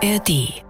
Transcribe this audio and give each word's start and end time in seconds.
ARD. 0.00 0.62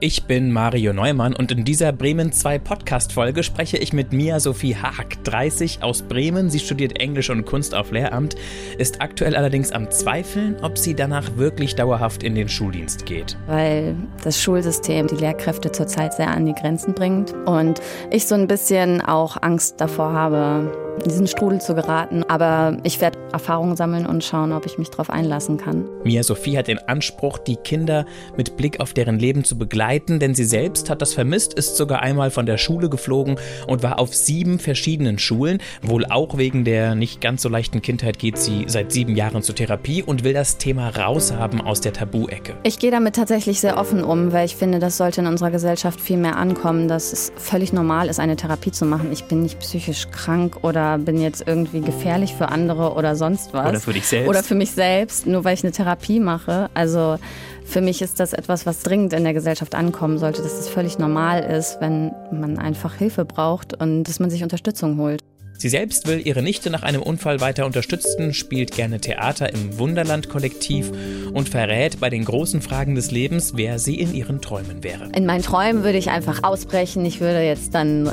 Ich 0.00 0.24
bin 0.24 0.50
Mario 0.50 0.92
Neumann 0.92 1.32
und 1.34 1.52
in 1.52 1.64
dieser 1.64 1.92
Bremen 1.92 2.32
2 2.32 2.58
Podcast-Folge 2.58 3.44
spreche 3.44 3.76
ich 3.76 3.92
mit 3.92 4.12
Mia 4.12 4.40
Sophie 4.40 4.74
Haag, 4.74 5.22
30 5.22 5.84
aus 5.84 6.02
Bremen. 6.02 6.50
Sie 6.50 6.58
studiert 6.58 7.00
Englisch 7.00 7.30
und 7.30 7.46
Kunst 7.46 7.72
auf 7.72 7.92
Lehramt, 7.92 8.34
ist 8.78 9.00
aktuell 9.00 9.36
allerdings 9.36 9.70
am 9.70 9.92
Zweifeln, 9.92 10.56
ob 10.60 10.76
sie 10.76 10.94
danach 10.94 11.36
wirklich 11.36 11.76
dauerhaft 11.76 12.24
in 12.24 12.34
den 12.34 12.48
Schuldienst 12.48 13.06
geht. 13.06 13.38
Weil 13.46 13.94
das 14.24 14.42
Schulsystem 14.42 15.06
die 15.06 15.14
Lehrkräfte 15.14 15.70
zurzeit 15.70 16.12
sehr 16.14 16.28
an 16.28 16.46
die 16.46 16.54
Grenzen 16.54 16.94
bringt 16.94 17.32
und 17.46 17.80
ich 18.10 18.26
so 18.26 18.34
ein 18.34 18.48
bisschen 18.48 19.02
auch 19.02 19.40
Angst 19.40 19.80
davor 19.80 20.12
habe, 20.12 20.85
in 20.98 21.10
diesen 21.10 21.26
Strudel 21.26 21.60
zu 21.60 21.74
geraten. 21.74 22.24
Aber 22.24 22.78
ich 22.82 23.00
werde 23.00 23.18
Erfahrungen 23.32 23.76
sammeln 23.76 24.06
und 24.06 24.24
schauen, 24.24 24.52
ob 24.52 24.66
ich 24.66 24.78
mich 24.78 24.90
darauf 24.90 25.10
einlassen 25.10 25.58
kann. 25.58 25.88
Mia 26.04 26.22
Sophie 26.22 26.56
hat 26.56 26.68
den 26.68 26.78
Anspruch, 26.78 27.38
die 27.38 27.56
Kinder 27.56 28.06
mit 28.36 28.56
Blick 28.56 28.80
auf 28.80 28.94
deren 28.94 29.18
Leben 29.18 29.44
zu 29.44 29.58
begleiten, 29.58 30.18
denn 30.18 30.34
sie 30.34 30.44
selbst 30.44 30.90
hat 30.90 31.02
das 31.02 31.14
vermisst, 31.14 31.54
ist 31.54 31.76
sogar 31.76 32.02
einmal 32.02 32.30
von 32.30 32.46
der 32.46 32.58
Schule 32.58 32.88
geflogen 32.88 33.36
und 33.66 33.82
war 33.82 33.98
auf 33.98 34.14
sieben 34.14 34.58
verschiedenen 34.58 35.18
Schulen. 35.18 35.58
Wohl 35.82 36.06
auch 36.06 36.38
wegen 36.38 36.64
der 36.64 36.94
nicht 36.94 37.20
ganz 37.20 37.42
so 37.42 37.48
leichten 37.48 37.82
Kindheit 37.82 38.18
geht 38.18 38.38
sie 38.38 38.64
seit 38.68 38.92
sieben 38.92 39.16
Jahren 39.16 39.42
zur 39.42 39.54
Therapie 39.54 40.02
und 40.02 40.24
will 40.24 40.32
das 40.32 40.58
Thema 40.58 40.88
raushaben 40.88 41.60
aus 41.60 41.80
der 41.80 41.92
Tabu-Ecke. 41.92 42.54
Ich 42.62 42.78
gehe 42.78 42.90
damit 42.90 43.16
tatsächlich 43.16 43.60
sehr 43.60 43.76
offen 43.78 44.02
um, 44.02 44.32
weil 44.32 44.46
ich 44.46 44.56
finde, 44.56 44.78
das 44.78 44.96
sollte 44.96 45.20
in 45.20 45.26
unserer 45.26 45.50
Gesellschaft 45.50 46.00
viel 46.00 46.16
mehr 46.16 46.36
ankommen, 46.36 46.88
dass 46.88 47.12
es 47.12 47.32
völlig 47.36 47.72
normal 47.72 48.08
ist, 48.08 48.20
eine 48.20 48.36
Therapie 48.36 48.72
zu 48.72 48.84
machen. 48.84 49.12
Ich 49.12 49.24
bin 49.24 49.42
nicht 49.42 49.58
psychisch 49.60 50.10
krank 50.10 50.58
oder 50.62 50.85
bin 50.96 51.20
jetzt 51.20 51.44
irgendwie 51.46 51.80
gefährlich 51.80 52.34
für 52.34 52.48
andere 52.48 52.94
oder 52.94 53.16
sonst 53.16 53.52
was. 53.52 53.68
Oder 53.68 53.80
für 53.80 53.92
dich 53.92 54.06
selbst. 54.06 54.28
Oder 54.28 54.42
für 54.42 54.54
mich 54.54 54.70
selbst, 54.70 55.26
nur 55.26 55.44
weil 55.44 55.54
ich 55.54 55.64
eine 55.64 55.72
Therapie 55.72 56.20
mache. 56.20 56.70
Also 56.74 57.18
für 57.64 57.80
mich 57.80 58.00
ist 58.00 58.20
das 58.20 58.32
etwas, 58.32 58.64
was 58.64 58.82
dringend 58.82 59.12
in 59.12 59.24
der 59.24 59.34
Gesellschaft 59.34 59.74
ankommen 59.74 60.18
sollte, 60.18 60.42
dass 60.42 60.52
es 60.52 60.68
völlig 60.68 60.98
normal 60.98 61.42
ist, 61.42 61.78
wenn 61.80 62.12
man 62.30 62.58
einfach 62.58 62.94
Hilfe 62.94 63.24
braucht 63.24 63.74
und 63.80 64.04
dass 64.04 64.20
man 64.20 64.30
sich 64.30 64.42
Unterstützung 64.42 64.98
holt. 64.98 65.20
Sie 65.58 65.70
selbst 65.70 66.06
will 66.06 66.20
ihre 66.24 66.42
Nichte 66.42 66.68
nach 66.68 66.82
einem 66.82 67.02
Unfall 67.02 67.40
weiter 67.40 67.64
unterstützen, 67.64 68.34
spielt 68.34 68.72
gerne 68.72 69.00
Theater 69.00 69.52
im 69.52 69.78
Wunderland-Kollektiv 69.78 70.92
und 71.32 71.48
verrät 71.48 71.98
bei 71.98 72.10
den 72.10 72.24
großen 72.24 72.60
Fragen 72.60 72.94
des 72.94 73.10
Lebens, 73.10 73.52
wer 73.56 73.78
sie 73.78 73.98
in 73.98 74.14
ihren 74.14 74.42
Träumen 74.42 74.84
wäre. 74.84 75.08
In 75.14 75.24
meinen 75.24 75.42
Träumen 75.42 75.82
würde 75.82 75.96
ich 75.96 76.10
einfach 76.10 76.42
ausbrechen. 76.42 77.04
Ich 77.06 77.20
würde 77.20 77.40
jetzt 77.40 77.74
dann 77.74 78.12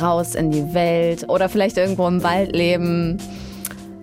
raus 0.00 0.34
in 0.34 0.50
die 0.50 0.74
Welt 0.74 1.28
oder 1.28 1.48
vielleicht 1.48 1.76
irgendwo 1.76 2.06
im 2.06 2.22
Wald 2.22 2.54
leben. 2.54 3.18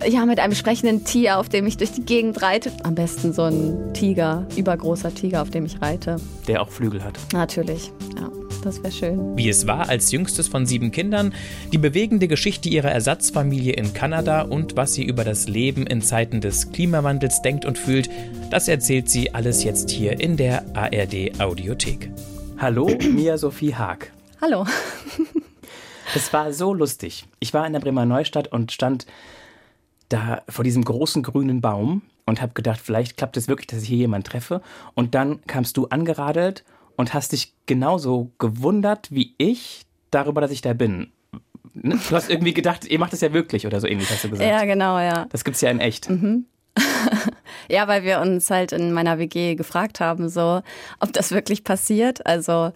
Ja, 0.06 0.24
mit 0.26 0.38
einem 0.38 0.54
sprechenden 0.54 1.04
Tier, 1.04 1.38
auf 1.38 1.48
dem 1.48 1.66
ich 1.66 1.76
durch 1.76 1.90
die 1.90 2.04
Gegend 2.04 2.40
reite. 2.40 2.70
Am 2.84 2.94
besten 2.94 3.32
so 3.32 3.42
ein 3.42 3.92
Tiger, 3.94 4.46
übergroßer 4.56 5.12
Tiger, 5.12 5.42
auf 5.42 5.50
dem 5.50 5.66
ich 5.66 5.82
reite. 5.82 6.16
Der 6.46 6.62
auch 6.62 6.70
Flügel 6.70 7.02
hat. 7.02 7.18
Natürlich, 7.32 7.90
ja. 8.16 8.30
Das 8.62 8.82
wäre 8.82 8.92
schön. 8.92 9.36
Wie 9.36 9.48
es 9.48 9.66
war 9.66 9.88
als 9.88 10.10
jüngstes 10.10 10.48
von 10.48 10.66
sieben 10.66 10.90
Kindern, 10.90 11.32
die 11.72 11.78
bewegende 11.78 12.28
Geschichte 12.28 12.68
ihrer 12.68 12.90
Ersatzfamilie 12.90 13.72
in 13.72 13.92
Kanada 13.92 14.42
und 14.42 14.76
was 14.76 14.94
sie 14.94 15.04
über 15.04 15.24
das 15.24 15.48
Leben 15.48 15.86
in 15.86 16.02
Zeiten 16.02 16.40
des 16.40 16.72
Klimawandels 16.72 17.40
denkt 17.42 17.64
und 17.64 17.78
fühlt, 17.78 18.10
das 18.50 18.68
erzählt 18.68 19.08
sie 19.08 19.34
alles 19.34 19.62
jetzt 19.64 19.90
hier 19.90 20.20
in 20.20 20.36
der 20.36 20.64
ARD 20.74 21.40
Audiothek. 21.40 22.10
Hallo, 22.58 22.90
Mia 23.14 23.38
Sophie 23.38 23.74
Haag. 23.74 24.12
Hallo. 24.40 24.66
Es 26.14 26.32
war 26.32 26.52
so 26.52 26.74
lustig. 26.74 27.26
Ich 27.40 27.54
war 27.54 27.66
in 27.66 27.72
der 27.72 27.80
Bremer 27.80 28.06
Neustadt 28.06 28.48
und 28.48 28.72
stand 28.72 29.06
da 30.08 30.42
vor 30.48 30.64
diesem 30.64 30.84
großen 30.84 31.22
grünen 31.22 31.60
Baum 31.60 32.02
und 32.26 32.40
habe 32.40 32.54
gedacht, 32.54 32.80
vielleicht 32.82 33.16
klappt 33.16 33.36
es 33.36 33.48
wirklich, 33.48 33.66
dass 33.66 33.82
ich 33.82 33.88
hier 33.88 33.98
jemanden 33.98 34.28
treffe. 34.28 34.62
Und 34.94 35.14
dann 35.14 35.44
kamst 35.46 35.76
du 35.76 35.86
angeradelt 35.86 36.64
und 36.96 37.14
hast 37.14 37.32
dich 37.32 37.54
genauso 37.66 38.32
gewundert 38.38 39.10
wie 39.10 39.34
ich 39.38 39.82
darüber, 40.10 40.40
dass 40.40 40.50
ich 40.50 40.62
da 40.62 40.72
bin. 40.72 41.12
Ne? 41.74 41.98
Du 42.08 42.16
hast 42.16 42.30
irgendwie 42.30 42.54
gedacht, 42.54 42.84
ihr 42.86 42.98
macht 42.98 43.12
es 43.12 43.20
ja 43.20 43.32
wirklich 43.32 43.66
oder 43.66 43.80
so 43.80 43.86
ähnlich, 43.86 44.10
hast 44.10 44.24
du 44.24 44.30
gesagt. 44.30 44.48
Ja, 44.48 44.64
genau, 44.64 44.98
ja. 44.98 45.26
Das 45.30 45.44
gibt's 45.44 45.60
ja 45.60 45.70
in 45.70 45.80
echt. 45.80 46.10
Mhm. 46.10 46.46
ja, 47.68 47.88
weil 47.88 48.02
wir 48.02 48.20
uns 48.20 48.50
halt 48.50 48.72
in 48.72 48.92
meiner 48.92 49.18
WG 49.18 49.54
gefragt 49.54 50.00
haben, 50.00 50.28
so, 50.28 50.62
ob 51.00 51.12
das 51.12 51.30
wirklich 51.32 51.64
passiert. 51.64 52.26
Also 52.26 52.72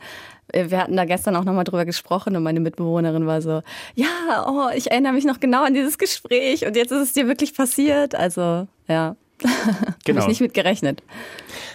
wir 0.52 0.78
hatten 0.78 0.96
da 0.96 1.04
gestern 1.04 1.36
auch 1.36 1.44
nochmal 1.44 1.64
drüber 1.64 1.84
gesprochen 1.84 2.36
und 2.36 2.42
meine 2.42 2.60
Mitbewohnerin 2.60 3.26
war 3.26 3.42
so, 3.42 3.62
ja, 3.94 4.46
oh, 4.46 4.68
ich 4.74 4.90
erinnere 4.90 5.12
mich 5.12 5.24
noch 5.24 5.40
genau 5.40 5.64
an 5.64 5.74
dieses 5.74 5.98
Gespräch 5.98 6.66
und 6.66 6.76
jetzt 6.76 6.92
ist 6.92 7.00
es 7.00 7.12
dir 7.12 7.26
wirklich 7.26 7.54
passiert. 7.54 8.14
Also, 8.14 8.66
ja. 8.88 9.16
Genau. 10.04 10.22
Habe 10.22 10.32
ich 10.32 10.40
nicht 10.40 10.40
mit 10.40 10.54
gerechnet. 10.54 11.00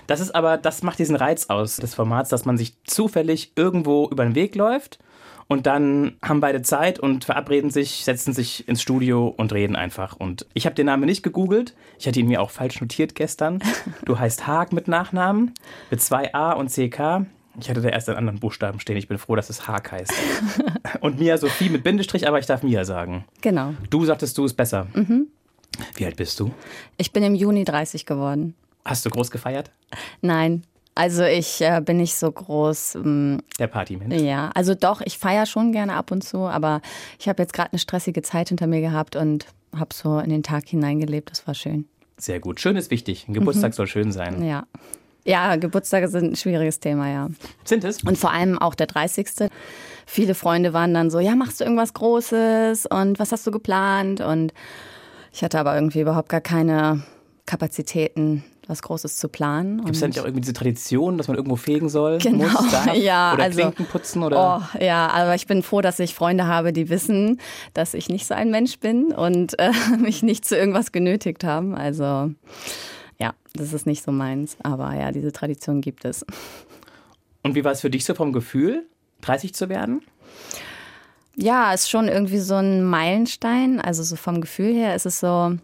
Das 0.06 0.20
ist 0.20 0.36
aber, 0.36 0.58
das 0.58 0.84
macht 0.84 1.00
diesen 1.00 1.16
Reiz 1.16 1.46
aus 1.48 1.78
des 1.78 1.96
Formats, 1.96 2.30
dass 2.30 2.44
man 2.44 2.58
sich 2.58 2.74
zufällig 2.84 3.54
irgendwo 3.56 4.10
über 4.10 4.26
den 4.26 4.36
Weg 4.36 4.56
läuft 4.56 5.00
und 5.48 5.66
dann 5.66 6.18
haben 6.22 6.42
beide 6.42 6.62
Zeit 6.62 7.00
und 7.00 7.24
verabreden 7.24 7.70
sich, 7.70 8.04
setzen 8.04 8.34
sich 8.34 8.68
ins 8.68 8.82
Studio 8.82 9.34
und 9.36 9.54
reden 9.54 9.76
einfach. 9.76 10.18
Und 10.18 10.46
ich 10.54 10.66
habe 10.66 10.76
den 10.76 10.88
Namen 10.88 11.06
nicht 11.06 11.24
gegoogelt. 11.24 11.74
Ich 12.00 12.08
hatte 12.08 12.20
ihn 12.20 12.28
mir 12.28 12.42
auch 12.42 12.52
falsch 12.52 12.82
notiert 12.82 13.16
gestern. 13.16 13.60
Du 14.06 14.20
heißt 14.20 14.48
Haag 14.48 14.74
mit 14.74 14.88
Nachnamen, 14.88 15.54
mit 15.90 16.02
zwei 16.02 16.34
A 16.34 16.54
und 16.54 16.70
CK. 16.70 17.26
Ich 17.60 17.70
hatte 17.70 17.82
da 17.82 17.90
erst 17.90 18.08
einen 18.10 18.18
anderen 18.18 18.40
Buchstaben 18.40 18.80
stehen. 18.80 18.98
Ich 18.98 19.08
bin 19.08 19.18
froh, 19.18 19.36
dass 19.36 19.50
es 19.50 19.68
Haag 19.68 19.92
heißt. 19.92 20.14
Und 21.02 21.20
Mia 21.20 21.38
Sophie 21.38 21.70
mit 21.70 21.84
Bindestrich, 21.84 22.28
aber 22.28 22.40
ich 22.40 22.46
darf 22.46 22.64
Mia 22.64 22.86
sagen. 22.86 23.26
Genau. 23.42 23.74
Du 23.90 24.06
sagtest, 24.06 24.38
du 24.38 24.46
ist 24.46 24.54
besser. 24.54 24.88
Mhm. 24.94 25.28
Wie 25.96 26.06
alt 26.06 26.16
bist 26.16 26.40
du? 26.40 26.52
Ich 26.98 27.12
bin 27.12 27.24
im 27.24 27.36
Juni 27.36 27.64
30 27.64 28.06
geworden. 28.06 28.56
Hast 28.86 29.06
du 29.06 29.10
groß 29.10 29.32
gefeiert? 29.32 29.72
Nein. 30.22 30.64
Also 30.96 31.24
ich 31.24 31.62
äh, 31.62 31.82
bin 31.84 31.98
nicht 31.98 32.16
so 32.16 32.32
groß. 32.32 32.96
Ähm, 32.96 33.42
Der 33.60 33.68
Partymensch? 33.68 34.20
Ja, 34.22 34.50
also 34.56 34.74
doch, 34.74 35.02
ich 35.02 35.18
feiere 35.18 35.46
schon 35.46 35.72
gerne 35.72 35.94
ab 35.94 36.12
und 36.12 36.24
zu, 36.24 36.40
aber 36.40 36.82
ich 37.20 37.28
habe 37.28 37.44
jetzt 37.44 37.54
gerade 37.54 37.72
eine 37.72 37.80
stressige 37.80 38.24
Zeit 38.24 38.50
hinter 38.50 38.66
mir 38.66 38.82
gehabt 38.82 39.16
und 39.16 39.46
habe 39.76 39.94
so 39.94 40.20
in 40.20 40.30
den 40.30 40.42
Tag 40.42 40.68
hineingelebt. 40.68 41.30
Das 41.30 41.46
war 41.46 41.54
schön. 41.54 41.88
Sehr 42.18 42.40
gut. 42.40 42.60
Schön 42.60 42.76
ist 42.78 42.90
wichtig. 42.90 43.28
Ein 43.28 43.34
Geburtstag 43.34 43.72
mhm. 43.72 43.76
soll 43.76 43.88
schön 43.88 44.12
sein. 44.12 44.44
Ja. 44.44 44.66
Ja, 45.28 45.58
Geburtstage 45.58 46.08
sind 46.08 46.32
ein 46.32 46.36
schwieriges 46.38 46.80
Thema, 46.80 47.12
ja. 47.12 47.30
Sind 47.66 47.84
es? 47.84 48.02
Und 48.02 48.18
vor 48.18 48.32
allem 48.32 48.58
auch 48.58 48.76
der 48.76 48.88
30. 48.88 49.50
Viele 50.06 50.36
Freunde 50.36 50.72
waren 50.72 50.94
dann 50.94 51.10
so, 51.10 51.20
ja, 51.20 51.36
machst 51.36 51.60
du 51.60 51.66
irgendwas 51.66 51.94
Großes 51.94 52.86
und 52.86 53.20
was 53.20 53.34
hast 53.34 53.46
du 53.46 53.52
geplant? 53.52 54.22
Und 54.22 54.54
ich 55.34 55.44
hatte 55.44 55.60
aber 55.60 55.76
irgendwie 55.76 56.00
überhaupt 56.00 56.30
gar 56.30 56.40
keine 56.40 57.04
Kapazitäten, 57.46 58.46
was 58.68 58.82
Großes 58.82 59.18
zu 59.18 59.28
planen. 59.28 59.80
Gibt 59.84 59.96
es 59.96 60.00
da 60.00 60.08
nicht 60.08 60.20
auch 60.22 60.24
irgendwie 60.24 60.42
diese 60.42 60.54
Tradition, 60.54 61.18
dass 61.18 61.28
man 61.28 61.36
irgendwo 61.36 61.58
fegen 61.58 61.90
soll? 61.90 62.20
Genau, 62.20 62.48
muss, 62.48 62.72
darf, 62.72 62.94
ja. 62.96 63.34
Oder 63.34 63.44
also, 63.44 63.60
Klinken 63.60 63.86
putzen? 63.86 64.24
Oder? 64.24 64.62
Oh, 64.62 64.80
ja, 64.80 65.10
aber 65.10 65.36
ich 65.36 65.46
bin 65.46 65.62
froh, 65.62 65.82
dass 65.82 66.00
ich 66.00 66.16
Freunde 66.16 66.48
habe, 66.48 66.72
die 66.72 66.88
wissen, 66.88 67.42
dass 67.74 67.94
ich 67.94 68.08
nicht 68.08 68.28
so 68.28 68.34
ein 68.34 68.50
Mensch 68.50 68.80
bin 68.80 69.12
und 69.12 69.60
äh, 69.60 69.72
mich 70.00 70.24
nicht 70.24 70.46
zu 70.46 70.56
irgendwas 70.56 70.94
genötigt 70.94 71.44
haben. 71.44 71.76
Also 71.76 72.32
das 73.60 73.74
ist 73.74 73.86
nicht 73.86 74.04
so 74.04 74.12
meins. 74.12 74.58
Aber 74.64 74.94
ja, 74.96 75.12
diese 75.12 75.32
Tradition 75.32 75.82
gibt 75.82 76.06
es. 76.06 76.26
Und 77.44 77.56
wie 77.56 77.64
war 77.64 77.72
es 77.72 77.82
für 77.82 77.90
dich 77.90 78.06
so 78.06 78.14
vom 78.14 78.34
Gefühl, 78.34 78.86
30 79.22 79.54
zu 79.54 79.70
werden? 79.70 80.02
Ja, 81.36 81.72
ist 81.74 81.90
schon 81.90 82.08
irgendwie 82.08 82.40
so 82.40 82.56
ein 82.56 82.84
Meilenstein. 82.84 83.80
Also 83.80 84.04
so 84.04 84.16
vom 84.16 84.42
Gefühl 84.42 84.74
her 84.74 84.96
ist 84.96 85.06
es 85.06 85.20
so, 85.20 85.56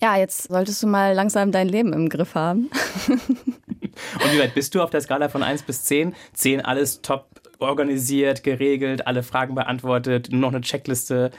ja, 0.00 0.16
jetzt 0.16 0.48
solltest 0.48 0.82
du 0.82 0.86
mal 0.86 1.14
langsam 1.14 1.52
dein 1.52 1.68
Leben 1.68 1.92
im 1.92 2.08
Griff 2.08 2.34
haben. 2.34 2.68
Und 3.08 4.32
wie 4.32 4.38
weit 4.38 4.54
bist 4.54 4.74
du 4.74 4.82
auf 4.82 4.90
der 4.90 5.00
Skala 5.00 5.28
von 5.28 5.42
1 5.42 5.62
bis 5.62 5.84
10? 5.84 6.14
10 6.34 6.60
alles 6.60 7.02
top 7.02 7.26
organisiert, 7.58 8.42
geregelt, 8.42 9.06
alle 9.06 9.22
Fragen 9.22 9.54
beantwortet, 9.54 10.28
nur 10.30 10.40
noch 10.40 10.52
eine 10.52 10.60
Checkliste, 10.60 11.30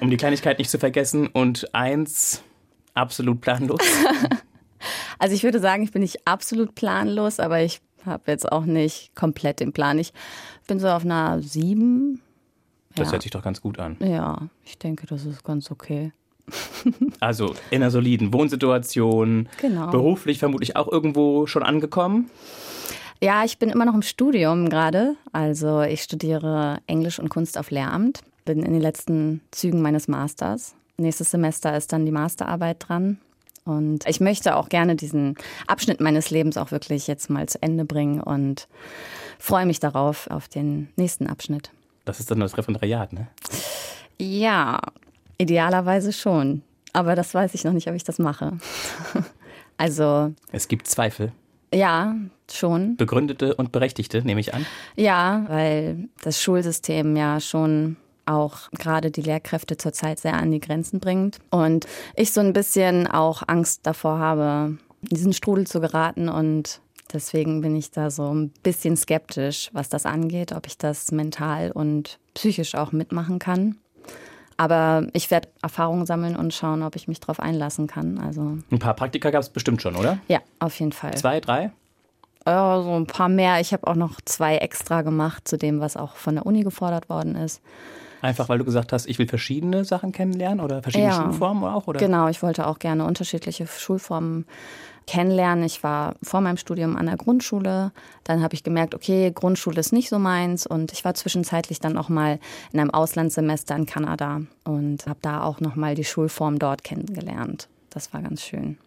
um 0.00 0.10
die 0.10 0.16
Kleinigkeit 0.16 0.58
nicht 0.58 0.70
zu 0.70 0.78
vergessen. 0.78 1.26
Und 1.26 1.74
1 1.74 2.42
absolut 2.94 3.40
planlos. 3.40 3.80
Also 5.18 5.34
ich 5.34 5.42
würde 5.42 5.60
sagen, 5.60 5.82
ich 5.82 5.92
bin 5.92 6.02
nicht 6.02 6.26
absolut 6.26 6.74
planlos, 6.74 7.40
aber 7.40 7.62
ich 7.62 7.80
habe 8.04 8.30
jetzt 8.30 8.50
auch 8.50 8.64
nicht 8.64 9.14
komplett 9.14 9.60
den 9.60 9.72
Plan. 9.72 9.98
Ich 9.98 10.12
bin 10.66 10.78
so 10.78 10.88
auf 10.88 11.04
einer 11.04 11.40
7. 11.40 12.20
Das 12.94 13.08
ja. 13.08 13.12
hört 13.12 13.22
sich 13.22 13.32
doch 13.32 13.42
ganz 13.42 13.60
gut 13.60 13.78
an. 13.78 13.96
Ja, 14.00 14.48
ich 14.64 14.78
denke, 14.78 15.06
das 15.06 15.24
ist 15.24 15.44
ganz 15.44 15.70
okay. 15.70 16.12
Also 17.20 17.54
in 17.70 17.82
einer 17.82 17.90
soliden 17.90 18.32
Wohnsituation, 18.34 19.48
genau. 19.60 19.90
beruflich 19.90 20.38
vermutlich 20.38 20.76
auch 20.76 20.90
irgendwo 20.92 21.46
schon 21.46 21.62
angekommen. 21.62 22.30
Ja, 23.22 23.44
ich 23.44 23.58
bin 23.58 23.70
immer 23.70 23.86
noch 23.86 23.94
im 23.94 24.02
Studium 24.02 24.68
gerade. 24.68 25.16
Also 25.32 25.80
ich 25.80 26.02
studiere 26.02 26.80
Englisch 26.86 27.18
und 27.18 27.30
Kunst 27.30 27.56
auf 27.56 27.70
Lehramt, 27.70 28.20
bin 28.44 28.62
in 28.62 28.72
den 28.72 28.82
letzten 28.82 29.40
Zügen 29.50 29.80
meines 29.80 30.08
Masters. 30.08 30.74
Nächstes 30.96 31.30
Semester 31.30 31.76
ist 31.76 31.92
dann 31.92 32.04
die 32.04 32.12
Masterarbeit 32.12 32.84
dran. 32.86 33.18
Und 33.64 34.06
ich 34.06 34.20
möchte 34.20 34.56
auch 34.56 34.68
gerne 34.68 34.94
diesen 34.94 35.36
Abschnitt 35.66 36.00
meines 36.00 36.30
Lebens 36.30 36.56
auch 36.56 36.70
wirklich 36.70 37.06
jetzt 37.06 37.30
mal 37.30 37.48
zu 37.48 37.62
Ende 37.62 37.84
bringen 37.84 38.20
und 38.20 38.68
freue 39.38 39.66
mich 39.66 39.80
darauf, 39.80 40.28
auf 40.30 40.48
den 40.48 40.88
nächsten 40.96 41.26
Abschnitt. 41.26 41.70
Das 42.04 42.20
ist 42.20 42.30
dann 42.30 42.40
das 42.40 42.58
Referendariat, 42.58 43.12
ne? 43.14 43.28
Ja, 44.18 44.80
idealerweise 45.38 46.12
schon. 46.12 46.62
Aber 46.92 47.16
das 47.16 47.34
weiß 47.34 47.54
ich 47.54 47.64
noch 47.64 47.72
nicht, 47.72 47.88
ob 47.88 47.94
ich 47.94 48.04
das 48.04 48.18
mache. 48.18 48.58
also. 49.78 50.32
Es 50.52 50.68
gibt 50.68 50.86
Zweifel. 50.86 51.32
Ja, 51.72 52.14
schon. 52.50 52.96
Begründete 52.96 53.54
und 53.56 53.72
berechtigte, 53.72 54.22
nehme 54.22 54.40
ich 54.40 54.54
an. 54.54 54.64
Ja, 54.94 55.44
weil 55.48 56.08
das 56.22 56.40
Schulsystem 56.40 57.16
ja 57.16 57.40
schon 57.40 57.96
auch 58.26 58.70
gerade 58.72 59.10
die 59.10 59.22
Lehrkräfte 59.22 59.76
zurzeit 59.76 60.20
sehr 60.20 60.34
an 60.34 60.50
die 60.50 60.60
Grenzen 60.60 61.00
bringt. 61.00 61.38
Und 61.50 61.86
ich 62.16 62.32
so 62.32 62.40
ein 62.40 62.52
bisschen 62.52 63.06
auch 63.06 63.42
Angst 63.46 63.80
davor 63.84 64.18
habe, 64.18 64.78
in 65.02 65.16
diesen 65.16 65.32
Strudel 65.32 65.66
zu 65.66 65.80
geraten. 65.80 66.28
Und 66.28 66.80
deswegen 67.12 67.60
bin 67.60 67.76
ich 67.76 67.90
da 67.90 68.10
so 68.10 68.34
ein 68.34 68.50
bisschen 68.62 68.96
skeptisch, 68.96 69.70
was 69.72 69.88
das 69.88 70.06
angeht, 70.06 70.52
ob 70.52 70.66
ich 70.66 70.78
das 70.78 71.12
mental 71.12 71.70
und 71.70 72.18
psychisch 72.34 72.74
auch 72.74 72.92
mitmachen 72.92 73.38
kann. 73.38 73.76
Aber 74.56 75.06
ich 75.12 75.30
werde 75.30 75.48
Erfahrungen 75.62 76.06
sammeln 76.06 76.36
und 76.36 76.54
schauen, 76.54 76.82
ob 76.82 76.94
ich 76.96 77.08
mich 77.08 77.18
darauf 77.20 77.40
einlassen 77.40 77.86
kann. 77.86 78.18
Also 78.18 78.58
ein 78.70 78.78
paar 78.78 78.94
Praktika 78.94 79.30
gab 79.30 79.42
es 79.42 79.48
bestimmt 79.48 79.82
schon, 79.82 79.96
oder? 79.96 80.18
Ja, 80.28 80.40
auf 80.60 80.78
jeden 80.78 80.92
Fall. 80.92 81.14
Zwei, 81.14 81.40
drei? 81.40 81.72
Ja, 82.46 82.82
so 82.82 82.94
ein 82.94 83.06
paar 83.06 83.28
mehr. 83.28 83.60
Ich 83.60 83.72
habe 83.72 83.86
auch 83.86 83.94
noch 83.94 84.20
zwei 84.24 84.58
extra 84.58 85.02
gemacht 85.02 85.48
zu 85.48 85.56
dem, 85.56 85.80
was 85.80 85.96
auch 85.96 86.14
von 86.16 86.34
der 86.34 86.46
Uni 86.46 86.62
gefordert 86.62 87.08
worden 87.08 87.36
ist. 87.36 87.62
Einfach 88.24 88.48
weil 88.48 88.56
du 88.56 88.64
gesagt 88.64 88.94
hast, 88.94 89.04
ich 89.04 89.18
will 89.18 89.28
verschiedene 89.28 89.84
Sachen 89.84 90.10
kennenlernen 90.10 90.64
oder 90.64 90.82
verschiedene 90.82 91.10
ja, 91.10 91.24
Schulformen 91.24 91.64
auch? 91.64 91.86
Oder? 91.88 92.00
Genau, 92.00 92.28
ich 92.28 92.42
wollte 92.42 92.66
auch 92.66 92.78
gerne 92.78 93.04
unterschiedliche 93.04 93.66
Schulformen 93.66 94.46
kennenlernen. 95.06 95.62
Ich 95.62 95.82
war 95.82 96.14
vor 96.22 96.40
meinem 96.40 96.56
Studium 96.56 96.96
an 96.96 97.04
der 97.04 97.18
Grundschule. 97.18 97.92
Dann 98.24 98.42
habe 98.42 98.54
ich 98.54 98.62
gemerkt, 98.62 98.94
okay, 98.94 99.30
Grundschule 99.30 99.78
ist 99.78 99.92
nicht 99.92 100.08
so 100.08 100.18
meins. 100.18 100.66
Und 100.66 100.90
ich 100.94 101.04
war 101.04 101.12
zwischenzeitlich 101.12 101.80
dann 101.80 101.98
auch 101.98 102.08
mal 102.08 102.38
in 102.72 102.80
einem 102.80 102.88
Auslandssemester 102.88 103.76
in 103.76 103.84
Kanada 103.84 104.40
und 104.64 105.04
habe 105.06 105.18
da 105.20 105.42
auch 105.42 105.60
noch 105.60 105.76
mal 105.76 105.94
die 105.94 106.04
Schulform 106.04 106.58
dort 106.58 106.82
kennengelernt. 106.82 107.68
Das 107.90 108.14
war 108.14 108.22
ganz 108.22 108.40
schön. 108.40 108.78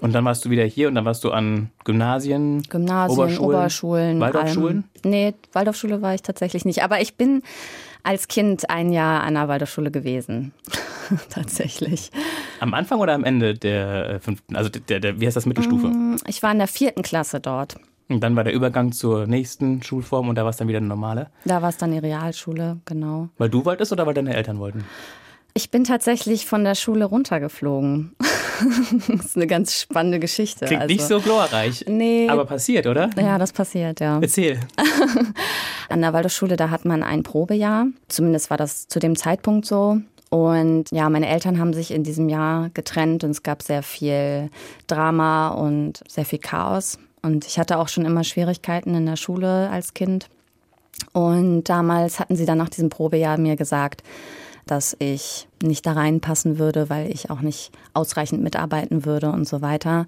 Und 0.00 0.12
dann 0.12 0.24
warst 0.24 0.44
du 0.44 0.50
wieder 0.50 0.64
hier 0.64 0.86
und 0.86 0.94
dann 0.94 1.04
warst 1.04 1.24
du 1.24 1.32
an 1.32 1.70
Gymnasien, 1.84 2.62
Gymnasien, 2.70 3.18
Oberschulen, 3.18 3.50
Oberschulen 3.50 4.20
Waldorfschulen? 4.20 4.84
Allem. 5.04 5.10
Nee, 5.10 5.34
Waldorfschule 5.52 6.00
war 6.02 6.14
ich 6.14 6.22
tatsächlich 6.22 6.64
nicht. 6.64 6.84
Aber 6.84 7.00
ich 7.00 7.16
bin 7.16 7.42
als 8.02 8.28
Kind 8.28 8.70
ein 8.70 8.92
Jahr 8.92 9.22
an 9.22 9.34
der 9.34 9.48
Waldorfschule 9.48 9.90
gewesen. 9.90 10.52
tatsächlich. 11.30 12.10
Am 12.60 12.74
Anfang 12.74 13.00
oder 13.00 13.14
am 13.14 13.24
Ende 13.24 13.54
der 13.54 14.10
äh, 14.10 14.20
fünften? 14.20 14.56
Also 14.56 14.70
der, 14.70 15.00
der, 15.00 15.20
wie 15.20 15.26
heißt 15.26 15.36
das 15.36 15.46
Mittelstufe? 15.46 15.88
Mm, 15.88 16.16
ich 16.26 16.42
war 16.42 16.52
in 16.52 16.58
der 16.58 16.68
vierten 16.68 17.02
Klasse 17.02 17.40
dort. 17.40 17.76
Und 18.08 18.20
dann 18.20 18.34
war 18.34 18.42
der 18.42 18.52
Übergang 18.52 18.90
zur 18.90 19.26
nächsten 19.26 19.82
Schulform 19.84 20.28
und 20.28 20.34
da 20.34 20.42
war 20.42 20.50
es 20.50 20.56
dann 20.56 20.66
wieder 20.66 20.78
eine 20.78 20.88
normale? 20.88 21.28
Da 21.44 21.62
war 21.62 21.68
es 21.68 21.76
dann 21.76 21.92
die 21.92 21.98
Realschule, 21.98 22.80
genau. 22.84 23.28
Weil 23.38 23.50
du 23.50 23.64
wolltest 23.64 23.92
oder 23.92 24.04
weil 24.04 24.14
deine 24.14 24.34
Eltern 24.34 24.58
wollten? 24.58 24.84
Ich 25.54 25.70
bin 25.70 25.84
tatsächlich 25.84 26.46
von 26.46 26.64
der 26.64 26.74
Schule 26.74 27.04
runtergeflogen. 27.04 28.14
das 29.08 29.26
ist 29.26 29.36
eine 29.36 29.46
ganz 29.46 29.80
spannende 29.80 30.20
Geschichte. 30.20 30.66
Klingt 30.66 30.82
also, 30.82 30.92
nicht 30.92 31.06
so 31.06 31.20
glorreich. 31.20 31.84
Nee. 31.88 32.28
Aber 32.28 32.44
passiert, 32.44 32.86
oder? 32.86 33.10
Ja, 33.16 33.38
das 33.38 33.52
passiert, 33.52 34.00
ja. 34.00 34.18
Erzähl. 34.20 34.60
An 35.88 36.02
der 36.02 36.12
Waldorfschule, 36.12 36.56
da 36.56 36.70
hat 36.70 36.84
man 36.84 37.02
ein 37.02 37.22
Probejahr. 37.22 37.86
Zumindest 38.08 38.50
war 38.50 38.56
das 38.56 38.86
zu 38.86 38.98
dem 38.98 39.16
Zeitpunkt 39.16 39.66
so. 39.66 40.00
Und 40.28 40.84
ja, 40.92 41.10
meine 41.10 41.28
Eltern 41.28 41.58
haben 41.58 41.72
sich 41.72 41.90
in 41.90 42.04
diesem 42.04 42.28
Jahr 42.28 42.70
getrennt 42.72 43.24
und 43.24 43.30
es 43.30 43.42
gab 43.42 43.62
sehr 43.62 43.82
viel 43.82 44.50
Drama 44.86 45.48
und 45.48 46.02
sehr 46.08 46.24
viel 46.24 46.38
Chaos. 46.38 46.98
Und 47.22 47.46
ich 47.46 47.58
hatte 47.58 47.78
auch 47.78 47.88
schon 47.88 48.04
immer 48.04 48.22
Schwierigkeiten 48.22 48.94
in 48.94 49.06
der 49.06 49.16
Schule 49.16 49.68
als 49.70 49.92
Kind. 49.92 50.28
Und 51.12 51.64
damals 51.64 52.20
hatten 52.20 52.36
sie 52.36 52.46
dann 52.46 52.58
nach 52.58 52.68
diesem 52.68 52.90
Probejahr 52.90 53.38
mir 53.38 53.56
gesagt, 53.56 54.02
dass 54.70 54.96
ich 54.98 55.48
nicht 55.62 55.86
da 55.86 55.92
reinpassen 55.92 56.58
würde, 56.58 56.90
weil 56.90 57.10
ich 57.10 57.30
auch 57.30 57.40
nicht 57.40 57.72
ausreichend 57.94 58.42
mitarbeiten 58.42 59.04
würde 59.04 59.30
und 59.30 59.46
so 59.46 59.62
weiter. 59.62 60.06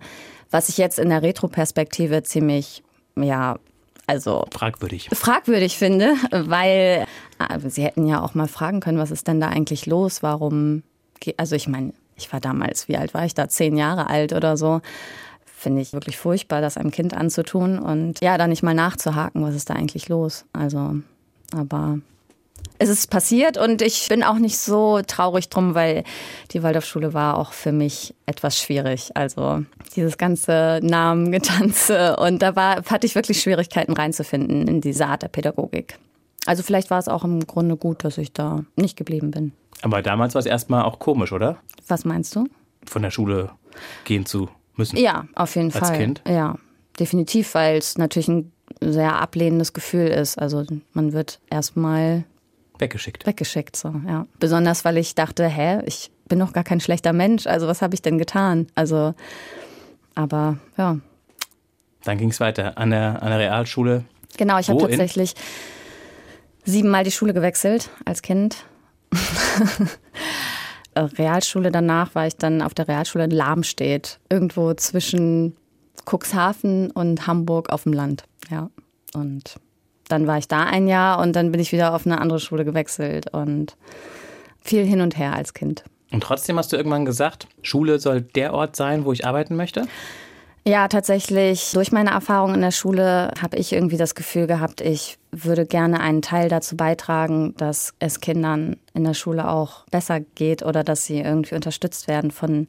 Was 0.51 0.69
ich 0.69 0.79
jetzt 0.79 0.99
in 0.99 1.09
der 1.09 1.23
Retroperspektive 1.23 2.23
ziemlich, 2.23 2.83
ja, 3.17 3.59
also 4.07 4.45
fragwürdig. 4.53 5.09
Fragwürdig 5.13 5.77
finde, 5.79 6.15
weil 6.31 7.07
äh, 7.39 7.71
sie 7.71 7.85
hätten 7.85 8.07
ja 8.07 8.23
auch 8.23 8.35
mal 8.35 8.49
fragen 8.49 8.81
können, 8.81 8.99
was 8.99 9.11
ist 9.11 9.29
denn 9.29 9.41
da 9.41 9.49
eigentlich 9.49 9.87
los? 9.87 10.23
Warum? 10.23 10.83
Also 11.37 11.57
ich 11.57 11.69
meine, 11.69 11.93
ich 12.17 12.33
war 12.33 12.41
damals, 12.41 12.89
wie 12.89 12.97
alt 12.97 13.15
war 13.15 13.25
ich 13.25 13.35
da? 13.35 13.49
Zehn 13.49 13.77
Jahre 13.77 14.09
alt 14.09 14.33
oder 14.33 14.57
so. 14.57 14.81
Finde 15.45 15.81
ich 15.81 15.93
wirklich 15.93 16.19
furchtbar, 16.19 16.61
das 16.61 16.77
einem 16.77 16.91
Kind 16.91 17.15
anzutun 17.15 17.79
und 17.79 18.21
ja, 18.21 18.37
da 18.37 18.49
nicht 18.49 18.65
mal 18.65 18.75
nachzuhaken, 18.75 19.45
was 19.45 19.55
ist 19.55 19.71
da 19.71 19.75
eigentlich 19.75 20.09
los. 20.09 20.45
Also, 20.53 20.97
aber 21.55 21.99
es 22.79 22.89
ist 22.89 23.11
passiert 23.11 23.59
und 23.59 23.81
ich 23.83 24.09
bin 24.09 24.23
auch 24.23 24.39
nicht 24.39 24.59
so 24.59 25.01
traurig 25.07 25.49
drum, 25.49 25.75
weil 25.75 26.05
die 26.51 26.63
Waldorfschule 26.63 27.15
war 27.15 27.39
auch 27.39 27.53
für 27.53 27.73
mich 27.73 28.15
etwas 28.27 28.59
schwierig. 28.59 29.11
Also 29.15 29.65
dieses 29.95 30.19
ganze 30.19 30.81
Namengetanze 30.83 32.17
und 32.17 32.43
da 32.43 32.57
war, 32.57 32.83
hatte 32.85 33.07
ich 33.07 33.15
wirklich 33.15 33.41
Schwierigkeiten 33.41 33.93
reinzufinden 33.93 34.67
in 34.67 34.81
diese 34.81 35.07
Art 35.07 35.23
der 35.23 35.29
Pädagogik. 35.29 35.99
Also 36.47 36.63
vielleicht 36.63 36.91
war 36.91 36.99
es 36.99 37.09
auch 37.09 37.25
im 37.25 37.47
Grunde 37.47 37.77
gut, 37.77 38.05
dass 38.05 38.19
ich 38.19 38.33
da 38.33 38.65
nicht 38.75 38.97
geblieben 38.97 39.31
bin. 39.31 39.53
Aber 39.83 40.03
damals 40.03 40.35
war 40.35 40.41
es 40.41 40.47
erstmal 40.47 40.83
auch 40.83 40.99
komisch, 40.99 41.33
oder? 41.33 41.59
Was 41.87 42.05
meinst 42.05 42.35
du? 42.35 42.47
Von 42.85 43.03
der 43.03 43.11
Schule 43.11 43.51
gehen 44.05 44.27
zu 44.27 44.49
müssen. 44.75 44.97
Ja, 44.97 45.27
auf 45.35 45.55
jeden 45.55 45.69
Als 45.69 45.79
Fall. 45.79 45.91
Als 45.91 45.99
Kind? 45.99 46.23
Ja, 46.29 46.57
definitiv, 46.99 47.55
weil 47.55 47.79
es 47.79 47.97
natürlich 47.97 48.29
ein 48.29 48.53
sehr 48.81 49.21
ablehnendes 49.21 49.73
Gefühl 49.73 50.09
ist. 50.09 50.39
Also 50.39 50.65
man 50.93 51.13
wird 51.13 51.41
erstmal 51.51 52.25
Weggeschickt. 52.83 53.27
Weggeschickt, 53.27 53.77
so, 53.77 53.95
ja. 54.07 54.27
Besonders, 54.39 54.85
weil 54.85 54.99
ich 54.99 55.15
dachte, 55.15 55.47
hä, 55.47 55.81
ich 55.87 56.11
bin 56.29 56.39
doch 56.39 56.53
gar 56.53 56.65
kein 56.65 56.81
schlechter 56.81 57.13
Mensch. 57.13 57.47
Also, 57.47 57.67
was 57.67 57.83
habe 57.83 57.95
ich 57.95 58.03
denn 58.03 58.19
getan? 58.19 58.67
Also, 58.75 59.15
aber 60.15 60.59
ja. 60.77 60.99
Dann 62.05 62.19
ging 62.19 62.31
es 62.31 62.41
weiter 62.41 62.77
an 62.79 62.91
der, 62.91 63.23
an 63.23 63.31
der 63.31 63.39
Realschule. 63.39 64.05
Genau, 64.37 64.59
ich 64.59 64.69
habe 64.69 64.81
tatsächlich 64.81 65.35
siebenmal 66.65 67.05
die 67.05 67.11
Schule 67.11 67.33
gewechselt 67.33 67.91
als 68.05 68.23
Kind. 68.23 68.65
Realschule 70.97 71.71
danach 71.71 72.15
war 72.15 72.27
ich 72.27 72.37
dann 72.37 72.63
auf 72.63 72.75
der 72.75 72.89
Realschule 72.89 73.25
in 73.25 73.31
Lamstedt, 73.31 74.21
irgendwo 74.29 74.75
zwischen 74.75 75.57
Cuxhaven 76.11 76.91
und 76.91 77.27
Hamburg 77.27 77.71
auf 77.71 77.85
dem 77.85 77.93
Land. 77.93 78.25
Ja, 78.51 78.71
und 79.15 79.57
dann 80.13 80.27
war 80.27 80.39
ich 80.39 80.47
da 80.47 80.65
ein 80.65 80.87
Jahr 80.87 81.19
und 81.19 81.35
dann 81.35 81.51
bin 81.51 81.61
ich 81.61 81.73
wieder 81.73 81.95
auf 81.95 82.07
eine 82.07 82.21
andere 82.21 82.39
Schule 82.39 82.65
gewechselt 82.65 83.33
und 83.33 83.77
viel 84.61 84.85
hin 84.85 85.01
und 85.01 85.19
her 85.19 85.35
als 85.35 85.55
Kind. 85.55 85.85
Und 86.13 86.23
trotzdem 86.23 86.59
hast 86.59 86.73
du 86.73 86.77
irgendwann 86.77 87.05
gesagt, 87.05 87.49
Schule 87.63 87.99
soll 87.99 88.21
der 88.21 88.53
Ort 88.53 88.77
sein, 88.77 89.05
wo 89.05 89.13
ich 89.13 89.27
arbeiten 89.27 89.57
möchte? 89.57 89.87
Ja, 90.65 90.87
tatsächlich. 90.87 91.73
Durch 91.73 91.91
meine 91.91 92.11
Erfahrung 92.11 92.55
in 92.55 92.61
der 92.61 92.71
Schule 92.71 93.33
habe 93.41 93.57
ich 93.57 93.73
irgendwie 93.73 93.97
das 93.97 94.15
Gefühl 94.15 94.47
gehabt, 94.47 94.81
ich 94.81 95.19
würde 95.33 95.67
gerne 95.67 95.99
einen 95.99 96.23
Teil 96.23 96.49
dazu 96.49 96.77
beitragen, 96.77 97.55
dass 97.57 97.95
es 97.99 98.21
Kindern 98.21 98.77
in 98.95 99.03
der 99.03 99.15
Schule 99.15 99.49
auch 99.49 99.85
besser 99.91 100.21
geht 100.21 100.63
oder 100.63 100.85
dass 100.85 101.05
sie 101.05 101.19
irgendwie 101.19 101.57
unterstützt 101.57 102.07
werden 102.07 102.31
von 102.31 102.69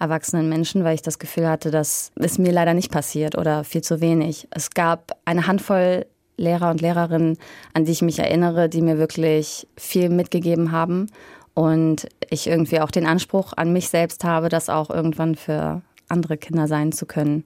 erwachsenen 0.00 0.48
Menschen, 0.48 0.84
weil 0.84 0.94
ich 0.94 1.02
das 1.02 1.18
Gefühl 1.18 1.46
hatte, 1.46 1.70
das 1.70 2.12
ist 2.14 2.38
mir 2.38 2.52
leider 2.52 2.72
nicht 2.72 2.90
passiert 2.90 3.36
oder 3.36 3.62
viel 3.64 3.82
zu 3.82 4.00
wenig. 4.00 4.48
Es 4.50 4.70
gab 4.70 5.18
eine 5.26 5.46
Handvoll 5.46 6.06
Lehrer 6.36 6.70
und 6.70 6.80
Lehrerinnen, 6.80 7.38
an 7.72 7.84
die 7.84 7.92
ich 7.92 8.02
mich 8.02 8.18
erinnere, 8.18 8.68
die 8.68 8.82
mir 8.82 8.98
wirklich 8.98 9.66
viel 9.76 10.08
mitgegeben 10.08 10.72
haben. 10.72 11.08
Und 11.54 12.08
ich 12.30 12.48
irgendwie 12.48 12.80
auch 12.80 12.90
den 12.90 13.06
Anspruch 13.06 13.52
an 13.56 13.72
mich 13.72 13.88
selbst 13.88 14.24
habe, 14.24 14.48
das 14.48 14.68
auch 14.68 14.90
irgendwann 14.90 15.36
für 15.36 15.82
andere 16.08 16.36
Kinder 16.36 16.66
sein 16.66 16.90
zu 16.90 17.06
können 17.06 17.44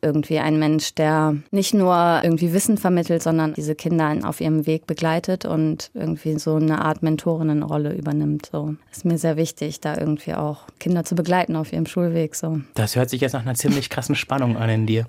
irgendwie 0.00 0.38
ein 0.38 0.58
Mensch, 0.58 0.94
der 0.94 1.36
nicht 1.50 1.74
nur 1.74 2.20
irgendwie 2.22 2.52
Wissen 2.52 2.78
vermittelt, 2.78 3.22
sondern 3.22 3.54
diese 3.54 3.74
Kinder 3.74 4.16
auf 4.24 4.40
ihrem 4.40 4.66
Weg 4.66 4.86
begleitet 4.86 5.44
und 5.44 5.90
irgendwie 5.94 6.38
so 6.38 6.54
eine 6.54 6.84
Art 6.84 7.02
Mentorinnenrolle 7.02 7.94
übernimmt. 7.94 8.48
So 8.52 8.76
ist 8.90 9.04
mir 9.04 9.18
sehr 9.18 9.36
wichtig, 9.36 9.80
da 9.80 9.96
irgendwie 9.96 10.34
auch 10.34 10.62
Kinder 10.78 11.04
zu 11.04 11.14
begleiten 11.14 11.56
auf 11.56 11.72
ihrem 11.72 11.86
Schulweg. 11.86 12.34
So. 12.34 12.60
Das 12.74 12.96
hört 12.96 13.10
sich 13.10 13.20
jetzt 13.20 13.32
nach 13.32 13.42
einer 13.42 13.54
ziemlich 13.54 13.90
krassen 13.90 14.14
Spannung 14.14 14.56
an 14.56 14.70
in 14.70 14.86
dir. 14.86 15.06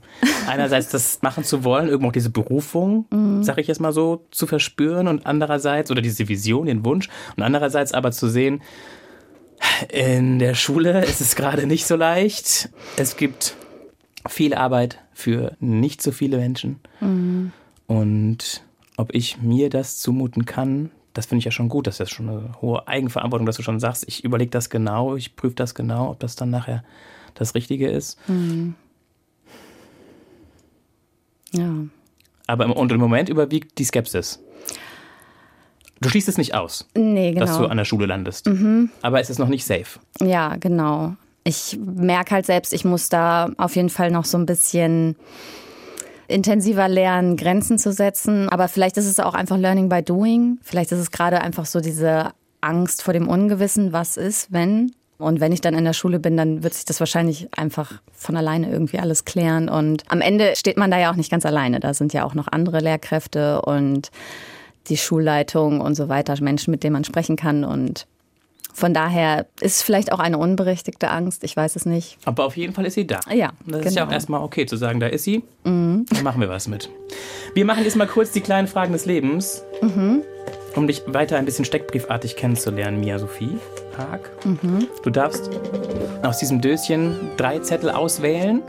Einerseits 0.48 0.90
das 0.90 1.22
machen 1.22 1.44
zu 1.44 1.64
wollen, 1.64 1.88
irgendwo 1.88 2.10
auch 2.10 2.14
diese 2.14 2.32
Berufung, 2.32 3.06
mhm. 3.12 3.44
sag 3.44 3.58
ich 3.60 3.68
jetzt 3.68 3.80
mal 3.80 3.94
so, 3.94 4.26
zu 4.32 4.48
verspüren 4.48 5.08
und 5.08 5.26
andererseits 5.26 5.92
oder 5.92 6.02
diese 6.02 6.28
Vision, 6.28 6.66
den 6.66 6.84
Wunsch 6.84 7.10
und 7.38 7.44
andererseits 7.44 7.94
aber 7.94 8.12
zu 8.12 8.28
sehen, 8.28 8.62
in 9.90 10.40
der 10.40 10.56
Schule 10.56 11.04
ist 11.04 11.22
es 11.22 11.36
gerade 11.36 11.68
nicht 11.68 11.86
so 11.86 11.96
leicht. 11.96 12.70
Es 12.98 13.18
gibt 13.18 13.56
viel 14.28 14.54
Arbeit 14.54 15.00
für 15.14 15.56
nicht 15.60 16.02
so 16.02 16.12
viele 16.12 16.38
Menschen. 16.38 16.80
Mhm. 17.00 17.52
Und 17.88 18.64
ob 18.98 19.14
ich 19.14 19.42
mir 19.42 19.70
das 19.70 19.98
zumuten 20.00 20.46
kann, 20.46 20.92
das 21.14 21.26
finde 21.26 21.40
ich 21.40 21.46
ja 21.46 21.52
schon 21.52 21.70
gut. 21.70 21.88
Das 21.88 21.96
ist 21.96 22.00
ja 22.00 22.06
schon 22.06 22.30
eine 22.30 22.62
hohe 22.62 22.88
Eigenverantwortung, 22.88 23.46
dass 23.46 23.58
du 23.58 23.64
schon 23.64 23.80
sagst, 23.80 24.06
ich 24.08 24.24
überlege 24.24 24.52
das 24.52 24.70
genau, 24.70 25.16
ich 25.16 25.36
prüfe 25.36 25.56
das 25.56 25.74
genau, 25.74 26.12
ob 26.12 26.20
das 26.20 26.36
dann 26.36 26.50
nachher 26.50 26.84
das 27.34 27.56
Richtige 27.56 27.90
ist. 27.90 28.18
Mhm. 28.28 28.76
Ja. 31.54 31.74
Aber 32.48 32.66
im, 32.66 32.72
und 32.72 32.92
im 32.92 33.00
Moment 33.00 33.30
überwiegt 33.30 33.78
die 33.80 33.84
Skepsis. 33.84 34.40
Du 36.02 36.10
schließt 36.10 36.30
es 36.30 36.38
nicht 36.38 36.54
aus, 36.54 36.88
nee, 36.96 37.34
genau. 37.34 37.46
dass 37.46 37.58
du 37.58 37.66
an 37.66 37.76
der 37.76 37.84
Schule 37.86 38.06
landest. 38.06 38.48
Mhm. 38.48 38.90
Aber 39.02 39.20
es 39.20 39.30
ist 39.30 39.40
noch 39.40 39.50
nicht 39.50 39.66
safe. 39.66 40.00
Ja, 40.22 40.56
genau 40.56 41.16
ich 41.50 41.80
merke 41.84 42.36
halt 42.36 42.46
selbst, 42.46 42.74
ich 42.74 42.86
muss 42.86 43.10
da 43.10 43.50
auf 43.58 43.76
jeden 43.76 43.90
Fall 43.90 44.12
noch 44.12 44.26
so 44.26 44.38
ein 44.38 44.46
bisschen 44.46 45.16
intensiver 46.28 46.88
lernen, 46.88 47.38
Grenzen 47.38 47.80
zu 47.80 47.92
setzen. 47.92 48.50
Aber 48.50 48.68
vielleicht 48.68 48.98
ist 48.98 49.08
es 49.08 49.20
auch 49.20 49.34
einfach 49.34 49.58
Learning 49.58 49.90
by 49.90 50.04
Doing. 50.04 50.60
Vielleicht 50.62 50.92
ist 50.92 51.00
es 51.00 51.12
gerade 51.12 51.42
einfach 51.42 51.66
so 51.66 51.82
diese 51.82 52.32
Angst 52.62 53.02
vor 53.02 53.14
dem 53.14 53.28
Ungewissen, 53.28 53.92
was 53.94 54.16
ist, 54.16 54.54
wenn. 54.54 54.92
Und 55.18 55.42
wenn 55.42 55.52
ich 55.52 55.60
dann 55.60 55.74
in 55.74 55.84
der 55.84 55.94
Schule 55.94 56.20
bin, 56.20 56.38
dann 56.38 56.64
wird 56.64 56.76
sich 56.76 56.86
das 56.86 57.00
wahrscheinlich 57.00 57.50
einfach 57.58 57.94
von 58.14 58.38
alleine 58.38 58.72
irgendwie 58.72 59.00
alles 59.00 59.26
klären. 59.26 59.68
Und 59.68 60.04
am 60.08 60.22
Ende 60.22 60.56
steht 60.56 60.78
man 60.78 60.92
da 60.92 61.00
ja 61.00 61.12
auch 61.12 61.16
nicht 61.16 61.32
ganz 61.32 61.46
alleine. 61.46 61.80
Da 61.80 61.94
sind 61.96 62.14
ja 62.14 62.24
auch 62.24 62.36
noch 62.36 62.48
andere 62.48 62.80
Lehrkräfte 62.80 63.62
und 63.64 64.12
die 64.88 64.98
Schulleitung 64.98 65.82
und 65.82 65.96
so 65.96 66.10
weiter, 66.10 66.36
Menschen, 66.42 66.72
mit 66.72 66.84
denen 66.84 66.94
man 66.94 67.04
sprechen 67.04 67.36
kann. 67.36 67.64
Und 67.64 68.06
von 68.74 68.94
daher 68.94 69.48
ist 69.62 69.78
es 69.78 69.82
vielleicht 69.82 70.12
auch 70.12 70.20
eine 70.20 70.38
unberechtigte 70.38 71.10
Angst, 71.10 71.44
ich 71.44 71.56
weiß 71.56 71.76
es 71.76 71.86
nicht. 71.86 72.18
Aber 72.26 72.46
auf 72.46 72.56
jeden 72.56 72.74
Fall 72.74 72.86
ist 72.86 72.94
sie 72.94 73.08
da. 73.08 73.20
Ja. 73.34 73.52
Das 73.66 73.66
genau. 73.66 73.78
ist 73.80 73.96
ja 73.96 74.04
auch 74.04 74.08
genau. 74.08 74.16
erstmal 74.16 74.42
okay 74.42 74.66
zu 74.66 74.78
sagen, 74.78 75.00
da 75.00 75.08
ist 75.08 75.24
sie. 75.24 75.44
Mhm. 75.64 76.06
Dann 76.10 76.24
machen 76.24 76.42
wir 76.42 76.50
was 76.50 76.68
mit. 76.68 76.90
Wir 77.54 77.66
machen 77.66 77.84
jetzt 77.84 77.96
mal 77.96 78.08
kurz 78.08 78.32
die 78.32 78.42
kleinen 78.42 78.68
Fragen 78.68 78.94
des 78.94 79.06
Lebens, 79.06 79.64
mhm. 79.82 80.22
um 80.76 80.88
dich 80.88 81.04
weiter 81.08 81.38
ein 81.38 81.46
bisschen 81.46 81.66
steckbriefartig 81.66 82.36
kennenzulernen, 82.36 83.00
Mia 83.00 83.20
Sophie 83.20 83.58
Haag. 83.98 84.30
Mhm. 84.46 84.88
Du 85.04 85.10
darfst 85.10 85.50
aus 86.24 86.38
diesem 86.38 86.62
Döschen 86.62 87.16
drei 87.38 87.60
Zettel 87.60 87.90
auswählen 87.90 88.62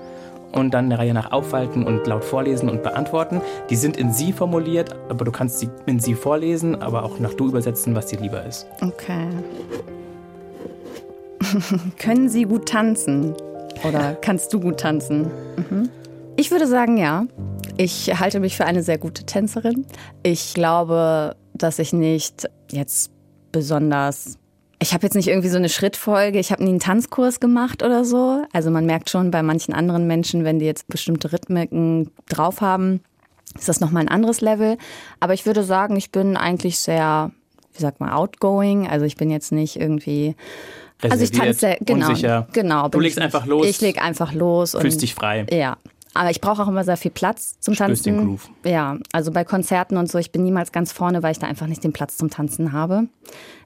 und 0.52 0.72
dann 0.72 0.90
der 0.90 0.98
Reihe 0.98 1.14
nach 1.14 1.32
aufhalten 1.32 1.84
und 1.84 2.06
laut 2.06 2.24
vorlesen 2.24 2.68
und 2.68 2.82
beantworten. 2.82 3.40
Die 3.68 3.76
sind 3.76 3.96
in 3.96 4.12
Sie 4.12 4.32
formuliert, 4.32 4.94
aber 5.08 5.24
du 5.24 5.32
kannst 5.32 5.60
sie 5.60 5.68
in 5.86 6.00
Sie 6.00 6.14
vorlesen, 6.14 6.80
aber 6.80 7.04
auch 7.04 7.18
nach 7.18 7.34
Du 7.34 7.48
übersetzen, 7.48 7.94
was 7.94 8.06
dir 8.06 8.20
lieber 8.20 8.44
ist. 8.44 8.66
Okay. 8.80 9.28
Können 11.98 12.28
Sie 12.28 12.44
gut 12.44 12.68
tanzen? 12.68 13.34
Oder 13.86 14.14
kannst 14.20 14.52
du 14.52 14.60
gut 14.60 14.80
tanzen? 14.80 15.30
Mhm. 15.56 15.88
Ich 16.36 16.50
würde 16.50 16.66
sagen, 16.66 16.96
ja. 16.96 17.26
Ich 17.76 18.18
halte 18.18 18.40
mich 18.40 18.56
für 18.56 18.66
eine 18.66 18.82
sehr 18.82 18.98
gute 18.98 19.24
Tänzerin. 19.24 19.86
Ich 20.22 20.54
glaube, 20.54 21.36
dass 21.54 21.78
ich 21.78 21.92
nicht 21.92 22.48
jetzt 22.70 23.10
besonders 23.52 24.39
ich 24.82 24.94
habe 24.94 25.04
jetzt 25.04 25.14
nicht 25.14 25.28
irgendwie 25.28 25.48
so 25.48 25.58
eine 25.58 25.68
Schrittfolge, 25.68 26.38
ich 26.38 26.52
habe 26.52 26.64
nie 26.64 26.70
einen 26.70 26.80
Tanzkurs 26.80 27.38
gemacht 27.38 27.82
oder 27.82 28.04
so. 28.04 28.42
Also 28.52 28.70
man 28.70 28.86
merkt 28.86 29.10
schon 29.10 29.30
bei 29.30 29.42
manchen 29.42 29.74
anderen 29.74 30.06
Menschen, 30.06 30.44
wenn 30.44 30.58
die 30.58 30.64
jetzt 30.64 30.88
bestimmte 30.88 31.32
Rhythmiken 31.32 32.10
drauf 32.28 32.62
haben, 32.62 33.00
ist 33.58 33.68
das 33.68 33.80
nochmal 33.80 34.04
ein 34.04 34.08
anderes 34.08 34.40
Level. 34.40 34.78
Aber 35.20 35.34
ich 35.34 35.44
würde 35.44 35.64
sagen, 35.64 35.96
ich 35.96 36.10
bin 36.10 36.36
eigentlich 36.36 36.78
sehr, 36.78 37.30
wie 37.74 37.80
sagt 37.80 38.00
man, 38.00 38.10
outgoing. 38.10 38.88
Also 38.88 39.04
ich 39.04 39.16
bin 39.16 39.30
jetzt 39.30 39.52
nicht 39.52 39.76
irgendwie 39.76 40.34
also 41.02 41.24
ich 41.24 41.30
tanze 41.30 41.76
genau, 41.80 42.08
unsicher. 42.08 42.46
genau. 42.52 42.88
Du 42.88 43.00
legst 43.00 43.18
einfach 43.18 43.46
los. 43.46 43.66
Ich 43.66 43.80
leg 43.80 44.02
einfach 44.02 44.32
los. 44.32 44.72
Fühlst 44.72 44.96
und, 44.96 45.02
dich 45.02 45.14
frei. 45.14 45.46
Ja. 45.50 45.76
Aber 46.12 46.30
ich 46.30 46.40
brauche 46.40 46.62
auch 46.62 46.68
immer 46.68 46.82
sehr 46.82 46.96
viel 46.96 47.12
Platz 47.12 47.60
zum 47.60 47.74
Spürst 47.74 48.04
Tanzen. 48.04 48.16
Den 48.16 48.26
Groove. 48.26 48.50
Ja, 48.64 48.98
also 49.12 49.30
bei 49.30 49.44
Konzerten 49.44 49.96
und 49.96 50.10
so, 50.10 50.18
ich 50.18 50.32
bin 50.32 50.42
niemals 50.42 50.72
ganz 50.72 50.92
vorne, 50.92 51.22
weil 51.22 51.32
ich 51.32 51.38
da 51.38 51.46
einfach 51.46 51.68
nicht 51.68 51.84
den 51.84 51.92
Platz 51.92 52.16
zum 52.16 52.30
Tanzen 52.30 52.72
habe. 52.72 53.06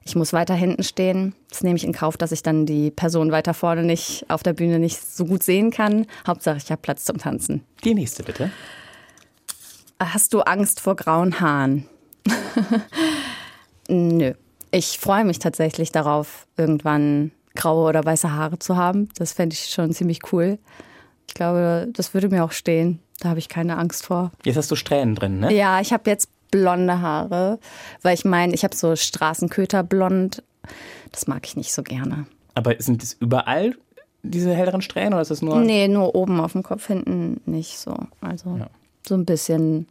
Ich 0.03 0.15
muss 0.15 0.31
weiter 0.31 0.53
hinten 0.53 0.83
stehen. 0.83 1.33
Das 1.49 1.63
nehme 1.63 1.75
ich 1.75 1.83
in 1.83 1.93
Kauf, 1.93 2.17
dass 2.17 2.31
ich 2.31 2.43
dann 2.43 2.67
die 2.67 2.91
Person 2.91 3.31
weiter 3.31 3.55
vorne 3.55 3.83
nicht 3.83 4.25
auf 4.29 4.43
der 4.43 4.53
Bühne 4.53 4.77
nicht 4.77 5.01
so 5.01 5.25
gut 5.25 5.41
sehen 5.41 5.71
kann. 5.71 6.05
Hauptsache, 6.27 6.57
ich 6.57 6.69
habe 6.69 6.81
Platz 6.81 7.05
zum 7.05 7.17
Tanzen. 7.17 7.63
Die 7.83 7.95
nächste 7.95 8.21
bitte. 8.21 8.51
Hast 9.99 10.33
du 10.33 10.41
Angst 10.41 10.81
vor 10.81 10.95
grauen 10.95 11.39
Haaren? 11.39 11.87
Nö. 13.89 14.33
Ich 14.71 14.99
freue 14.99 15.23
mich 15.23 15.39
tatsächlich 15.39 15.91
darauf, 15.91 16.47
irgendwann 16.57 17.31
graue 17.55 17.87
oder 17.87 18.03
weiße 18.03 18.31
Haare 18.31 18.59
zu 18.59 18.75
haben. 18.75 19.09
Das 19.17 19.33
fände 19.33 19.53
ich 19.53 19.67
schon 19.67 19.93
ziemlich 19.93 20.31
cool. 20.33 20.59
Ich 21.27 21.33
glaube, 21.33 21.87
das 21.91 22.13
würde 22.13 22.29
mir 22.29 22.43
auch 22.43 22.51
stehen. 22.51 22.99
Da 23.19 23.29
habe 23.29 23.39
ich 23.39 23.49
keine 23.49 23.77
Angst 23.77 24.05
vor. 24.05 24.31
Jetzt 24.43 24.57
hast 24.57 24.71
du 24.71 24.75
Strähnen 24.75 25.15
drin, 25.15 25.39
ne? 25.39 25.53
Ja, 25.53 25.79
ich 25.79 25.93
habe 25.93 26.09
jetzt 26.09 26.29
blonde 26.51 27.01
Haare, 27.01 27.59
weil 28.01 28.13
ich 28.13 28.25
meine, 28.25 28.53
ich 28.53 28.63
habe 28.63 28.75
so 28.75 28.95
Straßenköterblond. 28.95 30.43
Das 31.11 31.27
mag 31.27 31.45
ich 31.45 31.55
nicht 31.55 31.73
so 31.73 31.83
gerne. 31.83 32.25
Aber 32.53 32.75
sind 32.79 33.01
das 33.01 33.13
überall 33.13 33.75
diese 34.23 34.53
helleren 34.53 34.81
Strähnen 34.81 35.13
oder 35.13 35.21
ist 35.21 35.31
das 35.31 35.41
nur? 35.41 35.59
Nee, 35.59 35.87
nur 35.87 36.15
oben 36.15 36.39
auf 36.39 36.53
dem 36.53 36.63
Kopf, 36.63 36.87
hinten 36.87 37.41
nicht 37.45 37.77
so. 37.77 37.95
Also 38.21 38.57
ja. 38.57 38.67
so 39.07 39.15
ein 39.15 39.25
bisschen. 39.25 39.87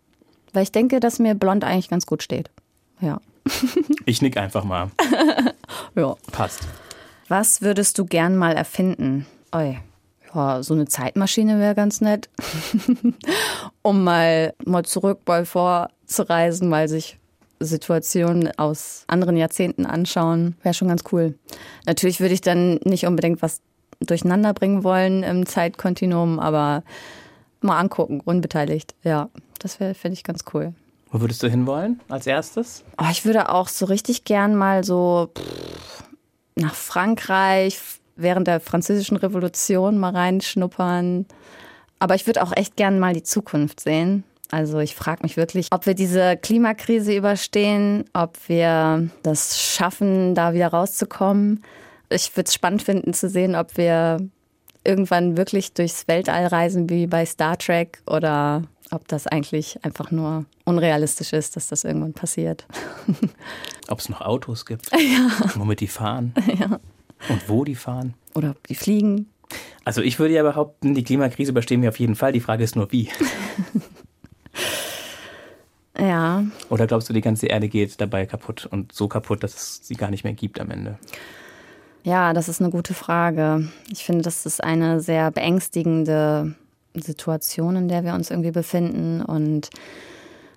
Weil 0.53 0.65
ich 0.65 0.73
denke, 0.73 1.01
dass 1.01 1.19
mir 1.19 1.35
blond 1.35 1.65
eigentlich 1.65 1.89
ganz 1.89 2.07
gut 2.07 2.23
steht. 2.23 2.51
Ja. 3.01 3.21
Ich 4.07 4.21
nick 4.21 4.37
einfach 4.37 4.65
mal. 4.65 4.91
ja. 5.95 6.15
Passt. 6.31 6.61
Was 7.29 7.63
würdest 7.63 7.99
du 7.99 8.05
gern 8.05 8.37
mal 8.37 8.55
erfinden? 8.55 9.25
Oi. 9.55 9.79
Ja, 10.35 10.63
so 10.63 10.75
eine 10.75 10.87
Zeitmaschine 10.87 11.59
wäre 11.59 11.75
ganz 11.75 12.01
nett. 12.01 12.29
um 13.83 14.03
mal, 14.05 14.55
mal 14.65 14.85
zurück, 14.85 15.21
mal 15.27 15.47
vorzureisen, 15.47 16.69
mal 16.69 16.89
sich 16.89 17.19
Situationen 17.61 18.51
aus 18.59 19.05
anderen 19.07 19.37
Jahrzehnten 19.37 19.87
anschauen. 19.87 20.57
Wäre 20.63 20.75
schon 20.75 20.89
ganz 20.89 21.05
cool. 21.13 21.39
Natürlich 21.87 22.21
würde 22.21 22.35
ich 22.35 22.41
dann 22.41 22.81
nicht 22.85 23.07
unbedingt 23.07 23.43
was 23.43 23.61
durcheinander 24.01 24.53
bringen 24.53 24.85
wollen 24.85 25.23
im 25.23 25.47
Zeitkontinuum, 25.47 26.41
aber 26.41 26.83
mal 27.61 27.79
angucken, 27.79 28.21
unbeteiligt. 28.21 28.95
Ja, 29.03 29.31
das 29.61 29.81
wäre, 29.81 29.95
finde 29.95 30.15
ich, 30.15 30.25
ganz 30.25 30.45
cool. 30.53 30.75
Wo 31.11 31.21
würdest 31.21 31.43
du 31.43 31.49
hinwollen 31.49 32.01
als 32.09 32.27
erstes? 32.27 32.85
Oh, 32.99 33.07
ich 33.11 33.25
würde 33.25 33.49
auch 33.49 33.69
so 33.69 33.87
richtig 33.87 34.25
gern 34.25 34.57
mal 34.57 34.83
so 34.83 35.31
pff, 35.37 36.05
nach 36.57 36.75
Frankreich 36.75 37.79
während 38.17 38.47
der 38.47 38.61
französischen 38.61 39.17
Revolution 39.17 39.99
mal 39.99 40.13
reinschnuppern. 40.13 41.27
Aber 41.99 42.15
ich 42.15 42.27
würde 42.27 42.43
auch 42.43 42.53
echt 42.55 42.77
gern 42.77 42.99
mal 42.99 43.15
die 43.15 43.23
Zukunft 43.23 43.81
sehen. 43.81 44.25
Also 44.51 44.79
ich 44.79 44.95
frage 44.95 45.23
mich 45.23 45.37
wirklich, 45.37 45.69
ob 45.71 45.87
wir 45.87 45.95
diese 45.95 46.37
Klimakrise 46.37 47.15
überstehen, 47.15 48.05
ob 48.13 48.37
wir 48.47 49.09
das 49.23 49.61
schaffen, 49.61 50.35
da 50.35 50.53
wieder 50.53 50.69
rauszukommen. 50.69 51.65
Ich 52.11 52.37
würde 52.37 52.49
es 52.49 52.55
spannend 52.55 52.83
finden 52.83 53.15
zu 53.15 53.29
sehen, 53.29 53.57
ob 53.57 53.77
wir 53.77 54.19
irgendwann 54.85 55.37
wirklich 55.37 55.73
durchs 55.73 56.07
Weltall 56.09 56.47
reisen 56.47 56.91
wie 56.91 57.07
bei 57.07 57.25
Star 57.25 57.57
Trek 57.57 58.03
oder 58.07 58.63
ob 58.91 59.09
das 59.09 59.27
eigentlich 59.27 59.83
einfach 59.83 60.11
nur 60.11 60.45
unrealistisch 60.65 61.33
ist, 61.33 61.57
dass 61.57 61.69
das 61.69 61.85
irgendwann 61.85 62.13
passiert. 62.13 62.67
Ob 63.89 63.99
es 63.99 64.09
noch 64.09 64.21
Autos 64.21 64.67
gibt, 64.67 64.91
ja. 64.93 65.31
womit 65.57 65.81
die 65.81 65.89
fahren 65.89 66.35
ja. 66.59 66.79
Und 67.29 67.49
wo 67.49 67.65
die 67.65 67.75
fahren. 67.75 68.15
Oder 68.35 68.51
ob 68.51 68.67
die 68.67 68.75
fliegen. 68.75 69.29
Also 69.85 70.01
ich 70.01 70.19
würde 70.19 70.35
ja 70.35 70.43
behaupten, 70.43 70.95
die 70.95 71.05
Klimakrise 71.05 71.51
überstehen 71.51 71.83
wir 71.83 71.91
auf 71.91 71.99
jeden 71.99 72.17
Fall. 72.17 72.33
Die 72.33 72.41
Frage 72.41 72.65
ist 72.65 72.77
nur, 72.77 72.91
wie. 72.93 73.11
ja. 75.99 76.45
Oder 76.71 76.87
glaubst 76.87 77.09
du, 77.09 77.13
die 77.13 77.21
ganze 77.21 77.47
Erde 77.47 77.69
geht 77.69 78.01
dabei 78.01 78.27
kaputt 78.27 78.67
und 78.71 78.93
so 78.93 79.09
kaputt, 79.09 79.43
dass 79.43 79.55
es 79.55 79.87
sie 79.87 79.95
gar 79.95 80.11
nicht 80.11 80.25
mehr 80.25 80.33
gibt 80.33 80.61
am 80.61 80.71
Ende? 80.71 80.99
Ja, 82.03 82.33
das 82.33 82.49
ist 82.49 82.61
eine 82.61 82.71
gute 82.71 82.95
Frage. 82.95 83.69
Ich 83.91 84.05
finde, 84.05 84.23
das 84.23 84.45
ist 84.45 84.63
eine 84.63 85.01
sehr 85.01 85.31
beängstigende 85.31 86.55
Situation, 86.95 87.77
in 87.77 87.89
der 87.89 88.05
wir 88.05 88.15
uns 88.15 88.31
irgendwie 88.31 88.51
befinden. 88.51 89.23
Und 89.23 89.71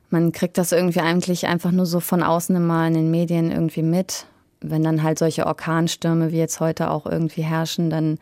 man 0.09 0.31
kriegt 0.31 0.57
das 0.57 0.71
irgendwie 0.71 1.00
eigentlich 1.00 1.47
einfach 1.47 1.71
nur 1.71 1.86
so 1.86 2.00
von 2.00 2.24
außen 2.24 2.55
immer 2.55 2.88
in 2.88 2.93
den 2.93 3.12
Medien 3.12 3.51
irgendwie 3.51 3.83
mit. 3.83 4.25
Wenn 4.69 4.83
dann 4.83 5.03
halt 5.03 5.19
solche 5.19 5.45
Orkanstürme 5.45 6.31
wie 6.31 6.38
jetzt 6.38 6.59
heute 6.59 6.91
auch 6.91 7.05
irgendwie 7.05 7.43
herrschen, 7.43 7.89
dann 7.89 8.17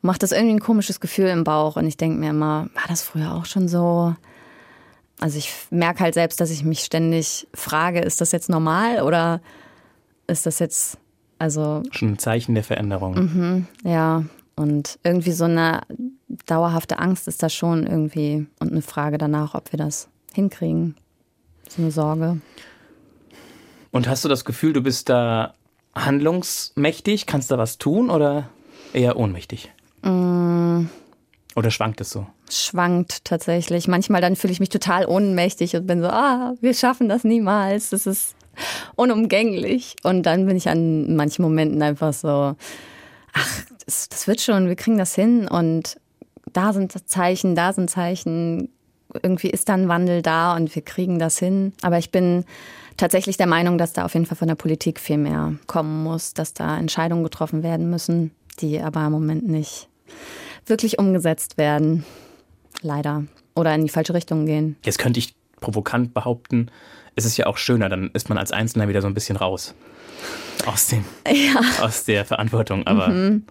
macht 0.00 0.22
das 0.22 0.32
irgendwie 0.32 0.54
ein 0.54 0.60
komisches 0.60 1.00
Gefühl 1.00 1.26
im 1.26 1.44
Bauch. 1.44 1.76
Und 1.76 1.86
ich 1.86 1.96
denke 1.96 2.18
mir 2.18 2.30
immer, 2.30 2.68
war 2.74 2.84
das 2.88 3.02
früher 3.02 3.32
auch 3.34 3.46
schon 3.46 3.68
so? 3.68 4.14
Also 5.20 5.38
ich 5.38 5.52
merke 5.70 6.00
halt 6.00 6.14
selbst, 6.14 6.40
dass 6.40 6.50
ich 6.50 6.64
mich 6.64 6.80
ständig 6.80 7.46
frage, 7.54 8.00
ist 8.00 8.20
das 8.20 8.32
jetzt 8.32 8.48
normal 8.48 9.02
oder 9.02 9.40
ist 10.26 10.46
das 10.46 10.58
jetzt 10.58 10.98
also 11.38 11.82
schon 11.90 12.12
ein 12.12 12.18
Zeichen 12.18 12.54
der 12.54 12.64
Veränderung? 12.64 13.14
Mhm, 13.14 13.66
ja, 13.84 14.24
und 14.56 14.98
irgendwie 15.04 15.32
so 15.32 15.44
eine 15.44 15.82
dauerhafte 16.46 16.98
Angst 16.98 17.28
ist 17.28 17.42
da 17.42 17.48
schon 17.48 17.86
irgendwie 17.86 18.46
und 18.58 18.72
eine 18.72 18.82
Frage 18.82 19.18
danach, 19.18 19.54
ob 19.54 19.72
wir 19.72 19.78
das 19.78 20.08
hinkriegen. 20.34 20.96
So 21.68 21.82
eine 21.82 21.90
Sorge. 21.90 22.40
Und 23.90 24.08
hast 24.08 24.24
du 24.24 24.28
das 24.28 24.44
Gefühl, 24.44 24.72
du 24.72 24.82
bist 24.82 25.08
da 25.08 25.54
handlungsmächtig? 25.94 27.26
Kannst 27.26 27.50
da 27.50 27.58
was 27.58 27.78
tun 27.78 28.10
oder 28.10 28.48
eher 28.92 29.16
ohnmächtig? 29.16 29.72
Mm. 30.02 30.86
Oder 31.54 31.70
schwankt 31.70 32.00
es 32.00 32.10
so? 32.10 32.26
Schwankt 32.50 33.24
tatsächlich. 33.24 33.88
Manchmal 33.88 34.20
dann 34.20 34.36
fühle 34.36 34.52
ich 34.52 34.60
mich 34.60 34.70
total 34.70 35.06
ohnmächtig 35.06 35.76
und 35.76 35.86
bin 35.86 36.00
so, 36.00 36.08
ah, 36.08 36.54
wir 36.60 36.74
schaffen 36.74 37.08
das 37.08 37.24
niemals. 37.24 37.90
Das 37.90 38.06
ist 38.06 38.34
unumgänglich. 38.96 39.96
Und 40.02 40.24
dann 40.24 40.46
bin 40.46 40.56
ich 40.56 40.68
an 40.68 41.14
manchen 41.14 41.42
Momenten 41.42 41.82
einfach 41.82 42.12
so, 42.12 42.56
ach, 43.32 43.62
das, 43.84 44.08
das 44.08 44.26
wird 44.26 44.40
schon, 44.40 44.68
wir 44.68 44.76
kriegen 44.76 44.98
das 44.98 45.14
hin 45.14 45.48
und 45.48 45.96
da 46.52 46.72
sind 46.72 46.92
Zeichen, 47.08 47.54
da 47.54 47.72
sind 47.72 47.90
Zeichen, 47.90 48.68
irgendwie 49.22 49.50
ist 49.50 49.68
da 49.68 49.74
ein 49.74 49.88
Wandel 49.88 50.22
da 50.22 50.54
und 50.54 50.74
wir 50.74 50.82
kriegen 50.82 51.18
das 51.18 51.38
hin. 51.38 51.72
Aber 51.82 51.98
ich 51.98 52.10
bin 52.10 52.44
tatsächlich 52.96 53.36
der 53.36 53.46
Meinung, 53.46 53.78
dass 53.78 53.92
da 53.92 54.04
auf 54.04 54.14
jeden 54.14 54.26
Fall 54.26 54.36
von 54.36 54.48
der 54.48 54.54
Politik 54.54 55.00
viel 55.00 55.18
mehr 55.18 55.54
kommen 55.66 56.02
muss, 56.02 56.34
dass 56.34 56.54
da 56.54 56.78
Entscheidungen 56.78 57.24
getroffen 57.24 57.62
werden 57.62 57.90
müssen, 57.90 58.32
die 58.60 58.80
aber 58.80 59.06
im 59.06 59.12
Moment 59.12 59.48
nicht 59.48 59.88
wirklich 60.66 60.98
umgesetzt 60.98 61.58
werden. 61.58 62.04
Leider. 62.82 63.24
oder 63.54 63.74
in 63.74 63.82
die 63.82 63.90
falsche 63.90 64.14
Richtung 64.14 64.46
gehen. 64.46 64.76
Jetzt 64.84 64.98
könnte 64.98 65.18
ich 65.20 65.34
provokant 65.60 66.14
behaupten, 66.14 66.70
es 67.16 67.24
ist 67.24 67.36
ja 67.36 67.46
auch 67.46 67.56
schöner, 67.56 67.88
dann 67.88 68.10
ist 68.14 68.28
man 68.28 68.38
als 68.38 68.52
Einzelner 68.52 68.88
wieder 68.88 69.02
so 69.02 69.08
ein 69.08 69.14
bisschen 69.14 69.36
raus 69.36 69.74
aus, 70.66 70.88
dem, 70.88 71.04
ja. 71.26 71.60
aus 71.84 72.04
der 72.04 72.24
Verantwortung. 72.24 72.86
Aber 72.86 73.08
mhm. 73.08 73.44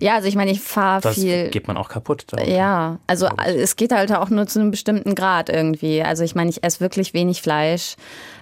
ja, 0.00 0.14
also 0.14 0.28
ich 0.28 0.36
meine, 0.36 0.50
ich 0.50 0.60
fahre 0.60 1.12
viel. 1.12 1.48
geht 1.50 1.66
man 1.68 1.76
auch 1.76 1.88
kaputt. 1.88 2.26
Ja, 2.46 2.98
also 3.06 3.28
es 3.46 3.76
geht 3.76 3.92
halt 3.92 4.12
auch 4.12 4.30
nur 4.30 4.46
zu 4.46 4.60
einem 4.60 4.70
bestimmten 4.70 5.14
Grad 5.14 5.48
irgendwie. 5.48 6.02
Also 6.02 6.24
ich 6.24 6.34
meine, 6.34 6.50
ich 6.50 6.62
esse 6.62 6.80
wirklich 6.80 7.14
wenig 7.14 7.42
Fleisch, 7.42 7.96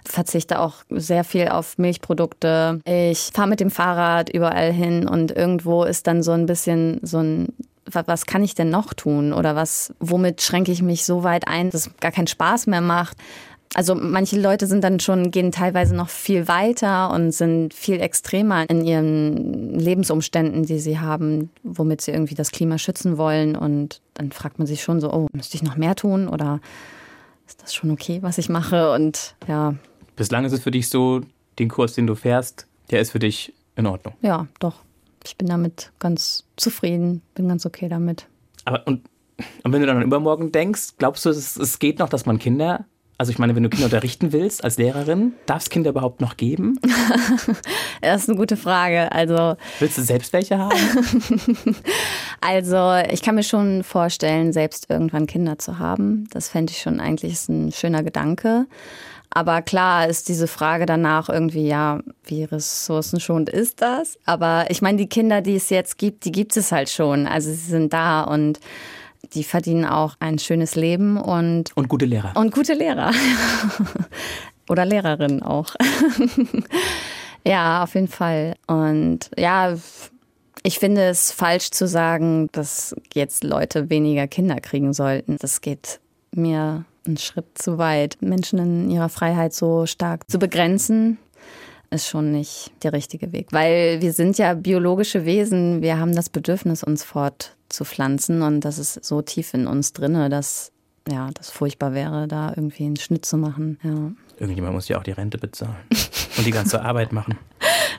verzichte 0.04 0.60
auch 0.60 0.76
sehr 0.90 1.24
viel 1.24 1.48
auf 1.48 1.78
Milchprodukte. 1.78 2.80
Ich 2.84 3.30
fahre 3.32 3.48
mit 3.48 3.60
dem 3.60 3.70
Fahrrad 3.70 4.30
überall 4.30 4.72
hin 4.72 5.08
und 5.08 5.30
irgendwo 5.30 5.84
ist 5.84 6.06
dann 6.06 6.22
so 6.22 6.32
ein 6.32 6.46
bisschen 6.46 7.00
so 7.02 7.18
ein 7.18 7.48
was 7.84 8.26
kann 8.26 8.44
ich 8.44 8.54
denn 8.54 8.70
noch 8.70 8.94
tun 8.94 9.32
oder 9.32 9.56
was, 9.56 9.92
womit 9.98 10.40
schränke 10.40 10.70
ich 10.70 10.82
mich 10.82 11.04
so 11.04 11.24
weit 11.24 11.48
ein, 11.48 11.68
dass 11.68 11.88
es 11.88 11.96
gar 11.98 12.12
keinen 12.12 12.28
Spaß 12.28 12.68
mehr 12.68 12.80
macht. 12.80 13.16
Also 13.74 13.94
manche 13.94 14.38
Leute 14.38 14.66
sind 14.66 14.84
dann 14.84 15.00
schon, 15.00 15.30
gehen 15.30 15.50
teilweise 15.50 15.96
noch 15.96 16.10
viel 16.10 16.46
weiter 16.46 17.10
und 17.10 17.32
sind 17.32 17.72
viel 17.72 18.00
extremer 18.00 18.68
in 18.68 18.84
ihren 18.84 19.78
Lebensumständen, 19.78 20.64
die 20.64 20.78
sie 20.78 20.98
haben, 20.98 21.50
womit 21.62 22.02
sie 22.02 22.10
irgendwie 22.10 22.34
das 22.34 22.50
Klima 22.50 22.76
schützen 22.76 23.16
wollen. 23.16 23.56
Und 23.56 24.02
dann 24.14 24.30
fragt 24.30 24.58
man 24.58 24.66
sich 24.66 24.82
schon 24.82 25.00
so, 25.00 25.10
oh, 25.12 25.26
müsste 25.32 25.56
ich 25.56 25.62
noch 25.62 25.76
mehr 25.76 25.94
tun 25.94 26.28
oder 26.28 26.60
ist 27.46 27.62
das 27.62 27.74
schon 27.74 27.90
okay, 27.90 28.18
was 28.22 28.38
ich 28.38 28.48
mache? 28.48 28.92
Und 28.92 29.36
ja. 29.48 29.74
Bislang 30.16 30.44
ist 30.44 30.52
es 30.52 30.60
für 30.60 30.70
dich 30.70 30.88
so, 30.88 31.22
den 31.58 31.68
Kurs, 31.68 31.94
den 31.94 32.06
du 32.06 32.14
fährst, 32.14 32.66
der 32.90 33.00
ist 33.00 33.12
für 33.12 33.18
dich 33.18 33.54
in 33.76 33.86
Ordnung. 33.86 34.14
Ja, 34.20 34.46
doch. 34.58 34.76
Ich 35.24 35.36
bin 35.36 35.48
damit 35.48 35.92
ganz 35.98 36.44
zufrieden, 36.56 37.22
bin 37.34 37.48
ganz 37.48 37.64
okay 37.64 37.88
damit. 37.88 38.26
Aber 38.64 38.86
und, 38.86 39.02
und 39.62 39.72
wenn 39.72 39.80
du 39.80 39.86
dann 39.86 39.98
an 39.98 40.02
übermorgen 40.02 40.52
denkst, 40.52 40.94
glaubst 40.98 41.24
du, 41.24 41.30
es, 41.30 41.56
es 41.56 41.78
geht 41.78 41.98
noch, 41.98 42.08
dass 42.08 42.26
man 42.26 42.38
Kinder 42.38 42.84
also 43.22 43.30
ich 43.30 43.38
meine, 43.38 43.54
wenn 43.54 43.62
du 43.62 43.68
Kinder 43.68 43.84
unterrichten 43.84 44.32
willst 44.32 44.64
als 44.64 44.78
Lehrerin, 44.78 45.34
darf 45.46 45.62
es 45.62 45.70
Kinder 45.70 45.90
überhaupt 45.90 46.20
noch 46.20 46.36
geben? 46.36 46.80
das 48.00 48.22
ist 48.22 48.28
eine 48.28 48.36
gute 48.36 48.56
Frage. 48.56 49.12
Also 49.12 49.54
willst 49.78 49.96
du 49.96 50.02
selbst 50.02 50.32
welche 50.32 50.58
haben? 50.58 50.76
also 52.40 53.00
ich 53.12 53.22
kann 53.22 53.36
mir 53.36 53.44
schon 53.44 53.84
vorstellen, 53.84 54.52
selbst 54.52 54.90
irgendwann 54.90 55.28
Kinder 55.28 55.56
zu 55.56 55.78
haben. 55.78 56.26
Das 56.32 56.48
fände 56.48 56.72
ich 56.72 56.80
schon 56.82 56.98
eigentlich 56.98 57.48
ein 57.48 57.70
schöner 57.70 58.02
Gedanke. 58.02 58.66
Aber 59.30 59.62
klar 59.62 60.08
ist 60.08 60.28
diese 60.28 60.48
Frage 60.48 60.84
danach 60.84 61.28
irgendwie, 61.28 61.68
ja, 61.68 62.00
wie 62.24 62.42
ressourcenschonend 62.42 63.50
ist 63.50 63.82
das? 63.82 64.18
Aber 64.24 64.64
ich 64.68 64.82
meine, 64.82 64.98
die 64.98 65.08
Kinder, 65.08 65.42
die 65.42 65.54
es 65.54 65.70
jetzt 65.70 65.96
gibt, 65.96 66.24
die 66.24 66.32
gibt 66.32 66.56
es 66.56 66.72
halt 66.72 66.90
schon. 66.90 67.28
Also 67.28 67.50
sie 67.50 67.70
sind 67.70 67.92
da 67.92 68.22
und 68.22 68.58
die 69.34 69.44
verdienen 69.44 69.84
auch 69.84 70.14
ein 70.20 70.38
schönes 70.38 70.74
Leben 70.74 71.16
und. 71.16 71.76
Und 71.76 71.88
gute 71.88 72.04
Lehrer. 72.04 72.32
Und 72.36 72.52
gute 72.52 72.74
Lehrer. 72.74 73.12
Oder 74.68 74.84
Lehrerinnen 74.84 75.42
auch. 75.42 75.74
ja, 77.46 77.82
auf 77.82 77.94
jeden 77.94 78.08
Fall. 78.08 78.54
Und 78.66 79.30
ja, 79.36 79.74
ich 80.62 80.78
finde 80.78 81.02
es 81.08 81.32
falsch 81.32 81.70
zu 81.70 81.88
sagen, 81.88 82.48
dass 82.52 82.94
jetzt 83.12 83.42
Leute 83.44 83.90
weniger 83.90 84.28
Kinder 84.28 84.60
kriegen 84.60 84.92
sollten. 84.92 85.36
Das 85.40 85.60
geht 85.60 86.00
mir 86.34 86.84
einen 87.04 87.16
Schritt 87.16 87.58
zu 87.58 87.78
weit, 87.78 88.18
Menschen 88.20 88.58
in 88.58 88.90
ihrer 88.90 89.08
Freiheit 89.08 89.52
so 89.52 89.86
stark 89.86 90.30
zu 90.30 90.38
begrenzen 90.38 91.18
ist 91.92 92.08
schon 92.08 92.32
nicht 92.32 92.72
der 92.82 92.92
richtige 92.92 93.32
Weg. 93.32 93.48
Weil 93.52 94.00
wir 94.00 94.12
sind 94.12 94.38
ja 94.38 94.54
biologische 94.54 95.24
Wesen, 95.24 95.82
wir 95.82 95.98
haben 95.98 96.14
das 96.14 96.28
Bedürfnis, 96.28 96.82
uns 96.82 97.04
fortzupflanzen 97.72 98.42
und 98.42 98.60
das 98.60 98.78
ist 98.78 99.04
so 99.04 99.22
tief 99.22 99.54
in 99.54 99.66
uns 99.66 99.92
drinne, 99.92 100.28
dass 100.28 100.72
ja, 101.08 101.30
das 101.34 101.50
furchtbar 101.50 101.94
wäre, 101.94 102.28
da 102.28 102.50
irgendwie 102.50 102.84
einen 102.84 102.96
Schnitt 102.96 103.24
zu 103.24 103.36
machen. 103.36 103.78
Ja. 103.82 104.12
Irgendjemand 104.38 104.74
muss 104.74 104.88
ja 104.88 104.98
auch 104.98 105.02
die 105.02 105.10
Rente 105.10 105.38
bezahlen 105.38 105.74
und 106.36 106.46
die 106.46 106.50
ganze 106.50 106.82
Arbeit 106.82 107.12
machen. 107.12 107.38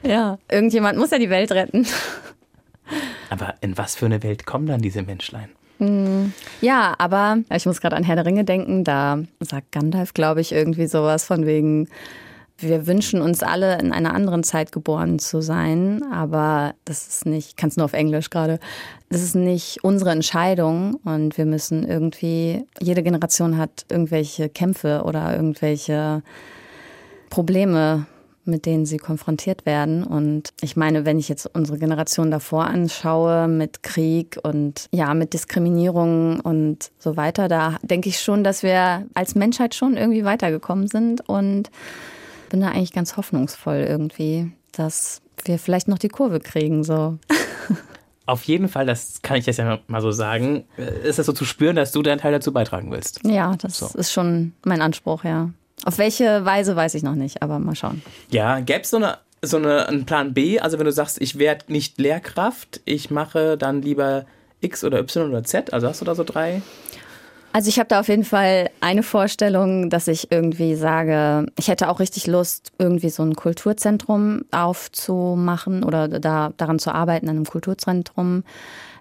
Ja, 0.05 0.37
irgendjemand 0.51 0.97
muss 0.97 1.11
ja 1.11 1.17
die 1.17 1.29
Welt 1.29 1.53
retten. 1.53 1.87
Aber 3.29 3.53
in 3.61 3.77
was 3.77 3.95
für 3.95 4.05
eine 4.05 4.21
Welt 4.21 4.45
kommen 4.45 4.65
dann 4.65 4.81
diese 4.81 5.01
Menschlein? 5.01 5.47
Hm. 5.77 6.33
Ja, 6.59 6.93
aber 6.97 7.37
ich 7.55 7.65
muss 7.65 7.79
gerade 7.79 7.95
an 7.95 8.03
Herr 8.03 8.17
der 8.17 8.25
Ringe 8.25 8.43
denken, 8.43 8.83
da 8.83 9.19
sagt 9.39 9.71
Gandalf, 9.71 10.13
glaube 10.13 10.41
ich, 10.41 10.51
irgendwie 10.51 10.87
sowas 10.87 11.23
von 11.23 11.45
wegen, 11.45 11.87
wir 12.57 12.87
wünschen 12.87 13.21
uns 13.21 13.43
alle, 13.43 13.79
in 13.79 13.91
einer 13.91 14.13
anderen 14.13 14.43
Zeit 14.43 14.71
geboren 14.71 15.19
zu 15.19 15.41
sein, 15.41 16.03
aber 16.11 16.75
das 16.85 17.07
ist 17.07 17.25
nicht, 17.25 17.49
ich 17.49 17.55
kann 17.55 17.69
es 17.69 17.77
nur 17.77 17.85
auf 17.85 17.93
Englisch 17.93 18.29
gerade, 18.29 18.59
das 19.09 19.21
ist 19.21 19.35
nicht 19.35 19.83
unsere 19.83 20.11
Entscheidung 20.11 20.95
und 21.03 21.37
wir 21.37 21.45
müssen 21.45 21.87
irgendwie, 21.87 22.65
jede 22.79 23.03
Generation 23.03 23.57
hat 23.57 23.85
irgendwelche 23.89 24.49
Kämpfe 24.49 25.03
oder 25.05 25.35
irgendwelche 25.35 26.23
Probleme, 27.29 28.05
mit 28.45 28.65
denen 28.65 28.85
sie 28.85 28.97
konfrontiert 28.97 29.65
werden. 29.65 30.03
Und 30.03 30.53
ich 30.61 30.75
meine, 30.75 31.05
wenn 31.05 31.17
ich 31.17 31.29
jetzt 31.29 31.49
unsere 31.53 31.77
Generation 31.77 32.29
davor 32.29 32.65
anschaue 32.65 33.47
mit 33.47 33.83
Krieg 33.83 34.37
und 34.43 34.87
ja, 34.91 35.13
mit 35.13 35.33
Diskriminierung 35.33 36.39
und 36.41 36.91
so 36.99 37.15
weiter, 37.15 37.47
da 37.47 37.77
denke 37.81 38.09
ich 38.09 38.19
schon, 38.19 38.43
dass 38.43 38.63
wir 38.63 39.07
als 39.13 39.35
Menschheit 39.35 39.75
schon 39.75 39.95
irgendwie 39.97 40.25
weitergekommen 40.25 40.87
sind 40.87 41.27
und 41.27 41.69
bin 42.53 42.61
da 42.61 42.67
eigentlich 42.67 42.93
ganz 42.93 43.17
hoffnungsvoll 43.17 43.77
irgendwie, 43.77 44.51
dass 44.73 45.23
wir 45.43 45.57
vielleicht 45.57 45.87
noch 45.87 45.97
die 45.97 46.07
Kurve 46.07 46.39
kriegen. 46.39 46.83
So. 46.83 47.17
Auf 48.27 48.43
jeden 48.43 48.69
Fall, 48.69 48.85
das 48.85 49.23
kann 49.23 49.37
ich 49.37 49.47
jetzt 49.47 49.57
ja 49.57 49.79
mal 49.87 50.01
so 50.01 50.11
sagen, 50.11 50.65
äh, 50.77 51.09
ist 51.09 51.17
es 51.17 51.25
so 51.25 51.33
zu 51.33 51.45
spüren, 51.45 51.75
dass 51.75 51.91
du 51.91 52.03
deinen 52.03 52.19
Teil 52.19 52.31
dazu 52.31 52.53
beitragen 52.53 52.91
willst. 52.91 53.21
Ja, 53.25 53.55
das 53.59 53.79
so. 53.79 53.87
ist 53.97 54.13
schon 54.13 54.53
mein 54.63 54.83
Anspruch, 54.83 55.23
ja. 55.23 55.49
Auf 55.83 55.97
welche 55.97 56.45
Weise 56.45 56.75
weiß 56.75 56.93
ich 56.93 57.01
noch 57.01 57.15
nicht, 57.15 57.41
aber 57.41 57.57
mal 57.57 57.75
schauen. 57.75 58.03
Ja, 58.29 58.59
gäbe 58.59 58.81
es 58.81 58.91
so 58.91 58.97
eine 58.97 59.17
so 59.41 59.57
eine, 59.57 59.87
einen 59.87 60.05
Plan 60.05 60.35
B? 60.35 60.59
Also 60.59 60.77
wenn 60.77 60.85
du 60.85 60.91
sagst, 60.91 61.19
ich 61.19 61.39
werde 61.39 61.73
nicht 61.73 61.97
Lehrkraft, 61.97 62.81
ich 62.85 63.09
mache 63.09 63.57
dann 63.57 63.81
lieber 63.81 64.25
X 64.61 64.83
oder 64.83 64.99
Y 64.99 65.27
oder 65.27 65.43
Z, 65.43 65.73
also 65.73 65.87
hast 65.87 66.01
du 66.01 66.05
da 66.05 66.13
so 66.13 66.23
drei? 66.23 66.61
Also 67.53 67.69
ich 67.69 67.77
habe 67.77 67.87
da 67.87 67.99
auf 67.99 68.07
jeden 68.07 68.23
Fall 68.23 68.71
eine 68.81 69.03
Vorstellung, 69.03 69.91
dass 69.91 70.07
ich 70.07 70.31
irgendwie 70.31 70.73
sage, 70.73 71.45
ich 71.57 71.67
hätte 71.67 71.87
auch 71.87 71.99
richtig 71.99 72.25
Lust, 72.25 72.71
irgendwie 72.79 73.09
so 73.09 73.21
ein 73.21 73.35
Kulturzentrum 73.35 74.41
aufzumachen 74.51 75.83
oder 75.83 76.07
da 76.07 76.51
daran 76.57 76.79
zu 76.79 76.93
arbeiten, 76.93 77.29
an 77.29 77.35
einem 77.35 77.45
Kulturzentrum, 77.45 78.43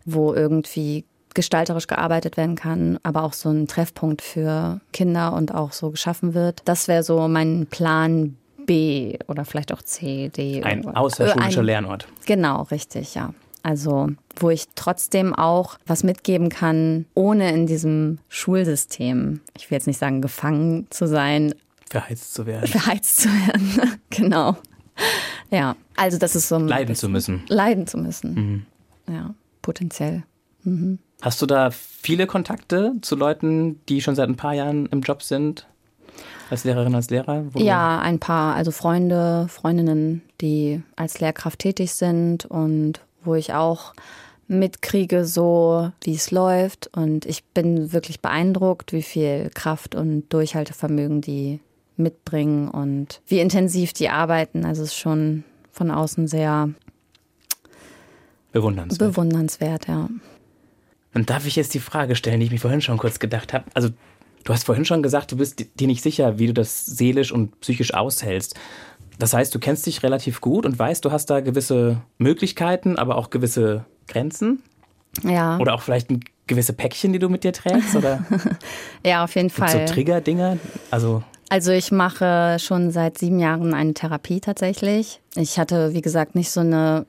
wo 0.05 0.35
irgendwie 0.35 1.07
gestalterisch 1.33 1.87
gearbeitet 1.87 2.37
werden 2.37 2.55
kann, 2.55 2.99
aber 3.03 3.23
auch 3.23 3.33
so 3.33 3.49
ein 3.49 3.67
Treffpunkt 3.67 4.21
für 4.21 4.81
Kinder 4.93 5.33
und 5.33 5.55
auch 5.55 5.73
so 5.73 5.91
geschaffen 5.91 6.35
wird. 6.35 6.61
Das 6.67 6.89
wäre 6.89 7.03
so 7.03 7.27
mein 7.29 7.67
Plan 7.71 8.37
B 8.67 9.19
oder 9.29 9.47
vielleicht 9.47 9.73
auch 9.73 9.81
C, 9.81 10.29
D. 10.29 10.63
Ein 10.63 10.87
außerschulischer 10.87 11.61
ein, 11.61 11.67
Lernort. 11.67 12.07
Genau, 12.27 12.63
richtig, 12.65 13.15
ja. 13.15 13.33
Also 13.63 14.09
wo 14.37 14.51
ich 14.51 14.67
trotzdem 14.75 15.35
auch 15.35 15.79
was 15.87 16.03
mitgeben 16.05 16.49
kann, 16.49 17.07
ohne 17.15 17.53
in 17.53 17.67
diesem 17.67 18.19
Schulsystem, 18.29 19.41
ich 19.57 19.71
will 19.71 19.77
jetzt 19.77 19.87
nicht 19.87 19.99
sagen 19.99 20.21
gefangen 20.23 20.87
zu 20.91 21.07
sein. 21.07 21.55
Verheizt 21.91 22.35
zu 22.35 22.47
werden. 22.47 22.67
Verheizt 22.67 23.21
zu 23.21 23.29
werden, 23.29 23.99
genau. 24.11 24.57
Ja, 25.51 25.77
also 25.97 26.19
das 26.19 26.35
ist 26.35 26.49
so 26.49 26.57
ein... 26.57 26.67
Leiden 26.67 26.95
zu 26.95 27.09
müssen. 27.09 27.43
Leiden 27.49 27.87
zu 27.87 27.99
müssen, 27.99 28.35
mhm. 28.35 28.67
ja, 29.13 29.35
potenziell. 29.61 30.25
Mhm. 30.65 30.99
Hast 31.21 31.41
du 31.41 31.47
da 31.47 31.71
viele 31.71 32.27
Kontakte 32.27 32.95
zu 33.01 33.15
Leuten, 33.15 33.81
die 33.89 34.01
schon 34.01 34.17
seit 34.17 34.29
ein 34.29 34.37
paar 34.37 34.55
Jahren 34.55 34.87
im 34.87 35.03
Job 35.03 35.23
sind? 35.23 35.67
Als 36.51 36.65
Lehrerin, 36.65 36.95
als 36.95 37.11
Lehrer? 37.11 37.45
Ja, 37.55 38.01
ein 38.01 38.19
paar, 38.19 38.55
also 38.55 38.73
Freunde, 38.73 39.47
Freundinnen, 39.49 40.23
die 40.41 40.83
als 40.97 41.21
Lehrkraft 41.21 41.61
tätig 41.61 41.93
sind 41.93 42.45
und 42.45 43.01
wo 43.25 43.35
ich 43.35 43.53
auch 43.53 43.95
mitkriege, 44.49 45.25
so 45.25 45.91
wie 46.03 46.15
es 46.15 46.31
läuft. 46.31 46.89
Und 46.95 47.27
ich 47.27 47.45
bin 47.45 47.93
wirklich 47.93 48.21
beeindruckt, 48.21 48.93
wie 48.93 49.03
viel 49.03 49.51
Kraft 49.55 49.95
und 49.95 50.33
Durchhaltevermögen 50.33 51.21
die 51.21 51.61
mitbringen 51.97 52.69
und 52.69 53.21
wie 53.27 53.41
intensiv 53.41 53.93
die 53.93 54.09
arbeiten. 54.09 54.65
Also 54.65 54.83
es 54.83 54.91
ist 54.91 54.99
schon 54.99 55.45
von 55.71 55.91
außen 55.91 56.29
sehr 56.29 56.71
bewundernswert. 58.53 59.11
Bewundernswert, 59.11 59.89
ja. 59.89 60.09
Dann 61.15 61.27
darf 61.27 61.47
ich 61.47 61.57
jetzt 61.57 61.75
die 61.75 61.81
Frage 61.81 62.17
stellen, 62.17 62.41
die 62.41 62.47
ich 62.47 62.53
mir 62.53 62.59
vorhin 62.59 62.81
schon 62.81 62.99
kurz 62.99 63.19
gedacht 63.19 63.53
habe. 63.53 63.65
Also 63.75 63.91
du 64.45 64.53
hast 64.53 64.65
vorhin 64.65 64.85
schon 64.85 65.03
gesagt, 65.03 65.33
du 65.33 65.37
bist 65.37 65.65
dir 65.79 65.87
nicht 65.87 66.03
sicher, 66.03 66.39
wie 66.39 66.47
du 66.47 66.55
das 66.55 66.87
seelisch 66.87 67.33
und 67.33 67.61
psychisch 67.61 67.95
aushältst. 67.95 68.59
Das 69.19 69.35
heißt, 69.35 69.55
du 69.55 69.59
kennst 69.59 69.87
dich 69.87 70.03
relativ 70.03 70.41
gut 70.41 70.67
und 70.67 70.79
weißt, 70.79 71.05
du 71.05 71.13
hast 71.13 71.27
da 71.27 71.41
gewisse 71.41 72.03
Möglichkeiten, 72.19 72.97
aber 72.97 73.17
auch 73.17 73.31
gewisse 73.31 73.85
Grenzen. 74.09 74.63
Ja. 75.23 75.59
Oder 75.59 75.75
auch 75.75 75.83
vielleicht 75.83 76.11
ein 76.11 76.21
gewisse 76.47 76.73
Päckchen, 76.73 77.13
die 77.13 77.19
du 77.19 77.29
mit 77.29 77.45
dir 77.45 77.53
trägst, 77.53 77.95
oder? 77.95 78.25
ja, 79.07 79.25
auf 79.25 79.35
jeden 79.35 79.51
Fall. 79.51 79.87
So 79.87 79.95
Trigger-Dinger, 79.95 80.59
also. 80.91 81.23
Also 81.49 81.71
ich 81.73 81.93
mache 81.93 82.57
schon 82.59 82.91
seit 82.91 83.19
sieben 83.19 83.39
Jahren 83.39 83.75
eine 83.75 83.93
Therapie 83.93 84.41
tatsächlich. 84.41 85.21
Ich 85.35 85.59
hatte, 85.59 85.93
wie 85.93 86.01
gesagt, 86.01 86.35
nicht 86.35 86.51
so 86.51 86.61
eine 86.61 87.07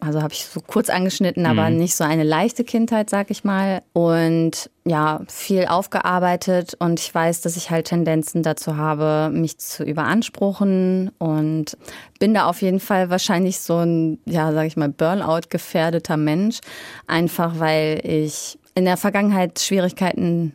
Also 0.00 0.22
habe 0.22 0.32
ich 0.32 0.44
so 0.44 0.60
kurz 0.60 0.90
angeschnitten, 0.90 1.44
aber 1.46 1.70
mhm. 1.70 1.78
nicht 1.78 1.94
so 1.94 2.04
eine 2.04 2.22
leichte 2.22 2.64
Kindheit, 2.64 3.10
sag 3.10 3.30
ich 3.30 3.44
mal. 3.44 3.82
Und 3.92 4.70
ja, 4.84 5.20
viel 5.28 5.66
aufgearbeitet 5.66 6.74
und 6.78 7.00
ich 7.00 7.14
weiß, 7.14 7.40
dass 7.40 7.56
ich 7.56 7.70
halt 7.70 7.86
Tendenzen 7.86 8.42
dazu 8.42 8.76
habe, 8.76 9.30
mich 9.32 9.58
zu 9.58 9.84
überanspruchen 9.84 11.10
und 11.18 11.76
bin 12.18 12.32
da 12.34 12.46
auf 12.46 12.62
jeden 12.62 12.80
Fall 12.80 13.10
wahrscheinlich 13.10 13.60
so 13.60 13.78
ein, 13.78 14.18
ja, 14.24 14.52
sag 14.52 14.66
ich 14.66 14.76
mal, 14.76 14.88
Burnout 14.88 15.48
gefährdeter 15.50 16.16
Mensch. 16.16 16.60
Einfach 17.06 17.58
weil 17.58 18.00
ich 18.04 18.58
in 18.74 18.84
der 18.84 18.96
Vergangenheit 18.96 19.58
Schwierigkeiten 19.58 20.54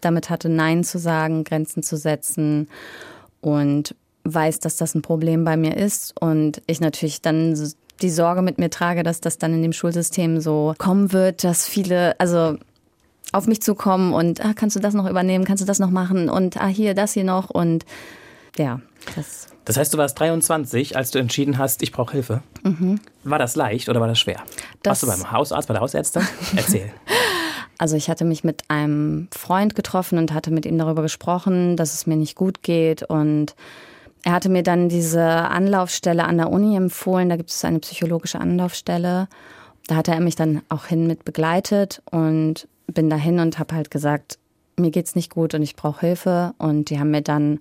damit 0.00 0.30
hatte, 0.30 0.48
Nein 0.48 0.84
zu 0.84 0.98
sagen, 0.98 1.44
Grenzen 1.44 1.82
zu 1.82 1.96
setzen 1.96 2.68
und 3.40 3.94
weiß, 4.24 4.60
dass 4.60 4.76
das 4.76 4.94
ein 4.94 5.02
Problem 5.02 5.44
bei 5.44 5.56
mir 5.56 5.76
ist 5.76 6.14
und 6.20 6.62
ich 6.66 6.80
natürlich 6.80 7.22
dann 7.22 7.56
die 8.00 8.10
Sorge 8.10 8.42
mit 8.42 8.58
mir 8.58 8.70
trage, 8.70 9.02
dass 9.02 9.20
das 9.20 9.38
dann 9.38 9.54
in 9.54 9.62
dem 9.62 9.72
Schulsystem 9.72 10.40
so 10.40 10.74
kommen 10.78 11.12
wird, 11.12 11.44
dass 11.44 11.66
viele, 11.66 12.18
also 12.20 12.56
auf 13.32 13.46
mich 13.46 13.60
zukommen 13.60 14.14
und 14.14 14.44
ah, 14.44 14.52
kannst 14.54 14.76
du 14.76 14.80
das 14.80 14.94
noch 14.94 15.08
übernehmen, 15.08 15.44
kannst 15.44 15.62
du 15.62 15.66
das 15.66 15.78
noch 15.78 15.90
machen 15.90 16.28
und 16.30 16.56
ah, 16.56 16.66
hier, 16.66 16.94
das 16.94 17.12
hier 17.12 17.24
noch 17.24 17.50
und 17.50 17.84
ja, 18.56 18.80
das. 19.14 19.48
Das 19.64 19.76
heißt, 19.76 19.92
du 19.92 19.98
warst 19.98 20.18
23, 20.18 20.96
als 20.96 21.10
du 21.10 21.18
entschieden 21.18 21.58
hast, 21.58 21.82
ich 21.82 21.92
brauche 21.92 22.12
Hilfe. 22.12 22.42
Mhm. 22.62 23.00
War 23.22 23.38
das 23.38 23.54
leicht 23.54 23.88
oder 23.88 24.00
war 24.00 24.08
das 24.08 24.18
schwer? 24.18 24.42
Das 24.82 25.02
Warst 25.02 25.20
du 25.20 25.22
beim 25.22 25.32
Hausarzt, 25.32 25.68
bei 25.68 25.74
der 25.74 25.82
Hausärztin? 25.82 26.22
Erzähl. 26.56 26.90
Also 27.76 27.96
ich 27.96 28.10
hatte 28.10 28.24
mich 28.24 28.42
mit 28.42 28.62
einem 28.68 29.28
Freund 29.30 29.74
getroffen 29.74 30.18
und 30.18 30.32
hatte 30.32 30.50
mit 30.50 30.66
ihm 30.66 30.78
darüber 30.78 31.02
gesprochen, 31.02 31.76
dass 31.76 31.94
es 31.94 32.06
mir 32.06 32.16
nicht 32.16 32.34
gut 32.34 32.62
geht 32.62 33.04
und 33.04 33.54
er 34.28 34.34
hatte 34.34 34.50
mir 34.50 34.62
dann 34.62 34.90
diese 34.90 35.22
Anlaufstelle 35.22 36.22
an 36.22 36.36
der 36.36 36.50
Uni 36.50 36.76
empfohlen. 36.76 37.30
Da 37.30 37.36
gibt 37.36 37.48
es 37.48 37.64
eine 37.64 37.78
psychologische 37.78 38.38
Anlaufstelle. 38.38 39.26
Da 39.86 39.96
hat 39.96 40.08
er 40.08 40.20
mich 40.20 40.36
dann 40.36 40.60
auch 40.68 40.84
hin 40.84 41.06
mit 41.06 41.24
begleitet 41.24 42.02
und 42.10 42.68
bin 42.88 43.08
dahin 43.08 43.38
und 43.38 43.58
habe 43.58 43.74
halt 43.74 43.90
gesagt, 43.90 44.38
mir 44.76 44.90
geht's 44.90 45.14
nicht 45.14 45.32
gut 45.32 45.54
und 45.54 45.62
ich 45.62 45.76
brauche 45.76 46.00
Hilfe. 46.00 46.52
Und 46.58 46.90
die 46.90 47.00
haben 47.00 47.10
mir 47.10 47.22
dann 47.22 47.60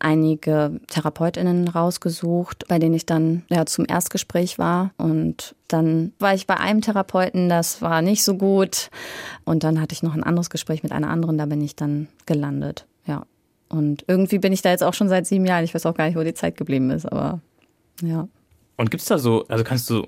einige 0.00 0.82
TherapeutInnen 0.88 1.66
rausgesucht, 1.68 2.68
bei 2.68 2.78
denen 2.78 2.94
ich 2.94 3.06
dann 3.06 3.44
ja, 3.48 3.64
zum 3.64 3.86
Erstgespräch 3.88 4.58
war. 4.58 4.90
Und 4.98 5.54
dann 5.68 6.12
war 6.18 6.34
ich 6.34 6.46
bei 6.46 6.58
einem 6.58 6.82
Therapeuten, 6.82 7.48
das 7.48 7.80
war 7.80 8.02
nicht 8.02 8.22
so 8.22 8.36
gut. 8.36 8.90
Und 9.46 9.64
dann 9.64 9.80
hatte 9.80 9.94
ich 9.94 10.02
noch 10.02 10.12
ein 10.12 10.24
anderes 10.24 10.50
Gespräch 10.50 10.82
mit 10.82 10.92
einer 10.92 11.08
anderen, 11.08 11.38
da 11.38 11.46
bin 11.46 11.62
ich 11.62 11.74
dann 11.74 12.08
gelandet. 12.26 12.86
Ja. 13.06 13.22
Und 13.72 14.04
irgendwie 14.06 14.38
bin 14.38 14.52
ich 14.52 14.60
da 14.60 14.70
jetzt 14.70 14.84
auch 14.84 14.92
schon 14.92 15.08
seit 15.08 15.26
sieben 15.26 15.46
Jahren. 15.46 15.64
Ich 15.64 15.74
weiß 15.74 15.86
auch 15.86 15.94
gar 15.94 16.06
nicht, 16.06 16.16
wo 16.16 16.22
die 16.22 16.34
Zeit 16.34 16.56
geblieben 16.58 16.90
ist, 16.90 17.06
aber 17.06 17.40
ja. 18.02 18.28
Und 18.76 18.90
gibt 18.90 19.00
es 19.00 19.08
da 19.08 19.18
so, 19.18 19.46
also 19.48 19.64
kannst 19.64 19.88
du, 19.88 20.06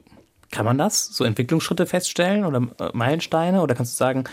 kann 0.51 0.67
man 0.67 0.77
das, 0.77 1.07
so 1.07 1.25
Entwicklungsschritte 1.25 1.87
feststellen 1.87 2.45
oder 2.45 2.59
äh, 2.79 2.91
Meilensteine? 2.93 3.63
Oder 3.63 3.75
kannst 3.75 3.95
du 3.95 3.97
sagen, 3.97 4.25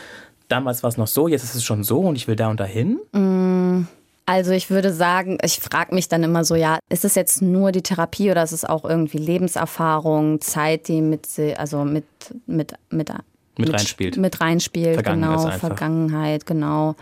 damals 0.50 0.84
war 0.84 0.90
es 0.90 0.98
noch 0.98 1.08
so, 1.08 1.30
jetzt 1.30 1.44
ist 1.44 1.56
es 1.56 1.64
schon 1.64 1.86
so 1.86 2.02
und 2.02 2.18
ich 2.18 2.28
will 2.28 2.36
da 2.36 2.50
und 2.50 2.60
dahin? 2.60 3.00
Mm. 3.14 3.88
Also 4.26 4.52
ich 4.52 4.70
würde 4.70 4.94
sagen, 4.94 5.40
ich 5.44 5.60
frage 5.60 5.96
mich 5.96 6.08
dann 6.08 6.24
immer 6.24 6.44
so, 6.44 6.56
ja, 6.56 6.80
ist 6.90 7.06
es 7.06 7.16
jetzt 7.16 7.42
nur 7.42 7.72
die 7.72 7.82
Therapie 7.82 8.32
oder 8.32 8.44
ist 8.44 8.52
es 8.52 8.64
auch 8.64 8.86
irgendwie 8.86 9.18
Lebenserfahrung, 9.18 10.40
Zeit, 10.42 10.88
die 10.88 11.02
mit, 11.02 11.28
also 11.58 11.84
mit, 11.84 12.06
mit, 12.46 12.74
mit, 12.90 13.12
mit 13.58 13.74
reinspielt. 13.74 14.18
Mit 14.18 14.40
reinspielt, 14.40 14.94
Vergangenheit 14.94 15.38
genau. 15.38 15.58
Vergangenheit, 15.58 16.46
genau. 16.46 16.96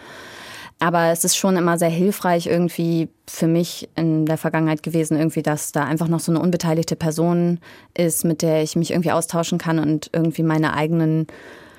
Aber 0.79 1.07
es 1.07 1.25
ist 1.25 1.35
schon 1.35 1.57
immer 1.57 1.77
sehr 1.77 1.89
hilfreich 1.89 2.47
irgendwie 2.47 3.09
für 3.27 3.47
mich 3.47 3.89
in 3.95 4.25
der 4.25 4.37
Vergangenheit 4.37 4.81
gewesen, 4.81 5.17
irgendwie, 5.17 5.43
dass 5.43 5.73
da 5.73 5.83
einfach 5.83 6.07
noch 6.07 6.21
so 6.21 6.31
eine 6.31 6.39
unbeteiligte 6.39 6.95
Person 6.95 7.59
ist, 7.93 8.23
mit 8.23 8.41
der 8.41 8.63
ich 8.63 8.77
mich 8.77 8.91
irgendwie 8.91 9.11
austauschen 9.11 9.57
kann 9.57 9.77
und 9.77 10.09
irgendwie 10.13 10.43
meine 10.43 10.73
eigenen 10.73 11.27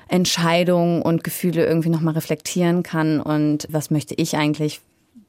Entscheidungen 0.07 1.01
und 1.01 1.23
Gefühle 1.23 1.65
irgendwie 1.65 1.89
nochmal 1.89 2.13
reflektieren 2.13 2.83
kann 2.83 3.21
und 3.21 3.67
was 3.71 3.89
möchte 3.89 4.13
ich 4.15 4.37
eigentlich, 4.37 4.81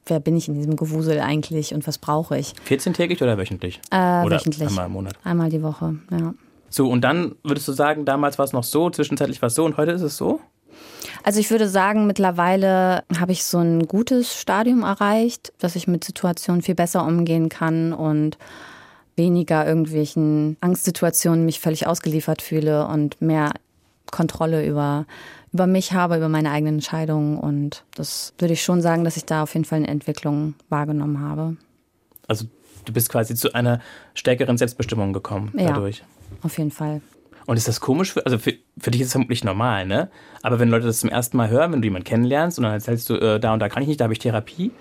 wer 0.05 0.19
bin 0.19 0.35
ich 0.35 0.47
in 0.47 0.53
diesem 0.53 0.75
Gewusel 0.75 1.19
eigentlich 1.19 1.73
und 1.73 1.87
was 1.87 1.97
brauche 1.97 2.37
ich. 2.37 2.53
14-tägig 2.67 3.23
oder 3.23 3.37
wöchentlich? 3.37 3.79
Äh, 3.91 4.23
oder 4.23 4.35
wöchentlich. 4.35 4.67
Einmal 4.67 4.85
im 4.85 4.91
Monat? 4.91 5.13
Einmal 5.23 5.49
die 5.49 5.63
Woche, 5.63 5.95
ja. 6.11 6.33
So, 6.69 6.89
und 6.89 7.01
dann 7.01 7.35
würdest 7.43 7.67
du 7.67 7.71
sagen, 7.71 8.03
damals 8.03 8.37
war 8.37 8.45
es 8.45 8.51
noch 8.51 8.63
so, 8.63 8.89
zwischenzeitlich 8.89 9.41
war 9.41 9.47
es 9.47 9.55
so 9.55 9.63
und 9.63 9.77
heute 9.77 9.91
ist 9.91 10.01
es 10.01 10.17
so? 10.17 10.41
Also 11.23 11.39
ich 11.39 11.49
würde 11.51 11.69
sagen, 11.69 12.05
mittlerweile 12.05 13.03
habe 13.17 13.31
ich 13.31 13.43
so 13.43 13.57
ein 13.57 13.87
gutes 13.87 14.39
Stadium 14.39 14.83
erreicht, 14.83 15.53
dass 15.59 15.75
ich 15.75 15.87
mit 15.87 16.03
Situationen 16.03 16.61
viel 16.61 16.75
besser 16.75 17.05
umgehen 17.05 17.49
kann 17.49 17.93
und 17.93 18.37
weniger 19.15 19.65
irgendwelchen 19.65 20.57
Angstsituationen 20.59 21.45
mich 21.45 21.59
völlig 21.59 21.87
ausgeliefert 21.87 22.41
fühle 22.41 22.87
und 22.87 23.21
mehr 23.21 23.51
Kontrolle 24.11 24.65
über, 24.65 25.05
über 25.53 25.65
mich 25.65 25.93
habe, 25.93 26.17
über 26.17 26.29
meine 26.29 26.51
eigenen 26.51 26.75
Entscheidungen. 26.75 27.37
Und 27.37 27.83
das 27.95 28.33
würde 28.37 28.53
ich 28.53 28.63
schon 28.63 28.81
sagen, 28.81 29.03
dass 29.03 29.17
ich 29.17 29.25
da 29.25 29.43
auf 29.43 29.53
jeden 29.53 29.65
Fall 29.65 29.77
eine 29.77 29.87
Entwicklung 29.87 30.55
wahrgenommen 30.69 31.21
habe. 31.21 31.55
Also 32.27 32.45
du 32.85 32.93
bist 32.93 33.09
quasi 33.09 33.35
zu 33.35 33.53
einer 33.53 33.79
stärkeren 34.13 34.57
Selbstbestimmung 34.57 35.13
gekommen 35.13 35.51
dadurch. 35.55 35.99
Ja, 35.99 36.05
auf 36.43 36.57
jeden 36.57 36.71
Fall. 36.71 37.01
Und 37.45 37.57
ist 37.57 37.67
das 37.67 37.79
komisch? 37.79 38.13
Für, 38.13 38.25
also 38.25 38.37
für, 38.37 38.53
für 38.77 38.91
dich 38.91 39.01
ist 39.01 39.07
es 39.07 39.13
vermutlich 39.13 39.43
normal, 39.43 39.85
ne? 39.85 40.09
Aber 40.41 40.59
wenn 40.59 40.69
Leute 40.69 40.85
das 40.85 40.99
zum 40.99 41.09
ersten 41.09 41.37
Mal 41.37 41.49
hören, 41.49 41.71
wenn 41.71 41.81
du 41.81 41.85
jemanden 41.85 42.05
kennenlernst 42.05 42.57
und 42.57 42.63
dann 42.63 42.73
erzählst 42.73 43.09
du, 43.09 43.15
äh, 43.15 43.39
da 43.39 43.53
und 43.53 43.59
da 43.59 43.69
kann 43.69 43.83
ich 43.83 43.87
nicht, 43.87 43.99
da 43.99 44.05
habe 44.05 44.13
ich 44.13 44.19
Therapie, 44.19 44.71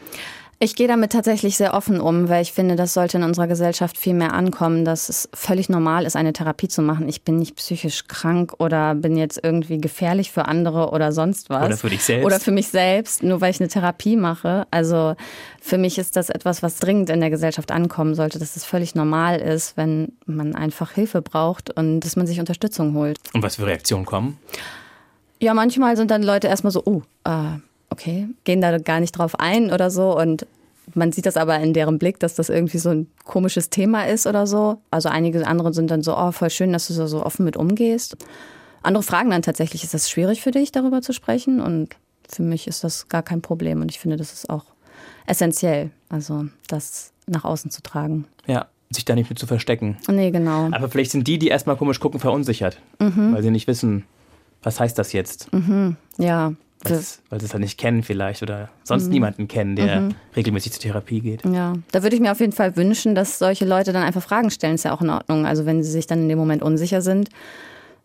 ich 0.62 0.76
gehe 0.76 0.86
damit 0.86 1.10
tatsächlich 1.10 1.56
sehr 1.56 1.74
offen 1.74 2.00
um, 2.00 2.28
weil 2.28 2.40
ich 2.40 2.52
finde, 2.52 2.76
das 2.76 2.94
sollte 2.94 3.16
in 3.18 3.24
unserer 3.24 3.48
Gesellschaft 3.48 3.98
viel 3.98 4.14
mehr 4.14 4.32
ankommen, 4.32 4.84
dass 4.84 5.08
es 5.08 5.28
völlig 5.34 5.68
normal 5.68 6.06
ist, 6.06 6.14
eine 6.14 6.32
Therapie 6.32 6.68
zu 6.68 6.82
machen. 6.82 7.08
Ich 7.08 7.22
bin 7.22 7.38
nicht 7.38 7.56
psychisch 7.56 8.06
krank 8.06 8.54
oder 8.58 8.94
bin 8.94 9.16
jetzt 9.16 9.40
irgendwie 9.42 9.78
gefährlich 9.78 10.30
für 10.30 10.44
andere 10.46 10.90
oder 10.90 11.10
sonst 11.10 11.50
was. 11.50 11.66
Oder 11.66 11.76
für 11.76 11.90
dich 11.90 12.04
selbst. 12.04 12.24
Oder 12.24 12.38
für 12.38 12.52
mich 12.52 12.68
selbst, 12.68 13.24
nur 13.24 13.40
weil 13.40 13.50
ich 13.50 13.60
eine 13.60 13.68
Therapie 13.68 14.14
mache. 14.14 14.68
Also 14.70 15.16
für 15.60 15.78
mich 15.78 15.98
ist 15.98 16.14
das 16.14 16.30
etwas, 16.30 16.62
was 16.62 16.78
dringend 16.78 17.10
in 17.10 17.18
der 17.18 17.30
Gesellschaft 17.30 17.72
ankommen 17.72 18.14
sollte, 18.14 18.38
dass 18.38 18.54
es 18.54 18.64
völlig 18.64 18.94
normal 18.94 19.40
ist, 19.40 19.76
wenn 19.76 20.12
man 20.26 20.54
einfach 20.54 20.92
Hilfe 20.92 21.22
braucht 21.22 21.76
und 21.76 22.00
dass 22.00 22.14
man 22.14 22.28
sich 22.28 22.38
Unterstützung 22.38 22.94
holt. 22.94 23.18
Und 23.32 23.42
was 23.42 23.56
für 23.56 23.66
Reaktionen 23.66 24.06
kommen? 24.06 24.38
Ja, 25.40 25.54
manchmal 25.54 25.96
sind 25.96 26.12
dann 26.12 26.22
Leute 26.22 26.46
erstmal 26.46 26.70
so, 26.70 26.84
oh, 26.84 27.02
äh, 27.24 27.58
okay, 27.92 28.28
gehen 28.44 28.60
da 28.60 28.78
gar 28.78 29.00
nicht 29.00 29.12
drauf 29.12 29.38
ein 29.38 29.70
oder 29.70 29.90
so 29.90 30.18
und 30.18 30.46
man 30.94 31.12
sieht 31.12 31.26
das 31.26 31.36
aber 31.36 31.58
in 31.60 31.72
deren 31.72 31.98
Blick, 31.98 32.18
dass 32.18 32.34
das 32.34 32.48
irgendwie 32.48 32.78
so 32.78 32.90
ein 32.90 33.06
komisches 33.24 33.70
Thema 33.70 34.08
ist 34.08 34.26
oder 34.26 34.46
so. 34.46 34.78
Also 34.90 35.08
einige 35.08 35.46
andere 35.46 35.72
sind 35.72 35.90
dann 35.90 36.02
so, 36.02 36.16
oh, 36.16 36.32
voll 36.32 36.50
schön, 36.50 36.72
dass 36.72 36.88
du 36.88 37.06
so 37.06 37.24
offen 37.24 37.44
mit 37.44 37.56
umgehst. 37.56 38.16
Andere 38.82 39.02
fragen 39.04 39.30
dann 39.30 39.42
tatsächlich, 39.42 39.84
ist 39.84 39.94
das 39.94 40.10
schwierig 40.10 40.42
für 40.42 40.50
dich, 40.50 40.72
darüber 40.72 41.00
zu 41.00 41.12
sprechen? 41.12 41.60
Und 41.60 41.96
für 42.28 42.42
mich 42.42 42.66
ist 42.66 42.82
das 42.82 43.08
gar 43.08 43.22
kein 43.22 43.42
Problem. 43.42 43.80
Und 43.80 43.90
ich 43.90 44.00
finde, 44.00 44.16
das 44.16 44.32
ist 44.32 44.50
auch 44.50 44.64
essentiell, 45.26 45.90
also 46.08 46.46
das 46.66 47.12
nach 47.26 47.44
außen 47.44 47.70
zu 47.70 47.82
tragen. 47.82 48.26
Ja, 48.46 48.66
sich 48.90 49.04
da 49.04 49.14
nicht 49.14 49.30
mit 49.30 49.38
zu 49.38 49.46
verstecken. 49.46 49.98
Nee, 50.08 50.32
genau. 50.32 50.68
Aber 50.72 50.88
vielleicht 50.88 51.12
sind 51.12 51.26
die, 51.28 51.38
die 51.38 51.48
erstmal 51.48 51.76
komisch 51.76 52.00
gucken, 52.00 52.18
verunsichert, 52.18 52.78
mhm. 52.98 53.32
weil 53.32 53.42
sie 53.42 53.50
nicht 53.50 53.68
wissen, 53.68 54.04
was 54.62 54.80
heißt 54.80 54.98
das 54.98 55.12
jetzt? 55.12 55.52
Mhm. 55.52 55.96
Ja, 56.18 56.54
weil 56.90 57.40
sie 57.40 57.46
es 57.46 57.52
halt 57.52 57.62
nicht 57.62 57.78
kennen 57.78 58.02
vielleicht 58.02 58.42
oder 58.42 58.68
sonst 58.82 59.04
mhm. 59.04 59.10
niemanden 59.10 59.48
kennen, 59.48 59.76
der 59.76 60.00
mhm. 60.00 60.14
regelmäßig 60.34 60.72
zur 60.72 60.82
Therapie 60.82 61.20
geht. 61.20 61.44
Ja, 61.44 61.74
da 61.90 62.02
würde 62.02 62.16
ich 62.16 62.22
mir 62.22 62.32
auf 62.32 62.40
jeden 62.40 62.52
Fall 62.52 62.76
wünschen, 62.76 63.14
dass 63.14 63.38
solche 63.38 63.64
Leute 63.64 63.92
dann 63.92 64.02
einfach 64.02 64.22
Fragen 64.22 64.50
stellen. 64.50 64.74
Ist 64.74 64.84
ja 64.84 64.94
auch 64.94 65.02
in 65.02 65.10
Ordnung. 65.10 65.46
Also 65.46 65.66
wenn 65.66 65.82
sie 65.82 65.90
sich 65.90 66.06
dann 66.06 66.22
in 66.22 66.28
dem 66.28 66.38
Moment 66.38 66.62
unsicher 66.62 67.02
sind, 67.02 67.28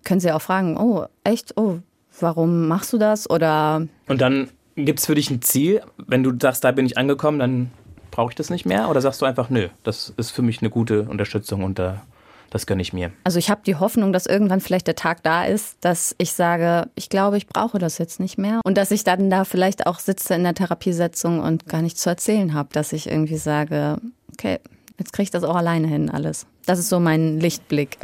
können 0.04 0.20
sie 0.20 0.32
auch 0.32 0.42
fragen, 0.42 0.78
oh, 0.78 1.06
echt, 1.24 1.58
oh, 1.58 1.80
warum 2.20 2.68
machst 2.68 2.94
du 2.94 2.98
das? 2.98 3.30
Oder 3.30 3.88
Und 4.08 4.22
dann 4.22 4.50
gibt 4.76 5.00
es 5.00 5.06
für 5.06 5.16
dich 5.16 5.30
ein 5.30 5.42
Ziel, 5.42 5.82
wenn 5.98 6.24
du 6.24 6.34
sagst, 6.40 6.64
da 6.64 6.72
bin 6.72 6.86
ich 6.86 6.98
angekommen, 6.98 7.40
dann 7.40 7.72
brauche 8.12 8.32
ich 8.32 8.36
das 8.36 8.50
nicht 8.50 8.66
mehr? 8.66 8.90
Oder 8.90 9.02
sagst 9.02 9.22
du 9.22 9.26
einfach, 9.26 9.50
nö, 9.50 9.68
das 9.84 10.14
ist 10.18 10.32
für 10.32 10.42
mich 10.42 10.62
eine 10.62 10.70
gute 10.70 11.04
Unterstützung 11.04 11.64
und 11.64 11.80
da 11.80 12.04
das 12.50 12.66
gönne 12.66 12.82
ich 12.82 12.94
mir. 12.94 13.12
Also 13.24 13.40
ich 13.40 13.50
habe 13.50 13.62
die 13.66 13.76
Hoffnung, 13.76 14.14
dass 14.14 14.26
irgendwann 14.26 14.62
vielleicht 14.62 14.88
der 14.88 14.96
Tag 14.96 15.24
da 15.24 15.46
ist, 15.46 15.78
dass 15.82 16.16
ich 16.18 16.34
sage, 16.34 16.90
ich 16.96 17.10
glaube, 17.10 17.38
ich 17.38 17.48
brauche 17.48 17.80
das 17.80 17.98
jetzt 17.98 18.20
nicht 18.20 18.38
mehr. 18.38 18.62
Und 18.64 18.78
dass 18.78 18.92
ich 18.92 19.04
dann 19.04 19.30
da 19.30 19.44
vielleicht 19.44 19.88
auch 19.88 20.00
sitze 20.00 20.36
in 20.36 20.44
der 20.44 20.54
Therapiesetzung 20.54 21.40
und 21.40 21.68
gar 21.68 21.82
nichts 21.82 22.02
zu 22.02 22.10
erzählen 22.10 22.54
habe, 22.54 22.70
dass 22.72 22.94
ich 22.94 23.08
irgendwie 23.08 23.38
sage, 23.38 23.98
okay, 24.34 24.60
jetzt 24.98 25.14
kriege 25.14 25.24
ich 25.24 25.32
das 25.32 25.44
auch 25.44 25.56
alleine 25.56 25.88
hin, 25.88 26.10
alles. 26.10 26.46
Das 26.66 26.80
ist 26.80 26.90
so 26.90 27.00
mein 27.00 27.40
Lichtblick. 27.40 27.98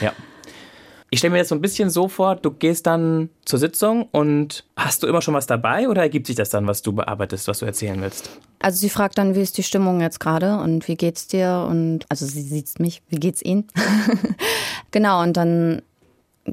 Ja. 0.00 0.12
Ich 1.10 1.20
stelle 1.20 1.32
mir 1.32 1.38
jetzt 1.38 1.48
so 1.48 1.54
ein 1.54 1.62
bisschen 1.62 1.88
so 1.88 2.08
vor, 2.08 2.36
du 2.36 2.50
gehst 2.50 2.86
dann 2.86 3.30
zur 3.46 3.58
Sitzung 3.58 4.08
und 4.12 4.64
hast 4.76 5.02
du 5.02 5.06
immer 5.06 5.22
schon 5.22 5.32
was 5.32 5.46
dabei 5.46 5.88
oder 5.88 6.02
ergibt 6.02 6.26
sich 6.26 6.36
das 6.36 6.50
dann, 6.50 6.66
was 6.66 6.82
du 6.82 6.92
bearbeitest, 6.92 7.48
was 7.48 7.60
du 7.60 7.66
erzählen 7.66 7.98
willst? 8.02 8.30
Also 8.58 8.78
sie 8.78 8.90
fragt 8.90 9.16
dann, 9.16 9.34
wie 9.34 9.40
ist 9.40 9.56
die 9.56 9.62
Stimmung 9.62 10.02
jetzt 10.02 10.20
gerade 10.20 10.58
und 10.58 10.86
wie 10.86 10.96
geht's 10.96 11.26
dir? 11.26 11.66
Und 11.68 12.04
also 12.10 12.26
sie 12.26 12.42
sieht 12.42 12.78
mich, 12.78 13.02
wie 13.08 13.16
geht's 13.16 13.40
Ihnen? 13.40 13.68
genau, 14.90 15.22
und 15.22 15.36
dann 15.36 15.80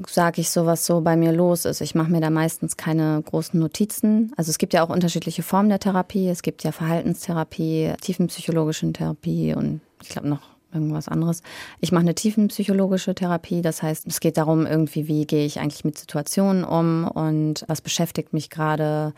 sage 0.06 0.40
ich 0.40 0.50
so, 0.50 0.64
was 0.64 0.86
so 0.86 1.02
bei 1.02 1.16
mir 1.16 1.32
los 1.32 1.66
ist. 1.66 1.82
Ich 1.82 1.94
mache 1.94 2.10
mir 2.10 2.20
da 2.20 2.30
meistens 2.30 2.78
keine 2.78 3.22
großen 3.22 3.60
Notizen. 3.60 4.32
Also 4.36 4.50
es 4.50 4.58
gibt 4.58 4.72
ja 4.72 4.82
auch 4.82 4.90
unterschiedliche 4.90 5.42
Formen 5.42 5.68
der 5.68 5.80
Therapie. 5.80 6.28
Es 6.28 6.42
gibt 6.42 6.64
ja 6.64 6.72
Verhaltenstherapie, 6.72 7.92
tiefenpsychologische 8.00 8.90
Therapie 8.92 9.54
und 9.54 9.80
ich 10.02 10.08
glaube 10.08 10.28
noch 10.28 10.55
irgendwas 10.76 11.08
anderes. 11.08 11.42
Ich 11.80 11.90
mache 11.90 12.02
eine 12.02 12.14
tiefenpsychologische 12.14 13.14
Therapie, 13.14 13.62
das 13.62 13.82
heißt, 13.82 14.06
es 14.06 14.20
geht 14.20 14.36
darum, 14.36 14.66
irgendwie, 14.66 15.08
wie 15.08 15.26
gehe 15.26 15.44
ich 15.44 15.58
eigentlich 15.58 15.84
mit 15.84 15.98
Situationen 15.98 16.64
um 16.64 17.08
und 17.08 17.64
was 17.66 17.80
beschäftigt 17.80 18.32
mich 18.32 18.50
gerade, 18.50 19.12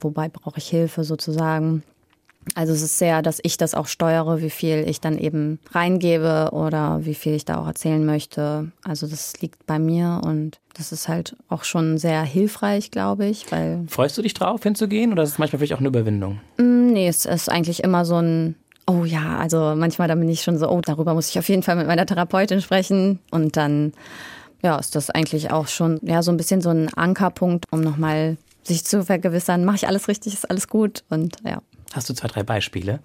wobei 0.00 0.28
brauche 0.28 0.58
ich 0.58 0.68
Hilfe 0.68 1.04
sozusagen. 1.04 1.82
Also 2.54 2.72
es 2.72 2.82
ist 2.82 2.98
sehr, 2.98 3.22
dass 3.22 3.38
ich 3.42 3.56
das 3.56 3.74
auch 3.74 3.86
steuere, 3.86 4.42
wie 4.42 4.50
viel 4.50 4.84
ich 4.88 5.00
dann 5.00 5.16
eben 5.16 5.60
reingebe 5.70 6.50
oder 6.52 7.04
wie 7.04 7.14
viel 7.14 7.34
ich 7.34 7.44
da 7.44 7.58
auch 7.58 7.66
erzählen 7.66 8.04
möchte. 8.04 8.72
Also 8.82 9.06
das 9.06 9.40
liegt 9.40 9.64
bei 9.66 9.78
mir 9.78 10.20
und 10.24 10.58
das 10.74 10.90
ist 10.90 11.08
halt 11.08 11.36
auch 11.48 11.64
schon 11.64 11.98
sehr 11.98 12.22
hilfreich, 12.22 12.90
glaube 12.90 13.26
ich. 13.26 13.50
Weil 13.52 13.84
Freust 13.88 14.18
du 14.18 14.22
dich 14.22 14.34
drauf, 14.34 14.62
hinzugehen 14.62 15.12
oder 15.12 15.22
ist 15.22 15.30
es 15.30 15.38
manchmal 15.38 15.58
vielleicht 15.58 15.74
auch 15.74 15.78
eine 15.78 15.88
Überwindung? 15.88 16.40
Mm, 16.58 16.92
nee, 16.92 17.06
es 17.06 17.26
ist 17.26 17.48
eigentlich 17.48 17.84
immer 17.84 18.04
so 18.04 18.16
ein, 18.16 18.56
oh 18.86 19.04
ja, 19.04 19.38
also 19.38 19.74
manchmal 19.76 20.08
da 20.08 20.14
bin 20.14 20.28
ich 20.28 20.42
schon 20.42 20.58
so, 20.58 20.68
oh, 20.68 20.80
darüber 20.80 21.14
muss 21.14 21.28
ich 21.28 21.38
auf 21.38 21.48
jeden 21.48 21.62
Fall 21.62 21.76
mit 21.76 21.86
meiner 21.86 22.06
Therapeutin 22.06 22.60
sprechen 22.60 23.20
und 23.30 23.56
dann 23.56 23.92
ja, 24.62 24.76
ist 24.76 24.94
das 24.94 25.10
eigentlich 25.10 25.50
auch 25.50 25.68
schon 25.68 25.98
ja 26.02 26.22
so 26.22 26.30
ein 26.30 26.36
bisschen 26.36 26.60
so 26.60 26.70
ein 26.70 26.92
Ankerpunkt, 26.94 27.66
um 27.70 27.80
nochmal 27.80 28.36
sich 28.62 28.84
zu 28.84 29.04
vergewissern, 29.04 29.64
mache 29.64 29.76
ich 29.76 29.88
alles 29.88 30.08
richtig, 30.08 30.34
ist 30.34 30.48
alles 30.48 30.68
gut 30.68 31.04
und 31.10 31.36
ja. 31.44 31.62
Hast 31.92 32.08
du 32.08 32.14
zwei, 32.14 32.28
drei 32.28 32.42
Beispiele, 32.42 33.00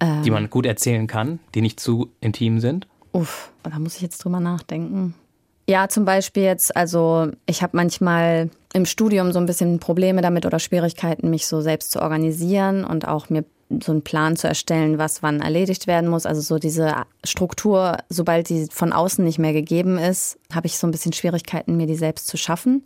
ähm, 0.00 0.22
die 0.22 0.30
man 0.30 0.50
gut 0.50 0.66
erzählen 0.66 1.06
kann, 1.06 1.40
die 1.54 1.62
nicht 1.62 1.80
zu 1.80 2.10
intim 2.20 2.60
sind? 2.60 2.86
Uff, 3.12 3.50
da 3.62 3.78
muss 3.78 3.96
ich 3.96 4.02
jetzt 4.02 4.18
drüber 4.18 4.40
nachdenken. 4.40 5.14
Ja, 5.68 5.88
zum 5.88 6.04
Beispiel 6.04 6.44
jetzt, 6.44 6.76
also 6.76 7.30
ich 7.46 7.62
habe 7.62 7.76
manchmal 7.76 8.50
im 8.72 8.86
Studium 8.86 9.32
so 9.32 9.38
ein 9.38 9.46
bisschen 9.46 9.80
Probleme 9.80 10.22
damit 10.22 10.46
oder 10.46 10.58
Schwierigkeiten, 10.58 11.28
mich 11.28 11.46
so 11.46 11.60
selbst 11.60 11.90
zu 11.90 12.00
organisieren 12.00 12.84
und 12.84 13.06
auch 13.06 13.28
mir 13.28 13.44
so 13.82 13.92
einen 13.92 14.02
Plan 14.02 14.36
zu 14.36 14.48
erstellen, 14.48 14.98
was 14.98 15.22
wann 15.22 15.40
erledigt 15.40 15.86
werden 15.86 16.08
muss. 16.08 16.26
Also 16.26 16.40
so 16.40 16.58
diese 16.58 16.94
Struktur, 17.24 17.98
sobald 18.08 18.48
die 18.48 18.66
von 18.70 18.92
außen 18.92 19.24
nicht 19.24 19.38
mehr 19.38 19.52
gegeben 19.52 19.98
ist, 19.98 20.38
habe 20.52 20.66
ich 20.66 20.78
so 20.78 20.86
ein 20.86 20.90
bisschen 20.90 21.12
Schwierigkeiten, 21.12 21.76
mir 21.76 21.86
die 21.86 21.94
selbst 21.94 22.28
zu 22.28 22.36
schaffen. 22.36 22.84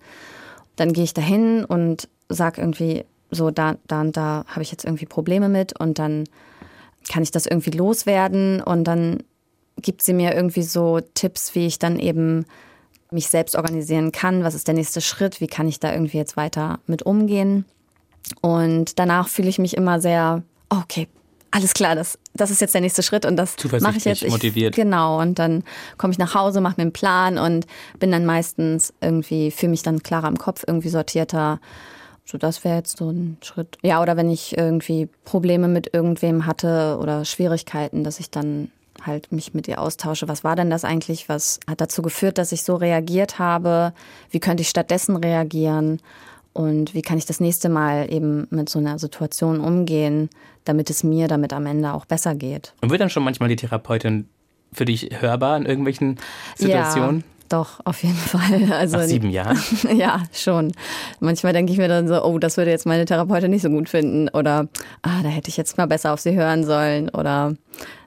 Dann 0.77 0.93
gehe 0.93 1.05
ich 1.05 1.15
dahin 1.15 1.65
und 1.65 2.09
sage 2.29 2.61
irgendwie, 2.61 3.05
so 3.31 3.51
da, 3.51 3.77
da 3.87 4.01
und 4.01 4.17
da 4.17 4.45
habe 4.47 4.63
ich 4.63 4.71
jetzt 4.71 4.85
irgendwie 4.85 5.07
Probleme 5.07 5.49
mit 5.49 5.79
und 5.79 5.99
dann 5.99 6.25
kann 7.11 7.23
ich 7.23 7.31
das 7.31 7.47
irgendwie 7.47 7.71
loswerden 7.71 8.61
und 8.61 8.85
dann 8.85 9.23
gibt 9.81 10.03
sie 10.03 10.13
mir 10.13 10.35
irgendwie 10.35 10.63
so 10.63 11.01
Tipps, 11.15 11.55
wie 11.55 11.67
ich 11.67 11.79
dann 11.79 11.99
eben 11.99 12.45
mich 13.11 13.29
selbst 13.29 13.57
organisieren 13.57 14.13
kann, 14.13 14.45
was 14.45 14.55
ist 14.55 14.69
der 14.69 14.75
nächste 14.75 15.01
Schritt, 15.01 15.41
wie 15.41 15.47
kann 15.47 15.69
ich 15.69 15.81
da 15.81 15.93
irgendwie 15.93 16.19
jetzt 16.19 16.37
weiter 16.37 16.81
mit 16.87 17.03
umgehen. 17.03 17.65
Und 18.41 18.99
danach 18.99 19.29
fühle 19.29 19.49
ich 19.49 19.59
mich 19.59 19.77
immer 19.77 20.01
sehr, 20.01 20.43
okay, 20.81 21.09
alles 21.51 21.75
klar, 21.75 21.95
das, 21.95 22.19
das 22.35 22.51
ist 22.51 22.61
jetzt 22.61 22.75
der 22.75 22.81
nächste 22.81 23.03
Schritt 23.03 23.27
und 23.27 23.37
das 23.37 23.57
mache 23.81 23.99
ich 23.99 24.05
jetzt. 24.05 24.23
Ich, 24.23 24.31
motiviert. 24.31 24.75
Genau, 24.75 25.21
und 25.21 25.39
dann 25.39 25.65
komme 25.99 26.13
ich 26.13 26.19
nach 26.19 26.35
Hause, 26.35 26.61
mache 26.61 26.75
mir 26.79 26.83
einen 26.83 26.93
Plan 26.93 27.39
und 27.39 27.67
bin 27.99 28.11
dann 28.11 28.25
meistens 28.25 28.95
irgendwie, 29.01 29.51
fühle 29.51 29.71
mich 29.71 29.83
dann 29.83 30.03
klarer 30.03 30.29
im 30.29 30.39
Kopf, 30.39 30.65
irgendwie 30.67 30.89
sortierter 30.89 31.61
so, 32.25 32.39
das 32.39 32.65
wäre 32.65 32.77
jetzt 32.77 32.99
so 32.99 33.11
ein 33.11 33.37
Schritt. 33.43 33.79
Ja, 33.83 34.01
oder 34.01 34.17
wenn 34.17 34.31
ich 34.31 34.57
irgendwie 34.57 35.09
Probleme 35.25 35.69
mit 35.69 35.93
irgendwem 35.93 36.47
hatte 36.47 36.99
oder 37.01 37.25
Schwierigkeiten, 37.25 38.05
dass 38.05 38.21
ich 38.21 38.31
dann 38.31 38.71
halt 39.05 39.33
mich 39.33 39.55
mit 39.55 39.69
ihr 39.69 39.81
austausche. 39.81 40.29
Was 40.29 40.45
war 40.45 40.55
denn 40.55 40.71
das 40.71 40.85
eigentlich? 40.85 41.29
Was 41.29 41.59
hat 41.69 41.81
dazu 41.81 42.03
geführt, 42.03 42.39
dass 42.39 42.53
ich 42.53 42.63
so 42.63 42.77
reagiert 42.77 43.39
habe? 43.39 43.93
Wie 44.31 44.39
könnte 44.39 44.61
ich 44.61 44.69
stattdessen 44.69 45.17
reagieren? 45.17 46.01
Und 46.53 46.95
wie 46.95 47.03
kann 47.03 47.19
ich 47.19 47.27
das 47.27 47.41
nächste 47.41 47.69
Mal 47.69 48.13
eben 48.13 48.47
mit 48.51 48.69
so 48.69 48.79
einer 48.79 48.99
Situation 48.99 49.61
umgehen, 49.61 50.29
damit 50.65 50.91
es 50.91 51.03
mir 51.03 51.29
damit 51.29 51.53
am 51.53 51.67
Ende 51.67 51.93
auch 51.93 52.05
besser 52.05 52.35
geht? 52.35 52.75
Und 52.81 52.91
wird 52.91 53.01
dann 53.01 53.11
schon 53.11 53.25
manchmal 53.25 53.49
die 53.49 53.57
Therapeutin 53.57 54.29
für 54.73 54.85
dich 54.85 55.11
hörbar 55.21 55.57
in 55.57 55.67
irgendwelchen 55.67 56.19
Situationen? 56.57 57.25
Doch, 57.49 57.81
auf 57.85 58.03
jeden 58.03 58.17
Fall. 58.17 58.73
Also, 58.73 58.97
Nach 58.99 59.05
sieben 59.05 59.31
Jahren? 59.31 59.59
ja, 59.95 60.23
schon. 60.33 60.73
Manchmal 61.21 61.53
denke 61.53 61.73
ich 61.73 61.79
mir 61.79 61.89
dann 61.89 62.09
so, 62.09 62.23
oh, 62.25 62.39
das 62.39 62.57
würde 62.57 62.71
jetzt 62.71 62.87
meine 62.87 63.05
Therapeutin 63.05 63.51
nicht 63.51 63.63
so 63.63 63.69
gut 63.69 63.89
finden. 63.89 64.29
Oder, 64.31 64.69
ah, 65.03 65.23
da 65.23 65.29
hätte 65.29 65.49
ich 65.49 65.57
jetzt 65.57 65.77
mal 65.77 65.87
besser 65.87 66.13
auf 66.13 66.21
sie 66.21 66.35
hören 66.35 66.65
sollen. 66.65 67.11
Oder, 67.11 67.55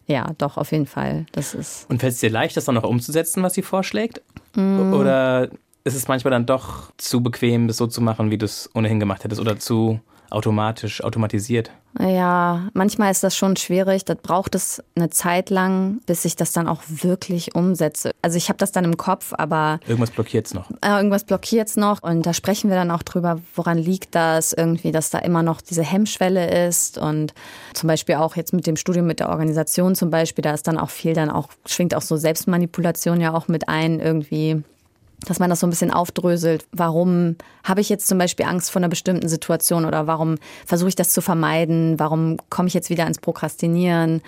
ja, 0.07 0.31
doch, 0.37 0.57
auf 0.57 0.71
jeden 0.71 0.87
Fall. 0.87 1.25
Das 1.31 1.53
ist. 1.53 1.89
Und 1.89 1.99
fällt 1.99 2.13
es 2.13 2.19
dir 2.19 2.29
leicht, 2.29 2.57
das 2.57 2.65
dann 2.65 2.75
noch 2.75 2.83
umzusetzen, 2.83 3.43
was 3.43 3.53
sie 3.53 3.61
vorschlägt? 3.61 4.21
Mm. 4.55 4.93
Oder 4.93 5.49
ist 5.85 5.95
es 5.95 6.07
manchmal 6.07 6.31
dann 6.31 6.45
doch 6.45 6.91
zu 6.97 7.21
bequem, 7.21 7.67
das 7.67 7.77
so 7.77 7.87
zu 7.87 8.01
machen, 8.01 8.31
wie 8.31 8.37
du 8.37 8.45
es 8.45 8.69
ohnehin 8.73 8.99
gemacht 8.99 9.23
hättest? 9.23 9.39
Oder 9.39 9.59
zu 9.59 9.99
automatisch, 10.31 11.03
automatisiert? 11.03 11.69
Ja, 11.99 12.67
manchmal 12.73 13.11
ist 13.11 13.23
das 13.23 13.37
schon 13.37 13.55
schwierig. 13.55 14.03
Das 14.03 14.17
braucht 14.17 14.55
es 14.55 14.83
eine 14.95 15.11
Zeit 15.11 15.51
lang, 15.51 16.01
bis 16.07 16.25
ich 16.25 16.35
das 16.35 16.51
dann 16.51 16.67
auch 16.67 16.81
wirklich 16.87 17.55
umsetze. 17.55 18.11
Also 18.23 18.35
ich 18.35 18.49
habe 18.49 18.57
das 18.57 18.71
dann 18.71 18.83
im 18.83 18.97
Kopf, 18.97 19.33
aber. 19.37 19.79
Irgendwas 19.87 20.09
blockiert 20.11 20.47
es 20.47 20.53
noch. 20.55 20.69
Äh, 20.81 20.89
irgendwas 20.97 21.23
blockiert 21.23 21.69
es 21.69 21.77
noch. 21.77 22.01
Und 22.01 22.25
da 22.25 22.33
sprechen 22.33 22.69
wir 22.69 22.75
dann 22.75 22.91
auch 22.91 23.03
drüber, 23.03 23.39
woran 23.55 23.77
liegt 23.77 24.15
das 24.15 24.51
irgendwie, 24.51 24.91
dass 24.91 25.11
da 25.11 25.19
immer 25.19 25.43
noch 25.43 25.61
diese 25.61 25.83
Hemmschwelle 25.83 26.67
ist. 26.67 26.97
Und 26.97 27.33
zum 27.73 27.87
Beispiel 27.87 28.15
auch 28.15 28.35
jetzt 28.35 28.51
mit 28.51 28.67
dem 28.67 28.75
Studium 28.75 29.05
mit 29.05 29.19
der 29.19 29.29
Organisation 29.29 29.95
zum 29.95 30.09
Beispiel, 30.09 30.41
da 30.41 30.53
ist 30.53 30.67
dann 30.67 30.79
auch 30.79 30.89
viel 30.89 31.13
dann 31.13 31.29
auch, 31.29 31.49
schwingt 31.65 31.95
auch 31.95 32.01
so 32.01 32.17
Selbstmanipulation 32.17 33.21
ja 33.21 33.33
auch 33.33 33.47
mit 33.47 33.69
ein 33.69 33.99
irgendwie 33.99 34.63
dass 35.27 35.39
man 35.39 35.49
das 35.49 35.59
so 35.59 35.67
ein 35.67 35.69
bisschen 35.69 35.91
aufdröselt. 35.91 36.65
Warum 36.71 37.35
habe 37.63 37.81
ich 37.81 37.89
jetzt 37.89 38.07
zum 38.07 38.17
Beispiel 38.17 38.45
Angst 38.45 38.71
vor 38.71 38.79
einer 38.79 38.89
bestimmten 38.89 39.27
Situation 39.27 39.85
oder 39.85 40.07
warum 40.07 40.35
versuche 40.65 40.89
ich 40.89 40.95
das 40.95 41.09
zu 41.09 41.21
vermeiden? 41.21 41.99
Warum 41.99 42.37
komme 42.49 42.67
ich 42.67 42.73
jetzt 42.73 42.89
wieder 42.89 43.07
ins 43.07 43.19
Prokrastinieren? 43.19 44.21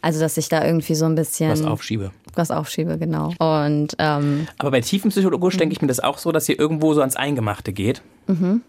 Also, 0.00 0.20
dass 0.20 0.36
ich 0.36 0.48
da 0.48 0.64
irgendwie 0.64 0.94
so 0.94 1.06
ein 1.06 1.14
bisschen. 1.14 1.50
Was 1.50 1.62
aufschiebe. 1.62 2.10
Was 2.34 2.50
aufschiebe, 2.50 2.98
genau. 2.98 3.32
Und, 3.38 3.96
ähm, 3.98 4.46
Aber 4.58 4.70
bei 4.70 4.80
tiefen 4.80 5.10
Psychologisch 5.10 5.56
denke 5.56 5.72
ich 5.72 5.80
mir 5.80 5.88
das 5.88 6.00
auch 6.00 6.18
so, 6.18 6.32
dass 6.32 6.48
ihr 6.48 6.58
irgendwo 6.58 6.94
so 6.94 7.00
ans 7.00 7.16
Eingemachte 7.16 7.72
geht. 7.72 8.02
Mhm. 8.26 8.62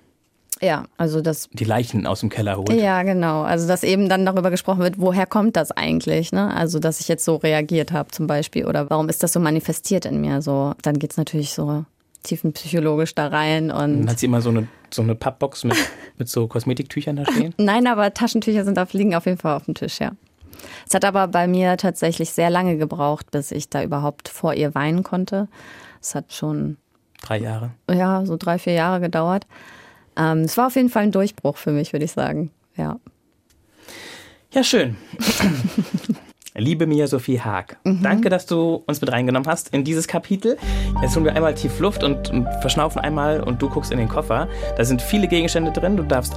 Ja, 0.61 0.85
also 0.97 1.21
das. 1.21 1.49
Die 1.51 1.65
Leichen 1.65 2.07
aus 2.07 2.21
dem 2.21 2.29
Keller 2.29 2.57
holt. 2.57 2.71
Ja, 2.71 3.03
genau. 3.03 3.43
Also, 3.43 3.67
dass 3.67 3.83
eben 3.83 4.09
dann 4.09 4.25
darüber 4.25 4.51
gesprochen 4.51 4.79
wird, 4.79 4.99
woher 4.99 5.25
kommt 5.25 5.55
das 5.55 5.71
eigentlich? 5.71 6.31
Ne? 6.31 6.53
Also, 6.53 6.79
dass 6.79 6.99
ich 6.99 7.07
jetzt 7.07 7.25
so 7.25 7.35
reagiert 7.35 7.91
habe 7.91 8.11
zum 8.11 8.27
Beispiel 8.27 8.65
oder 8.65 8.89
warum 8.89 9.09
ist 9.09 9.23
das 9.23 9.33
so 9.33 9.39
manifestiert 9.39 10.05
in 10.05 10.21
mir? 10.21 10.41
So, 10.41 10.73
dann 10.81 10.97
geht's 10.97 11.17
natürlich 11.17 11.53
so 11.53 11.85
tiefenpsychologisch 12.23 13.15
da 13.15 13.27
rein. 13.27 13.71
Und 13.71 14.01
dann 14.01 14.09
hat 14.09 14.19
sie 14.19 14.25
immer 14.25 14.41
so 14.41 14.49
eine, 14.49 14.67
so 14.91 15.01
eine 15.01 15.15
Pappbox 15.15 15.63
mit, 15.63 15.77
mit 16.17 16.29
so 16.29 16.47
Kosmetiktüchern 16.47 17.15
da 17.15 17.25
stehen? 17.25 17.53
Nein, 17.57 17.87
aber 17.87 18.13
Taschentücher 18.13 18.63
sind 18.63 18.79
auf, 18.79 18.93
liegen 18.93 19.15
auf 19.15 19.25
jeden 19.25 19.37
Fall 19.37 19.55
auf 19.55 19.65
dem 19.65 19.75
Tisch, 19.75 19.99
ja. 19.99 20.11
Es 20.87 20.93
hat 20.93 21.05
aber 21.05 21.27
bei 21.27 21.47
mir 21.47 21.77
tatsächlich 21.77 22.31
sehr 22.31 22.49
lange 22.49 22.77
gebraucht, 22.77 23.31
bis 23.31 23.51
ich 23.51 23.69
da 23.69 23.83
überhaupt 23.83 24.29
vor 24.29 24.53
ihr 24.53 24.73
weinen 24.73 25.03
konnte. 25.03 25.47
Es 26.01 26.15
hat 26.15 26.33
schon. 26.33 26.77
Drei 27.21 27.39
Jahre? 27.39 27.71
Ja, 27.91 28.25
so 28.25 28.37
drei, 28.37 28.57
vier 28.57 28.73
Jahre 28.73 29.01
gedauert. 29.01 29.47
Ähm, 30.17 30.41
es 30.41 30.57
war 30.57 30.67
auf 30.67 30.75
jeden 30.75 30.89
Fall 30.89 31.03
ein 31.03 31.11
Durchbruch 31.11 31.57
für 31.57 31.71
mich, 31.71 31.93
würde 31.93 32.05
ich 32.05 32.11
sagen. 32.11 32.51
Ja. 32.75 32.99
Ja, 34.51 34.63
schön. 34.63 34.95
Liebe 36.57 36.87
Mia 36.87 37.05
Sophie 37.07 37.41
Haag, 37.41 37.75
mhm. 37.83 38.01
danke, 38.01 38.29
dass 38.29 38.45
du 38.45 38.81
uns 38.87 39.01
mit 39.01 39.11
reingenommen 39.11 39.45
hast 39.45 39.73
in 39.73 39.83
dieses 39.83 40.07
Kapitel. 40.07 40.57
Jetzt 41.01 41.13
holen 41.15 41.25
wir 41.25 41.35
einmal 41.35 41.53
tief 41.53 41.79
Luft 41.79 42.01
und, 42.01 42.29
und 42.29 42.47
verschnaufen 42.61 43.01
einmal 43.01 43.41
und 43.41 43.61
du 43.61 43.67
guckst 43.67 43.91
in 43.91 43.97
den 43.97 44.07
Koffer. 44.07 44.47
Da 44.77 44.85
sind 44.85 45.01
viele 45.01 45.27
Gegenstände 45.27 45.73
drin. 45.73 45.97
Du 45.97 46.03
darfst 46.03 46.35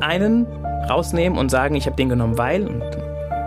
einen 0.00 0.46
rausnehmen 0.90 1.38
und 1.38 1.50
sagen, 1.50 1.74
ich 1.74 1.86
habe 1.86 1.96
den 1.96 2.10
genommen, 2.10 2.36
weil 2.36 2.66
und 2.66 2.82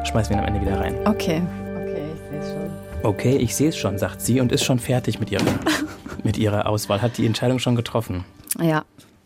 schmeißen 0.08 0.34
wir 0.34 0.38
ihn 0.38 0.48
am 0.48 0.48
Ende 0.48 0.62
wieder 0.62 0.80
rein. 0.80 0.96
Okay. 1.06 1.44
Okay, 1.78 2.10
ich 2.16 2.26
sehe 2.26 2.40
es 2.40 2.48
schon. 2.50 2.72
Okay, 3.04 3.38
ich 3.38 3.56
sehe 3.56 3.70
es 3.70 3.78
schon, 3.78 3.98
sagt 4.00 4.22
sie 4.22 4.42
und 4.42 4.52
ist 4.52 4.64
schon 4.64 4.80
fertig 4.80 5.20
mit 5.20 5.30
ihrer, 5.30 5.46
mit 6.24 6.38
ihrer 6.38 6.66
Auswahl, 6.66 7.04
hat 7.04 7.20
die 7.20 7.28
Entscheidung 7.28 7.60
schon 7.60 7.76
getroffen. 7.76 8.26
Ja. 8.60 8.84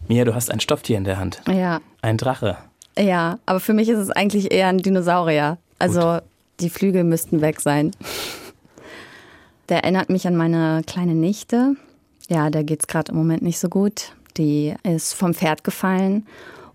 Mia, 0.07 0.23
du 0.23 0.33
hast 0.33 0.51
ein 0.51 0.59
Stofftier 0.59 0.97
in 0.97 1.03
der 1.03 1.19
Hand. 1.19 1.41
Ja. 1.47 1.81
Ein 2.01 2.17
Drache. 2.17 2.57
Ja, 2.97 3.39
aber 3.45 3.59
für 3.59 3.73
mich 3.73 3.89
ist 3.89 3.99
es 3.99 4.09
eigentlich 4.09 4.51
eher 4.51 4.67
ein 4.67 4.79
Dinosaurier. 4.79 5.57
Also 5.79 5.99
Gut. 5.99 6.23
die 6.59 6.69
Flügel 6.69 7.03
müssten 7.03 7.41
weg 7.41 7.59
sein. 7.59 7.91
Der 9.69 9.83
erinnert 9.83 10.09
mich 10.09 10.25
an 10.27 10.35
meine 10.35 10.81
kleine 10.87 11.13
Nichte. 11.13 11.75
Ja, 12.29 12.49
der 12.49 12.63
geht 12.63 12.81
es 12.81 12.87
gerade 12.87 13.11
im 13.11 13.17
Moment 13.17 13.41
nicht 13.41 13.59
so 13.59 13.69
gut. 13.69 14.13
Die 14.37 14.73
ist 14.83 15.13
vom 15.13 15.33
Pferd 15.33 15.63
gefallen 15.63 16.25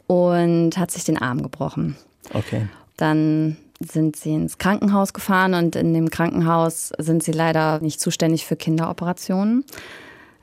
und 0.07 0.77
hat 0.77 0.91
sich 0.91 1.05
den 1.05 1.19
Arm 1.19 1.43
gebrochen. 1.43 1.97
Okay. 2.35 2.69
Dann 2.97 3.57
sind 3.81 4.17
sie 4.17 4.35
ins 4.35 4.59
Krankenhaus 4.59 5.13
gefahren 5.13 5.55
und 5.55 5.75
in 5.75 5.95
dem 5.95 6.11
Krankenhaus 6.11 6.93
sind 6.99 7.23
sie 7.23 7.33
leider 7.33 7.81
nicht 7.81 8.01
zuständig 8.01 8.47
für 8.47 8.57
Kinderoperationen. 8.57 9.65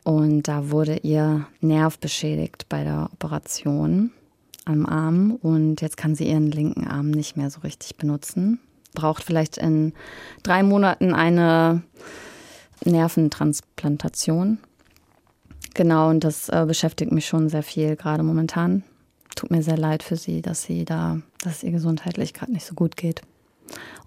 Und 0.10 0.48
da 0.48 0.72
wurde 0.72 0.98
ihr 1.04 1.46
Nerv 1.62 2.00
beschädigt 2.00 2.66
bei 2.68 2.84
der 2.84 3.12
Operation 3.14 4.10
am 4.66 4.88
Arm 4.88 5.38
und 5.44 5.82
jetzt 5.82 5.98
kann 5.98 6.16
sie 6.16 6.28
ihren 6.28 6.50
linken 6.50 6.88
Arm 6.88 7.12
nicht 7.12 7.38
mehr 7.38 7.52
so 7.52 7.60
richtig 7.60 7.96
benutzen. 7.96 8.60
Braucht 8.96 9.24
vielleicht 9.24 9.60
in 9.60 9.94
drei 10.42 10.64
Monaten 10.64 11.14
eine 11.14 11.84
Nerventransplantation. 12.84 14.58
Genau, 15.76 16.10
und 16.10 16.24
das 16.24 16.50
äh, 16.50 16.66
beschäftigt 16.68 17.12
mich 17.12 17.28
schon 17.28 17.48
sehr 17.48 17.62
viel 17.62 17.96
gerade 17.96 18.24
momentan. 18.24 18.84
Tut 19.36 19.52
mir 19.52 19.62
sehr 19.62 19.78
leid 19.78 20.02
für 20.02 20.16
sie, 20.16 20.42
dass 20.42 20.64
sie 20.64 20.86
da, 20.86 21.20
dass 21.44 21.58
es 21.58 21.64
ihr 21.64 21.72
gesundheitlich 21.72 22.34
gerade 22.34 22.52
nicht 22.52 22.66
so 22.66 22.74
gut 22.74 22.98
geht. 22.98 23.22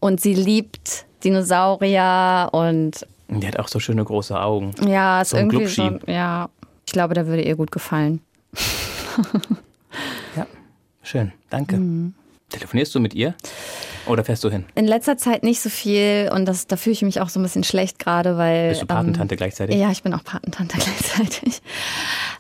Und 0.01 0.21
sie 0.21 0.35
liebt 0.35 1.07
Dinosaurier 1.23 2.49
und. 2.51 3.07
Die 3.41 3.47
hat 3.47 3.59
auch 3.59 3.69
so 3.69 3.81
schöne 3.81 4.05
große 4.05 4.39
Augen. 4.39 4.73
Ja, 4.87 5.23
ist 5.23 5.31
So 5.31 5.37
ein 5.37 5.51
irgendwie 5.51 5.67
so. 5.67 5.99
Ja, 6.07 6.49
ich 6.87 6.93
glaube, 6.93 7.15
der 7.15 7.27
würde 7.27 7.43
ihr 7.43 7.57
gut 7.57 7.71
gefallen. 7.71 8.21
Ja, 10.37 10.47
schön. 11.03 11.33
Danke. 11.51 11.77
Mhm. 11.77 12.15
Telefonierst 12.49 12.95
du 12.95 13.01
mit 13.01 13.15
ihr? 13.15 13.35
Oder 14.07 14.25
fährst 14.25 14.43
du 14.45 14.51
hin? 14.51 14.65
In 14.75 14.87
letzter 14.87 15.17
Zeit 15.17 15.43
nicht 15.43 15.61
so 15.61 15.71
viel 15.71 16.31
und 16.35 16.45
das, 16.45 16.67
da 16.67 16.77
fühle 16.77 16.93
ich 16.93 17.03
mich 17.03 17.21
auch 17.21 17.29
so 17.29 17.39
ein 17.39 17.43
bisschen 17.43 17.65
schlecht 17.65 17.99
gerade, 17.99 18.37
weil. 18.37 18.71
Bist 18.71 18.83
du 18.83 18.87
Patentante 18.87 19.35
ähm, 19.35 19.39
gleichzeitig? 19.39 19.77
Ja, 19.77 19.91
ich 19.91 20.03
bin 20.03 20.13
auch 20.13 20.25
Patentante 20.25 20.77
gleichzeitig. 20.81 21.63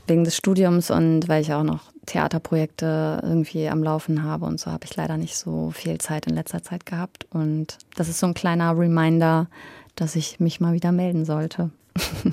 Wegen 0.06 0.24
des 0.24 0.36
Studiums 0.36 0.90
und 0.90 1.28
weil 1.28 1.42
ich 1.42 1.52
auch 1.52 1.62
noch 1.62 1.80
Theaterprojekte 2.06 3.20
irgendwie 3.22 3.68
am 3.68 3.82
Laufen 3.82 4.24
habe 4.24 4.44
und 4.46 4.58
so 4.58 4.72
habe 4.72 4.84
ich 4.84 4.96
leider 4.96 5.16
nicht 5.16 5.36
so 5.36 5.70
viel 5.70 5.98
Zeit 5.98 6.26
in 6.26 6.34
letzter 6.34 6.62
Zeit 6.62 6.84
gehabt. 6.84 7.26
Und 7.30 7.78
das 7.94 8.08
ist 8.08 8.18
so 8.18 8.26
ein 8.26 8.34
kleiner 8.34 8.76
Reminder, 8.76 9.46
dass 9.96 10.16
ich 10.16 10.40
mich 10.40 10.60
mal 10.60 10.72
wieder 10.72 10.92
melden 10.92 11.24
sollte. 11.24 11.70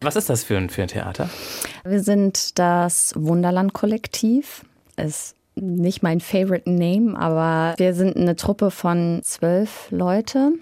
Was 0.00 0.16
ist 0.16 0.30
das 0.30 0.44
für 0.44 0.56
ein, 0.56 0.70
für 0.70 0.82
ein 0.82 0.88
Theater? 0.88 1.28
Wir 1.84 2.02
sind 2.02 2.58
das 2.58 3.12
Wunderland-Kollektiv. 3.16 4.64
Ist 4.96 5.34
nicht 5.56 6.02
mein 6.02 6.20
favorite 6.20 6.70
name, 6.70 7.18
aber 7.18 7.74
wir 7.76 7.94
sind 7.94 8.16
eine 8.16 8.36
Truppe 8.36 8.70
von 8.70 9.20
zwölf 9.22 9.88
Leute. 9.90 10.52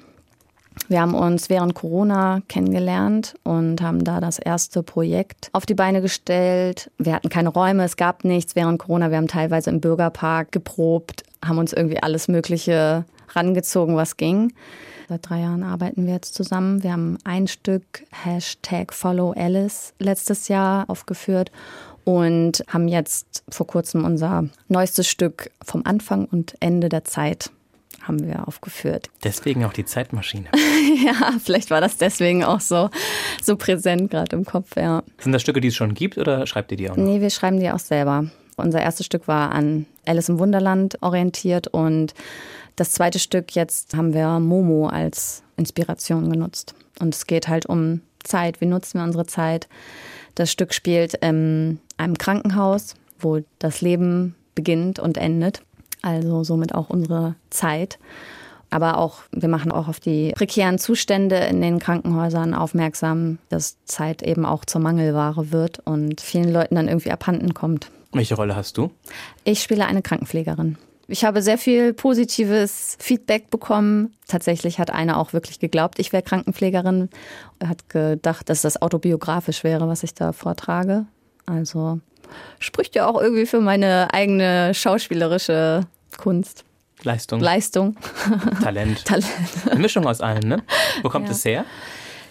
Wir 0.88 1.00
haben 1.00 1.14
uns 1.14 1.50
während 1.50 1.74
Corona 1.74 2.40
kennengelernt 2.48 3.34
und 3.42 3.82
haben 3.82 4.04
da 4.04 4.20
das 4.20 4.38
erste 4.38 4.82
Projekt 4.82 5.50
auf 5.52 5.66
die 5.66 5.74
Beine 5.74 6.00
gestellt. 6.00 6.90
Wir 6.98 7.14
hatten 7.14 7.28
keine 7.28 7.48
Räume, 7.48 7.84
es 7.84 7.96
gab 7.96 8.24
nichts 8.24 8.54
während 8.54 8.78
Corona. 8.78 9.10
Wir 9.10 9.18
haben 9.18 9.28
teilweise 9.28 9.70
im 9.70 9.80
Bürgerpark 9.80 10.52
geprobt, 10.52 11.24
haben 11.44 11.58
uns 11.58 11.72
irgendwie 11.72 12.02
alles 12.02 12.28
Mögliche 12.28 13.04
rangezogen, 13.34 13.96
was 13.96 14.16
ging. 14.16 14.52
Seit 15.08 15.30
drei 15.30 15.40
Jahren 15.40 15.62
arbeiten 15.62 16.06
wir 16.06 16.12
jetzt 16.12 16.34
zusammen. 16.34 16.82
Wir 16.82 16.92
haben 16.92 17.16
ein 17.24 17.48
Stück 17.48 18.04
Hashtag 18.12 18.92
Follow 18.92 19.32
Alice 19.32 19.94
letztes 19.98 20.48
Jahr 20.48 20.84
aufgeführt 20.90 21.50
und 22.04 22.62
haben 22.68 22.88
jetzt 22.88 23.42
vor 23.48 23.66
kurzem 23.66 24.04
unser 24.04 24.50
neuestes 24.68 25.08
Stück 25.08 25.50
vom 25.64 25.80
Anfang 25.86 26.26
und 26.26 26.56
Ende 26.60 26.90
der 26.90 27.04
Zeit 27.04 27.50
haben 28.02 28.26
wir 28.26 28.46
aufgeführt. 28.46 29.08
Deswegen 29.24 29.64
auch 29.64 29.72
die 29.72 29.86
Zeitmaschine. 29.86 30.48
Ja, 31.04 31.34
vielleicht 31.42 31.70
war 31.70 31.80
das 31.80 31.96
deswegen 31.96 32.44
auch 32.44 32.60
so, 32.60 32.90
so 33.42 33.56
präsent 33.56 34.10
gerade 34.10 34.34
im 34.34 34.44
Kopf, 34.44 34.76
ja. 34.76 35.02
Sind 35.18 35.32
das 35.32 35.42
Stücke, 35.42 35.60
die 35.60 35.68
es 35.68 35.76
schon 35.76 35.94
gibt 35.94 36.18
oder 36.18 36.46
schreibt 36.46 36.70
ihr 36.72 36.76
die 36.76 36.90
auch 36.90 36.96
noch? 36.96 37.04
Nee, 37.04 37.20
wir 37.20 37.30
schreiben 37.30 37.60
die 37.60 37.70
auch 37.70 37.78
selber. 37.78 38.26
Unser 38.56 38.80
erstes 38.80 39.06
Stück 39.06 39.28
war 39.28 39.52
an 39.52 39.86
Alice 40.06 40.28
im 40.28 40.38
Wunderland 40.38 41.00
orientiert 41.02 41.68
und 41.68 42.14
das 42.78 42.92
zweite 42.92 43.18
Stück 43.18 43.54
jetzt 43.54 43.96
haben 43.96 44.14
wir 44.14 44.38
Momo 44.38 44.86
als 44.86 45.42
Inspiration 45.56 46.30
genutzt. 46.30 46.74
Und 47.00 47.14
es 47.14 47.26
geht 47.26 47.48
halt 47.48 47.66
um 47.66 48.00
Zeit. 48.22 48.60
Wie 48.60 48.66
nutzen 48.66 48.98
wir 48.98 49.04
unsere 49.04 49.26
Zeit? 49.26 49.68
Das 50.36 50.50
Stück 50.50 50.72
spielt 50.72 51.14
in 51.14 51.80
einem 51.96 52.16
Krankenhaus, 52.16 52.94
wo 53.18 53.40
das 53.58 53.80
Leben 53.80 54.36
beginnt 54.54 55.00
und 55.00 55.18
endet. 55.18 55.62
Also 56.02 56.44
somit 56.44 56.74
auch 56.74 56.88
unsere 56.88 57.34
Zeit. 57.50 57.98
Aber 58.70 58.98
auch, 58.98 59.22
wir 59.32 59.48
machen 59.48 59.72
auch 59.72 59.88
auf 59.88 59.98
die 59.98 60.32
prekären 60.32 60.78
Zustände 60.78 61.36
in 61.36 61.60
den 61.60 61.80
Krankenhäusern 61.80 62.54
aufmerksam, 62.54 63.38
dass 63.48 63.82
Zeit 63.86 64.22
eben 64.22 64.44
auch 64.44 64.64
zur 64.64 64.80
Mangelware 64.80 65.50
wird 65.50 65.80
und 65.84 66.20
vielen 66.20 66.52
Leuten 66.52 66.76
dann 66.76 66.86
irgendwie 66.86 67.10
abhanden 67.10 67.54
kommt. 67.54 67.90
Welche 68.12 68.36
Rolle 68.36 68.54
hast 68.54 68.76
du? 68.76 68.90
Ich 69.44 69.62
spiele 69.62 69.86
eine 69.86 70.02
Krankenpflegerin. 70.02 70.76
Ich 71.10 71.24
habe 71.24 71.40
sehr 71.40 71.56
viel 71.56 71.94
positives 71.94 72.96
Feedback 73.00 73.48
bekommen. 73.48 74.14
Tatsächlich 74.28 74.78
hat 74.78 74.90
einer 74.90 75.16
auch 75.16 75.32
wirklich 75.32 75.58
geglaubt, 75.58 75.98
ich 75.98 76.12
wäre 76.12 76.22
Krankenpflegerin. 76.22 77.08
Er 77.60 77.68
hat 77.70 77.88
gedacht, 77.88 78.50
dass 78.50 78.60
das 78.60 78.80
autobiografisch 78.82 79.64
wäre, 79.64 79.88
was 79.88 80.02
ich 80.02 80.12
da 80.12 80.32
vortrage. 80.32 81.06
Also 81.46 82.00
spricht 82.58 82.94
ja 82.94 83.06
auch 83.06 83.18
irgendwie 83.20 83.46
für 83.46 83.60
meine 83.60 84.12
eigene 84.12 84.74
schauspielerische 84.74 85.86
Kunst. 86.18 86.64
Leistung, 87.04 87.40
Leistung. 87.40 87.96
Talent. 88.62 89.04
Talent. 89.06 89.26
Eine 89.70 89.80
Mischung 89.80 90.06
aus 90.06 90.20
allen, 90.20 90.46
ne? 90.46 90.62
Wo 91.02 91.08
kommt 91.08 91.26
Ja. 91.26 91.32
es 91.32 91.44
her? 91.44 91.64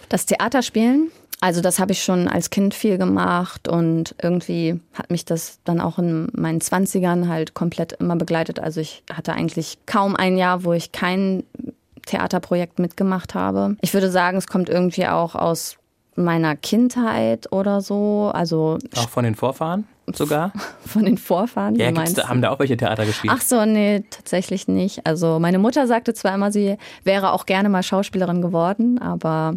Das 0.08 0.24
Theaterspielen, 0.26 1.10
also 1.40 1.60
das 1.60 1.78
habe 1.78 1.92
ich 1.92 2.02
schon 2.02 2.26
als 2.26 2.50
Kind 2.50 2.74
viel 2.74 2.98
gemacht 2.98 3.68
und 3.68 4.14
irgendwie 4.20 4.80
hat 4.92 5.10
mich 5.10 5.24
das 5.24 5.60
dann 5.64 5.80
auch 5.80 5.98
in 5.98 6.28
meinen 6.32 6.60
Zwanzigern 6.60 7.28
halt 7.28 7.54
komplett 7.54 7.92
immer 7.94 8.16
begleitet. 8.16 8.58
Also 8.58 8.80
ich 8.80 9.04
hatte 9.12 9.32
eigentlich 9.32 9.78
kaum 9.86 10.16
ein 10.16 10.36
Jahr, 10.36 10.64
wo 10.64 10.72
ich 10.72 10.90
kein 10.90 11.44
Theaterprojekt 12.06 12.78
mitgemacht 12.78 13.34
habe. 13.34 13.76
Ich 13.82 13.94
würde 13.94 14.10
sagen, 14.10 14.38
es 14.38 14.46
kommt 14.46 14.68
irgendwie 14.68 15.06
auch 15.06 15.34
aus 15.34 15.76
meiner 16.16 16.56
Kindheit 16.56 17.52
oder 17.52 17.80
so, 17.80 18.30
also 18.34 18.78
Auch 18.96 19.08
von 19.08 19.22
den 19.24 19.36
Vorfahren 19.36 19.86
sogar? 20.14 20.52
von 20.84 21.04
den 21.04 21.18
Vorfahren. 21.18 21.76
Ja, 21.76 21.92
da, 21.92 22.28
haben 22.28 22.42
da 22.42 22.50
auch 22.50 22.58
welche 22.58 22.76
Theater 22.76 23.06
gespielt? 23.06 23.32
Ach 23.36 23.42
so, 23.42 23.64
nee, 23.64 24.02
tatsächlich 24.10 24.66
nicht. 24.66 25.06
Also 25.06 25.38
meine 25.38 25.58
Mutter 25.58 25.86
sagte 25.86 26.14
zwar 26.14 26.34
immer, 26.34 26.50
sie 26.50 26.76
wäre 27.04 27.32
auch 27.32 27.46
gerne 27.46 27.68
mal 27.68 27.82
Schauspielerin 27.82 28.42
geworden, 28.42 28.98
aber 28.98 29.54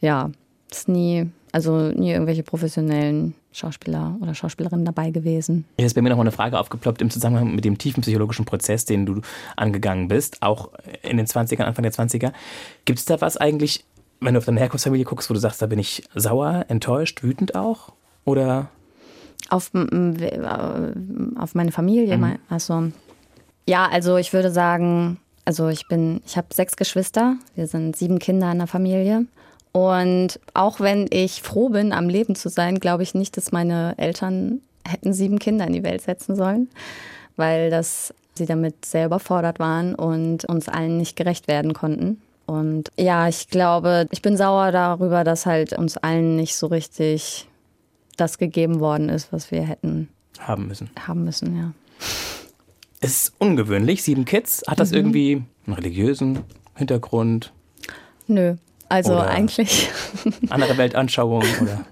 ja, 0.00 0.30
ist 0.70 0.88
nie, 0.88 1.28
also 1.52 1.90
nie 1.90 2.10
irgendwelche 2.12 2.42
professionellen 2.42 3.34
Schauspieler 3.52 4.16
oder 4.20 4.34
Schauspielerinnen 4.34 4.84
dabei 4.84 5.10
gewesen. 5.10 5.64
Hier 5.78 5.86
ist 5.86 5.94
bei 5.94 6.02
mir 6.02 6.10
noch 6.10 6.16
mal 6.16 6.22
eine 6.24 6.32
Frage 6.32 6.58
aufgeploppt 6.58 7.00
im 7.00 7.10
Zusammenhang 7.10 7.54
mit 7.54 7.64
dem 7.64 7.78
tiefen 7.78 8.02
psychologischen 8.02 8.44
Prozess, 8.44 8.84
den 8.84 9.06
du 9.06 9.20
angegangen 9.56 10.08
bist, 10.08 10.42
auch 10.42 10.70
in 11.02 11.16
den 11.16 11.26
20ern, 11.26 11.62
Anfang 11.62 11.82
der 11.82 11.92
20er. 11.92 12.32
Gibt 12.84 12.98
es 12.98 13.04
da 13.06 13.20
was 13.20 13.36
eigentlich, 13.38 13.84
wenn 14.20 14.34
du 14.34 14.38
auf 14.38 14.44
deine 14.44 14.60
Herkunftsfamilie 14.60 15.04
guckst, 15.06 15.30
wo 15.30 15.34
du 15.34 15.40
sagst, 15.40 15.62
da 15.62 15.66
bin 15.66 15.78
ich 15.78 16.02
sauer, 16.14 16.66
enttäuscht, 16.68 17.22
wütend 17.22 17.54
auch? 17.54 17.92
Oder 18.24 18.68
Auf, 19.48 19.70
äh, 19.74 20.40
auf 21.38 21.54
meine 21.54 21.72
Familie, 21.72 22.18
Mhm. 22.18 22.38
also 22.48 22.88
ja, 23.68 23.86
also 23.88 24.16
ich 24.16 24.32
würde 24.32 24.50
sagen, 24.50 25.18
also 25.44 25.68
ich 25.68 25.86
bin, 25.88 26.20
ich 26.26 26.36
habe 26.36 26.48
sechs 26.52 26.76
Geschwister, 26.76 27.36
wir 27.54 27.66
sind 27.68 27.96
sieben 27.96 28.18
Kinder 28.18 28.50
in 28.52 28.58
der 28.58 28.66
Familie. 28.66 29.26
Und 29.76 30.40
auch 30.54 30.80
wenn 30.80 31.06
ich 31.10 31.42
froh 31.42 31.68
bin, 31.68 31.92
am 31.92 32.08
Leben 32.08 32.34
zu 32.34 32.48
sein, 32.48 32.80
glaube 32.80 33.02
ich 33.02 33.12
nicht, 33.14 33.36
dass 33.36 33.52
meine 33.52 33.92
Eltern 33.98 34.62
hätten 34.88 35.12
sieben 35.12 35.38
Kinder 35.38 35.66
in 35.66 35.74
die 35.74 35.82
Welt 35.82 36.00
setzen 36.00 36.34
sollen, 36.34 36.68
weil 37.36 37.68
das 37.68 38.14
sie 38.34 38.46
damit 38.46 38.86
sehr 38.86 39.04
überfordert 39.04 39.58
waren 39.58 39.94
und 39.94 40.46
uns 40.46 40.70
allen 40.70 40.96
nicht 40.96 41.14
gerecht 41.14 41.46
werden 41.46 41.74
konnten. 41.74 42.22
Und 42.46 42.90
ja, 42.96 43.28
ich 43.28 43.48
glaube, 43.48 44.06
ich 44.12 44.22
bin 44.22 44.38
sauer 44.38 44.72
darüber, 44.72 45.24
dass 45.24 45.44
halt 45.44 45.74
uns 45.74 45.98
allen 45.98 46.36
nicht 46.36 46.56
so 46.56 46.68
richtig 46.68 47.46
das 48.16 48.38
gegeben 48.38 48.80
worden 48.80 49.10
ist, 49.10 49.30
was 49.30 49.50
wir 49.50 49.60
hätten 49.62 50.08
haben 50.38 50.68
müssen? 50.68 50.88
haben 51.06 51.24
müssen, 51.24 51.54
ja. 51.54 51.72
Es 53.00 53.10
ist 53.24 53.34
ungewöhnlich, 53.38 54.02
sieben 54.02 54.24
Kids. 54.24 54.62
Hat 54.66 54.78
Mhm. 54.78 54.80
das 54.80 54.92
irgendwie 54.92 55.42
einen 55.66 55.74
religiösen 55.74 56.38
Hintergrund, 56.76 57.52
Nö. 58.26 58.56
Also 58.88 59.12
Oder- 59.14 59.28
eigentlich, 59.30 59.88
andere 60.50 60.76
Weltanschauung 60.78 61.42
oder? 61.60 61.84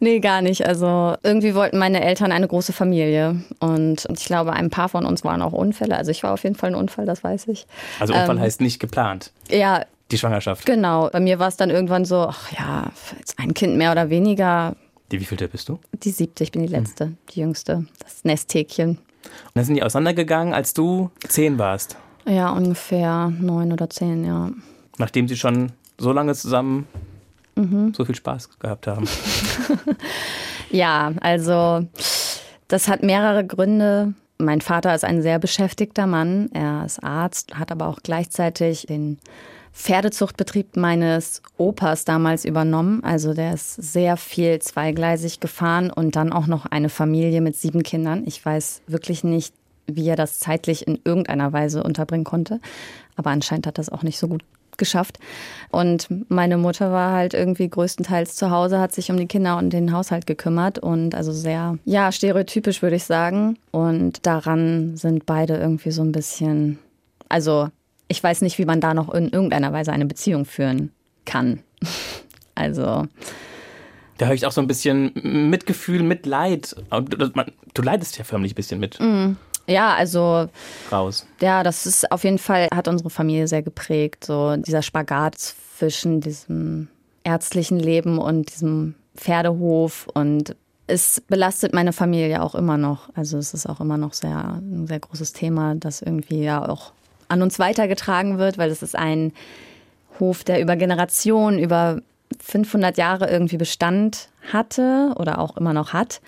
nee, 0.00 0.20
gar 0.20 0.42
nicht. 0.42 0.66
Also 0.66 1.14
irgendwie 1.22 1.54
wollten 1.54 1.78
meine 1.78 2.02
Eltern 2.04 2.32
eine 2.32 2.46
große 2.46 2.72
Familie. 2.72 3.42
Und 3.60 4.06
ich 4.12 4.24
glaube, 4.26 4.52
ein 4.52 4.70
paar 4.70 4.88
von 4.88 5.04
uns 5.06 5.24
waren 5.24 5.42
auch 5.42 5.52
Unfälle. 5.52 5.96
Also 5.96 6.10
ich 6.10 6.22
war 6.22 6.32
auf 6.32 6.44
jeden 6.44 6.54
Fall 6.54 6.70
ein 6.70 6.74
Unfall, 6.76 7.06
das 7.06 7.24
weiß 7.24 7.48
ich. 7.48 7.66
Also 7.98 8.12
Unfall 8.14 8.36
Ähm, 8.36 8.42
heißt 8.42 8.60
nicht 8.60 8.78
geplant, 8.78 9.32
Ja, 9.50 9.84
die 10.10 10.18
Schwangerschaft. 10.18 10.64
genau. 10.66 11.08
Bei 11.10 11.20
mir 11.20 11.38
war 11.38 11.48
es 11.48 11.56
dann 11.56 11.70
irgendwann 11.70 12.04
so, 12.04 12.26
ach 12.28 12.52
ja, 12.52 12.90
jetzt 13.18 13.38
ein 13.38 13.54
Kind 13.54 13.76
mehr 13.76 13.90
oder 13.92 14.10
weniger. 14.10 14.76
Die 15.10 15.20
wievielte 15.20 15.48
bist 15.48 15.68
du? 15.70 15.78
Und 15.92 16.04
Die 16.04 16.10
siebte, 16.10 16.44
ich 16.44 16.52
bin 16.52 16.62
die 16.62 16.68
letzte, 16.68 17.12
die 17.30 17.40
jüngste. 17.40 17.86
Das 18.02 18.24
Nesthäkchen. 18.24 18.98
dann 19.54 19.64
sind 19.64 19.74
die 19.76 19.82
auseinandergegangen, 19.82 20.52
als 20.54 20.74
du 20.74 21.10
zehn 21.26 21.58
warst. 21.58 21.96
Ja, 22.26 22.50
ungefähr 22.50 23.32
neun 23.40 23.72
oder 23.72 23.88
zehn, 23.88 24.24
ja. 24.24 24.50
Nachdem 24.98 25.26
sie 25.28 25.36
schon 25.36 25.72
so 25.98 26.12
lange 26.12 26.34
zusammen 26.34 26.86
Mhm. 27.56 27.92
so 27.92 28.04
viel 28.04 28.14
Spaß 28.14 28.58
gehabt 28.60 28.86
haben. 28.86 29.08
Ja, 30.70 31.12
also 31.20 31.86
das 32.68 32.88
hat 32.88 33.02
mehrere 33.02 33.44
Gründe. 33.46 34.12
Mein 34.38 34.60
Vater 34.60 34.94
ist 34.94 35.04
ein 35.04 35.22
sehr 35.22 35.38
beschäftigter 35.38 36.06
Mann. 36.06 36.50
Er 36.52 36.84
ist 36.84 37.02
Arzt, 37.02 37.58
hat 37.58 37.72
aber 37.72 37.88
auch 37.88 38.00
gleichzeitig 38.02 38.86
den 38.86 39.18
Pferdezuchtbetrieb 39.72 40.76
meines 40.76 41.40
Opas 41.56 42.04
damals 42.04 42.44
übernommen. 42.44 43.02
Also 43.02 43.32
der 43.32 43.54
ist 43.54 43.76
sehr 43.76 44.16
viel 44.16 44.58
zweigleisig 44.58 45.40
gefahren 45.40 45.90
und 45.90 46.16
dann 46.16 46.32
auch 46.32 46.46
noch 46.46 46.66
eine 46.66 46.90
Familie 46.90 47.40
mit 47.40 47.56
sieben 47.56 47.82
Kindern. 47.82 48.24
Ich 48.26 48.44
weiß 48.44 48.82
wirklich 48.86 49.24
nicht, 49.24 49.54
wie 49.86 50.06
er 50.08 50.16
das 50.16 50.38
zeitlich 50.38 50.86
in 50.86 50.98
irgendeiner 51.04 51.52
Weise 51.54 51.82
unterbringen 51.82 52.24
konnte. 52.24 52.60
Aber 53.16 53.30
anscheinend 53.30 53.66
hat 53.66 53.78
das 53.78 53.88
auch 53.88 54.02
nicht 54.02 54.18
so 54.18 54.28
gut 54.28 54.42
geschafft. 54.78 55.18
Und 55.70 56.08
meine 56.30 56.56
Mutter 56.56 56.90
war 56.90 57.12
halt 57.12 57.34
irgendwie 57.34 57.68
größtenteils 57.68 58.36
zu 58.36 58.50
Hause, 58.50 58.78
hat 58.78 58.94
sich 58.94 59.10
um 59.10 59.16
die 59.16 59.26
Kinder 59.26 59.58
und 59.58 59.70
den 59.70 59.92
Haushalt 59.92 60.26
gekümmert 60.26 60.78
und 60.78 61.14
also 61.14 61.32
sehr, 61.32 61.78
ja, 61.84 62.10
stereotypisch 62.10 62.80
würde 62.80 62.96
ich 62.96 63.04
sagen. 63.04 63.58
Und 63.70 64.26
daran 64.26 64.96
sind 64.96 65.26
beide 65.26 65.56
irgendwie 65.56 65.90
so 65.90 66.02
ein 66.02 66.12
bisschen, 66.12 66.78
also 67.28 67.68
ich 68.08 68.22
weiß 68.22 68.40
nicht, 68.40 68.58
wie 68.58 68.64
man 68.64 68.80
da 68.80 68.94
noch 68.94 69.12
in 69.12 69.28
irgendeiner 69.28 69.72
Weise 69.72 69.92
eine 69.92 70.06
Beziehung 70.06 70.44
führen 70.44 70.92
kann. 71.24 71.60
Also. 72.54 73.06
Da 74.16 74.26
höre 74.26 74.34
ich 74.34 74.44
auch 74.44 74.50
so 74.50 74.60
ein 74.60 74.66
bisschen 74.66 75.12
Mitgefühl, 75.14 76.02
Mitleid. 76.02 76.74
Du 77.72 77.82
leidest 77.82 78.18
ja 78.18 78.24
förmlich 78.24 78.50
ein 78.50 78.56
bisschen 78.56 78.80
mit. 78.80 78.98
Mm. 78.98 79.36
Ja, 79.68 79.94
also 79.94 80.48
raus. 80.90 81.26
Ja, 81.40 81.62
das 81.62 81.86
ist 81.86 82.10
auf 82.10 82.24
jeden 82.24 82.38
Fall, 82.38 82.68
hat 82.74 82.88
unsere 82.88 83.10
Familie 83.10 83.46
sehr 83.46 83.62
geprägt. 83.62 84.24
So 84.24 84.56
dieser 84.56 84.82
Spagat 84.82 85.36
zwischen 85.76 86.20
diesem 86.20 86.88
ärztlichen 87.22 87.78
Leben 87.78 88.18
und 88.18 88.52
diesem 88.52 88.94
Pferdehof 89.14 90.08
und 90.14 90.56
es 90.86 91.20
belastet 91.20 91.74
meine 91.74 91.92
Familie 91.92 92.42
auch 92.42 92.54
immer 92.54 92.78
noch. 92.78 93.10
Also 93.14 93.36
es 93.36 93.52
ist 93.52 93.68
auch 93.68 93.80
immer 93.80 93.98
noch 93.98 94.14
sehr, 94.14 94.54
ein 94.54 94.86
sehr 94.86 95.00
großes 95.00 95.34
Thema, 95.34 95.74
das 95.74 96.00
irgendwie 96.00 96.42
ja 96.42 96.66
auch 96.66 96.92
an 97.28 97.42
uns 97.42 97.58
weitergetragen 97.58 98.38
wird, 98.38 98.56
weil 98.56 98.70
es 98.70 98.82
ist 98.82 98.96
ein 98.96 99.32
Hof, 100.18 100.44
der 100.44 100.62
über 100.62 100.76
Generationen, 100.76 101.58
über 101.58 102.00
500 102.40 102.96
Jahre 102.96 103.28
irgendwie 103.28 103.58
Bestand 103.58 104.30
hatte 104.50 105.12
oder 105.16 105.38
auch 105.38 105.58
immer 105.58 105.74
noch 105.74 105.92
hat 105.92 106.22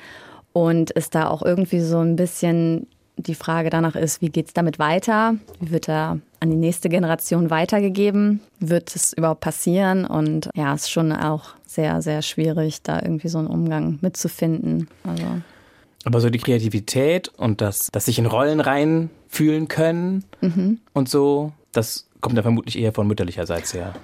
und 0.53 0.95
es 0.95 1.09
da 1.09 1.29
auch 1.29 1.43
irgendwie 1.43 1.81
so 1.81 1.99
ein 2.01 2.17
bisschen 2.17 2.87
die 3.27 3.35
Frage 3.35 3.71
danach 3.71 3.95
ist, 3.95 4.21
wie 4.23 4.29
geht 4.29 4.49
es 4.49 4.53
damit 4.53 4.79
weiter? 4.79 5.37
Wie 5.61 5.71
wird 5.71 5.89
er 5.89 6.19
an 6.41 6.51
die 6.51 6.57
nächste 6.57 6.89
Generation 6.89 7.51
weitergegeben? 7.51 8.41
Wird 8.59 8.95
es 8.95 9.13
überhaupt 9.13 9.41
passieren? 9.41 10.05
Und 10.05 10.51
ja, 10.55 10.75
es 10.75 10.83
ist 10.83 10.91
schon 10.91 11.13
auch 11.13 11.55
sehr, 11.67 12.03
sehr 12.03 12.23
schwierig, 12.23 12.83
da 12.83 13.01
irgendwie 13.01 13.29
so 13.29 13.39
einen 13.39 13.47
Umgang 13.47 13.99
mitzufinden. 14.01 14.89
Also. 15.05 15.25
Aber 16.05 16.21
so 16.21 16.31
die 16.31 16.39
Kreativität 16.39 17.29
und 17.37 17.61
das, 17.61 17.89
das 17.93 18.07
sich 18.07 18.19
in 18.19 18.27
Rollen 18.27 18.61
reinfühlen 18.61 19.69
können 19.69 20.25
mhm. 20.41 20.81
und 20.93 21.09
so, 21.09 21.53
das 21.73 22.09
kommt 22.21 22.37
da 22.37 22.43
vermutlich 22.43 22.79
eher 22.79 22.93
von 22.93 23.07
mütterlicherseits 23.07 23.75
her. 23.75 23.95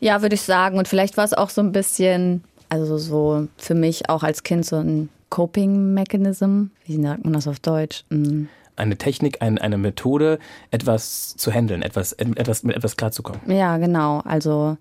Ja, 0.00 0.20
würde 0.22 0.34
ich 0.34 0.42
sagen. 0.42 0.78
Und 0.78 0.88
vielleicht 0.88 1.16
war 1.16 1.24
es 1.24 1.32
auch 1.32 1.50
so 1.50 1.60
ein 1.60 1.72
bisschen, 1.72 2.42
also 2.68 2.98
so 2.98 3.48
für 3.56 3.74
mich 3.74 4.08
auch 4.08 4.22
als 4.22 4.42
Kind 4.42 4.66
so 4.66 4.76
ein 4.76 5.08
Coping 5.32 5.94
Mechanism. 5.94 6.64
Wie 6.84 7.00
sagt 7.00 7.24
man 7.24 7.32
das 7.32 7.48
auf 7.48 7.58
Deutsch? 7.58 8.04
Mhm. 8.10 8.50
Eine 8.76 8.98
Technik, 8.98 9.40
ein, 9.40 9.56
eine 9.56 9.78
Methode, 9.78 10.38
etwas 10.70 11.34
zu 11.38 11.50
handeln, 11.50 11.80
etwas, 11.80 12.12
etwas, 12.12 12.64
mit 12.64 12.76
etwas 12.76 12.98
klarzukommen. 12.98 13.40
Ja, 13.50 13.78
genau. 13.78 14.20
Also. 14.26 14.76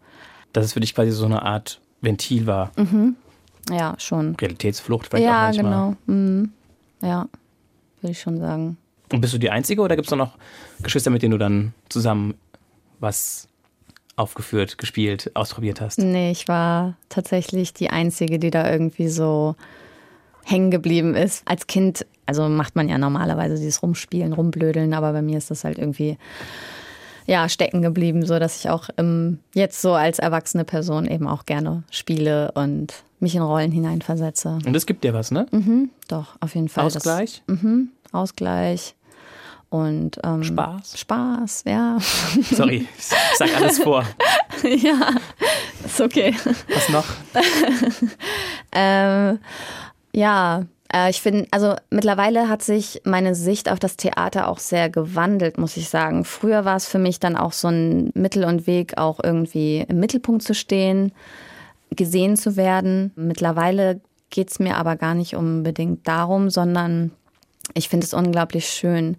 Dass 0.51 0.65
es 0.65 0.73
für 0.73 0.81
dich 0.81 0.93
quasi 0.93 1.11
so 1.11 1.23
eine 1.23 1.43
Art 1.43 1.79
Ventil 2.01 2.47
war. 2.47 2.73
Mhm. 2.75 3.15
Ja, 3.69 3.95
schon. 3.97 4.35
Realitätsflucht 4.35 5.07
vielleicht 5.07 5.23
ja, 5.23 5.37
auch 5.37 5.53
manchmal. 5.53 5.71
Ja, 5.71 5.79
genau. 5.79 5.95
Mhm. 6.07 6.51
Ja, 7.01 7.29
würde 8.01 8.11
ich 8.11 8.19
schon 8.19 8.37
sagen. 8.37 8.75
Und 9.13 9.21
bist 9.21 9.33
du 9.33 9.37
die 9.37 9.51
Einzige 9.51 9.81
oder 9.81 9.95
gibt 9.95 10.11
es 10.11 10.17
noch 10.17 10.37
Geschwister, 10.83 11.11
mit 11.11 11.21
denen 11.21 11.31
du 11.31 11.37
dann 11.37 11.73
zusammen 11.87 12.33
was 12.99 13.47
aufgeführt, 14.17 14.77
gespielt, 14.77 15.31
ausprobiert 15.33 15.79
hast? 15.79 15.97
Nee, 15.97 16.31
ich 16.31 16.49
war 16.49 16.97
tatsächlich 17.07 17.73
die 17.73 17.89
Einzige, 17.89 18.37
die 18.37 18.51
da 18.51 18.69
irgendwie 18.69 19.07
so 19.07 19.55
hängen 20.43 20.71
geblieben 20.71 21.15
ist. 21.15 21.43
Als 21.45 21.67
Kind, 21.67 22.05
also 22.25 22.47
macht 22.49 22.75
man 22.75 22.89
ja 22.89 22.97
normalerweise 22.97 23.55
dieses 23.55 23.81
Rumspielen, 23.81 24.33
Rumblödeln, 24.33 24.93
aber 24.93 25.13
bei 25.13 25.21
mir 25.21 25.37
ist 25.37 25.51
das 25.51 25.63
halt 25.63 25.77
irgendwie 25.77 26.17
ja, 27.27 27.47
stecken 27.49 27.81
geblieben, 27.81 28.25
so 28.25 28.39
dass 28.39 28.59
ich 28.59 28.69
auch 28.69 28.89
ähm, 28.97 29.39
jetzt 29.53 29.81
so 29.81 29.93
als 29.93 30.19
erwachsene 30.19 30.65
Person 30.65 31.05
eben 31.05 31.27
auch 31.27 31.45
gerne 31.45 31.83
spiele 31.91 32.51
und 32.53 32.93
mich 33.19 33.35
in 33.35 33.41
Rollen 33.41 33.71
hineinversetze. 33.71 34.59
Und 34.65 34.75
es 34.75 34.85
gibt 34.85 35.03
dir 35.03 35.13
was, 35.13 35.31
ne? 35.31 35.45
Mhm, 35.51 35.91
doch, 36.07 36.35
auf 36.39 36.55
jeden 36.55 36.69
Fall. 36.69 36.85
Ausgleich? 36.85 37.43
Das, 37.45 37.61
mhm, 37.61 37.89
Ausgleich. 38.11 38.95
Und 39.69 40.19
ähm, 40.25 40.43
Spaß. 40.43 40.99
Spaß, 40.99 41.63
ja. 41.65 41.97
Sorry, 42.51 42.87
ich 42.97 43.05
sag 43.37 43.55
alles 43.55 43.79
vor. 43.79 44.03
ja, 44.63 45.11
ist 45.85 46.01
okay. 46.01 46.35
Was 46.73 46.89
noch? 46.89 47.05
ähm, 48.73 49.39
ja, 50.13 50.65
äh, 50.93 51.09
ich 51.09 51.21
finde, 51.21 51.47
also 51.51 51.75
mittlerweile 51.89 52.49
hat 52.49 52.61
sich 52.61 53.01
meine 53.05 53.35
Sicht 53.35 53.69
auf 53.69 53.79
das 53.79 53.97
Theater 53.97 54.47
auch 54.47 54.59
sehr 54.59 54.89
gewandelt, 54.89 55.57
muss 55.57 55.77
ich 55.77 55.89
sagen. 55.89 56.25
Früher 56.25 56.65
war 56.65 56.75
es 56.75 56.87
für 56.87 56.99
mich 56.99 57.19
dann 57.19 57.35
auch 57.35 57.53
so 57.53 57.69
ein 57.69 58.11
Mittel 58.13 58.43
und 58.43 58.67
Weg, 58.67 58.97
auch 58.97 59.19
irgendwie 59.23 59.85
im 59.87 59.99
Mittelpunkt 59.99 60.43
zu 60.43 60.53
stehen, 60.53 61.11
gesehen 61.91 62.37
zu 62.37 62.55
werden. 62.55 63.11
Mittlerweile 63.15 64.01
geht 64.29 64.49
es 64.49 64.59
mir 64.59 64.77
aber 64.77 64.95
gar 64.95 65.13
nicht 65.13 65.35
unbedingt 65.35 66.07
darum, 66.07 66.49
sondern 66.49 67.11
ich 67.73 67.89
finde 67.89 68.05
es 68.05 68.13
unglaublich 68.13 68.67
schön. 68.67 69.17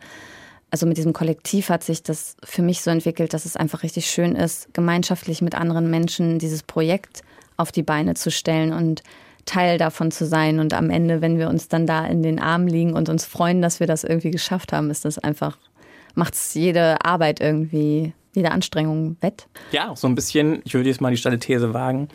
Also 0.71 0.87
mit 0.87 0.97
diesem 0.97 1.13
Kollektiv 1.13 1.69
hat 1.69 1.85
sich 1.85 2.03
das 2.03 2.37
für 2.43 2.63
mich 2.63 2.81
so 2.81 2.91
entwickelt, 2.91 3.35
dass 3.35 3.45
es 3.45 3.57
einfach 3.57 3.83
richtig 3.83 4.07
schön 4.07 4.35
ist, 4.35 4.73
gemeinschaftlich 4.73 5.43
mit 5.43 5.55
anderen 5.55 5.91
Menschen 5.91 6.39
dieses 6.39 6.63
Projekt 6.63 7.23
auf 7.59 7.73
die 7.73 7.83
Beine 7.83 8.15
zu 8.15 8.31
stellen 8.31 8.73
und 8.73 9.03
Teil 9.45 9.79
davon 9.79 10.11
zu 10.11 10.27
sein. 10.27 10.59
Und 10.59 10.75
am 10.75 10.91
Ende, 10.91 11.21
wenn 11.21 11.39
wir 11.39 11.49
uns 11.49 11.69
dann 11.69 11.87
da 11.87 12.07
in 12.07 12.23
den 12.23 12.39
Armen 12.39 12.69
liegen 12.69 12.95
und 12.95 13.09
uns 13.09 13.25
freuen, 13.25 13.63
dass 13.63 13.81
wir 13.81 13.87
das 13.87 14.05
irgendwie 14.05 14.31
geschafft 14.31 14.73
haben, 14.73 14.91
ist 14.91 15.05
das 15.05 15.19
einfach, 15.19 15.59
macht 16.15 16.35
es 16.35 16.55
jede 16.55 17.05
Arbeit 17.05 17.41
irgendwie, 17.41 18.13
jede 18.35 18.51
Anstrengung 18.51 19.17
wett. 19.21 19.47
Ja, 19.73 19.95
so 19.97 20.07
ein 20.07 20.15
bisschen, 20.15 20.63
ich 20.65 20.75
würde 20.75 20.89
jetzt 20.89 21.01
mal 21.01 21.11
die 21.11 21.17
steile 21.17 21.39
These 21.39 21.75
wagen, 21.75 22.09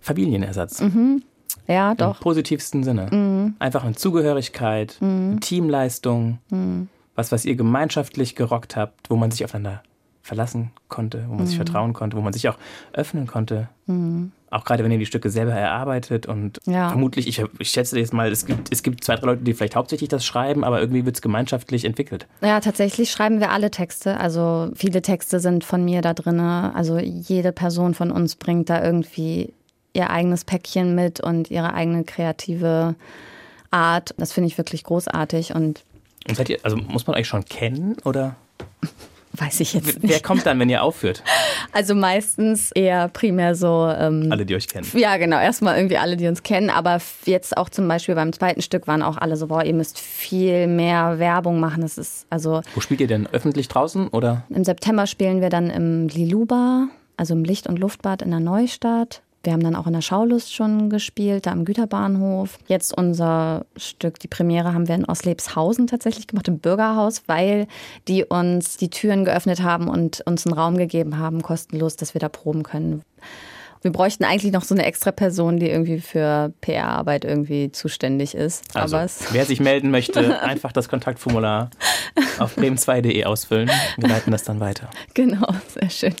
Familienersatz. 0.00 0.80
Mhm. 0.80 1.22
Ja, 1.66 1.94
doch. 1.94 2.18
Im 2.18 2.22
positivsten 2.22 2.84
Sinne. 2.84 3.08
Mhm. 3.10 3.54
Einfach 3.58 3.84
eine 3.84 3.94
Zugehörigkeit, 3.94 4.98
mhm. 5.00 5.30
eine 5.30 5.40
Teamleistung, 5.40 6.38
mhm. 6.50 6.88
was, 7.14 7.32
was 7.32 7.44
ihr 7.44 7.56
gemeinschaftlich 7.56 8.34
gerockt 8.34 8.76
habt, 8.76 9.10
wo 9.10 9.16
man 9.16 9.30
sich 9.30 9.44
aufeinander 9.44 9.82
verlassen 10.24 10.70
konnte, 10.88 11.26
wo 11.28 11.34
man 11.34 11.46
sich 11.46 11.56
mhm. 11.56 11.64
vertrauen 11.64 11.92
konnte, 11.92 12.16
wo 12.16 12.22
man 12.22 12.32
sich 12.32 12.48
auch 12.48 12.56
öffnen 12.94 13.26
konnte. 13.26 13.68
Mhm. 13.86 14.32
Auch 14.50 14.64
gerade 14.64 14.82
wenn 14.82 14.90
ihr 14.90 14.98
die 14.98 15.04
Stücke 15.04 15.28
selber 15.28 15.52
erarbeitet 15.52 16.24
und 16.26 16.60
ja. 16.64 16.88
vermutlich, 16.88 17.28
ich, 17.28 17.44
ich 17.58 17.68
schätze 17.68 17.98
jetzt 17.98 18.14
mal, 18.14 18.32
es 18.32 18.46
gibt, 18.46 18.72
es 18.72 18.82
gibt 18.82 19.04
zwei, 19.04 19.16
drei 19.16 19.26
Leute, 19.26 19.42
die 19.42 19.52
vielleicht 19.52 19.76
hauptsächlich 19.76 20.08
das 20.08 20.24
schreiben, 20.24 20.64
aber 20.64 20.80
irgendwie 20.80 21.04
wird 21.04 21.16
es 21.16 21.22
gemeinschaftlich 21.22 21.84
entwickelt. 21.84 22.26
Ja, 22.40 22.60
tatsächlich 22.60 23.10
schreiben 23.10 23.38
wir 23.40 23.50
alle 23.50 23.70
Texte. 23.70 24.18
Also 24.18 24.70
viele 24.74 25.02
Texte 25.02 25.40
sind 25.40 25.62
von 25.62 25.84
mir 25.84 26.00
da 26.00 26.14
drin. 26.14 26.40
Also 26.40 26.98
jede 26.98 27.52
Person 27.52 27.92
von 27.92 28.10
uns 28.10 28.36
bringt 28.36 28.70
da 28.70 28.82
irgendwie 28.82 29.52
ihr 29.92 30.08
eigenes 30.08 30.44
Päckchen 30.44 30.94
mit 30.94 31.20
und 31.20 31.50
ihre 31.50 31.74
eigene 31.74 32.04
kreative 32.04 32.94
Art. 33.70 34.14
Das 34.16 34.32
finde 34.32 34.48
ich 34.48 34.56
wirklich 34.56 34.84
großartig. 34.84 35.54
Und, 35.54 35.82
und 36.26 36.34
seid 36.34 36.48
ihr, 36.48 36.60
also 36.62 36.78
muss 36.78 37.06
man 37.06 37.14
euch 37.14 37.28
schon 37.28 37.44
kennen 37.44 37.96
oder? 38.04 38.36
Weiß 39.36 39.60
ich 39.60 39.74
jetzt 39.74 39.86
nicht. 39.86 39.98
Wer 40.02 40.20
kommt 40.20 40.46
dann, 40.46 40.60
wenn 40.60 40.68
ihr 40.68 40.82
aufführt? 40.82 41.22
Also 41.72 41.94
meistens 41.96 42.70
eher 42.70 43.08
primär 43.08 43.56
so. 43.56 43.92
Ähm, 43.98 44.28
alle, 44.30 44.46
die 44.46 44.54
euch 44.54 44.68
kennen. 44.68 44.86
Ja, 44.94 45.16
genau. 45.16 45.40
Erstmal 45.40 45.76
irgendwie 45.76 45.98
alle, 45.98 46.16
die 46.16 46.28
uns 46.28 46.44
kennen. 46.44 46.70
Aber 46.70 47.00
jetzt 47.24 47.56
auch 47.56 47.68
zum 47.68 47.88
Beispiel 47.88 48.14
beim 48.14 48.32
zweiten 48.32 48.62
Stück 48.62 48.86
waren 48.86 49.02
auch 49.02 49.16
alle 49.16 49.36
so, 49.36 49.48
boah, 49.48 49.64
ihr 49.64 49.74
müsst 49.74 49.98
viel 49.98 50.68
mehr 50.68 51.18
Werbung 51.18 51.58
machen. 51.58 51.82
Das 51.82 51.98
ist 51.98 52.26
also. 52.30 52.60
Wo 52.76 52.80
spielt 52.80 53.00
ihr 53.00 53.08
denn? 53.08 53.26
Öffentlich 53.26 53.66
draußen 53.66 54.06
oder? 54.08 54.44
Im 54.50 54.62
September 54.62 55.06
spielen 55.08 55.40
wir 55.40 55.50
dann 55.50 55.68
im 55.68 56.06
Liluba, 56.06 56.86
also 57.16 57.34
im 57.34 57.42
Licht- 57.42 57.66
und 57.66 57.80
Luftbad 57.80 58.22
in 58.22 58.30
der 58.30 58.40
Neustadt. 58.40 59.22
Wir 59.44 59.52
haben 59.52 59.62
dann 59.62 59.76
auch 59.76 59.86
in 59.86 59.92
der 59.92 60.00
Schaulust 60.00 60.54
schon 60.54 60.90
gespielt, 60.90 61.46
da 61.46 61.52
am 61.52 61.64
Güterbahnhof. 61.64 62.58
Jetzt 62.66 62.96
unser 62.96 63.66
Stück, 63.76 64.18
die 64.18 64.28
Premiere, 64.28 64.74
haben 64.74 64.88
wir 64.88 64.94
in 64.94 65.04
Oslebshausen 65.04 65.86
tatsächlich 65.86 66.26
gemacht, 66.26 66.48
im 66.48 66.58
Bürgerhaus, 66.58 67.22
weil 67.26 67.66
die 68.08 68.24
uns 68.24 68.76
die 68.76 68.90
Türen 68.90 69.24
geöffnet 69.24 69.62
haben 69.62 69.88
und 69.88 70.22
uns 70.26 70.46
einen 70.46 70.54
Raum 70.54 70.76
gegeben 70.76 71.18
haben, 71.18 71.42
kostenlos, 71.42 71.96
dass 71.96 72.14
wir 72.14 72.20
da 72.20 72.28
proben 72.28 72.62
können. 72.62 73.02
Wir 73.84 73.92
bräuchten 73.92 74.24
eigentlich 74.24 74.50
noch 74.50 74.64
so 74.64 74.74
eine 74.74 74.86
extra 74.86 75.12
Person, 75.12 75.58
die 75.58 75.68
irgendwie 75.68 76.00
für 76.00 76.54
PR-Arbeit 76.62 77.26
irgendwie 77.26 77.70
zuständig 77.70 78.34
ist. 78.34 78.74
Also, 78.74 78.96
wer 79.30 79.44
sich 79.44 79.60
melden 79.60 79.90
möchte, 79.90 80.40
einfach 80.42 80.72
das 80.72 80.88
Kontaktformular 80.88 81.68
auf 82.38 82.56
bremen2.de 82.56 83.22
ausfüllen. 83.26 83.70
Wir 83.98 84.08
leiten 84.08 84.30
das 84.30 84.42
dann 84.42 84.58
weiter. 84.58 84.88
Genau, 85.12 85.48
sehr 85.68 85.90
schön. 85.90 86.14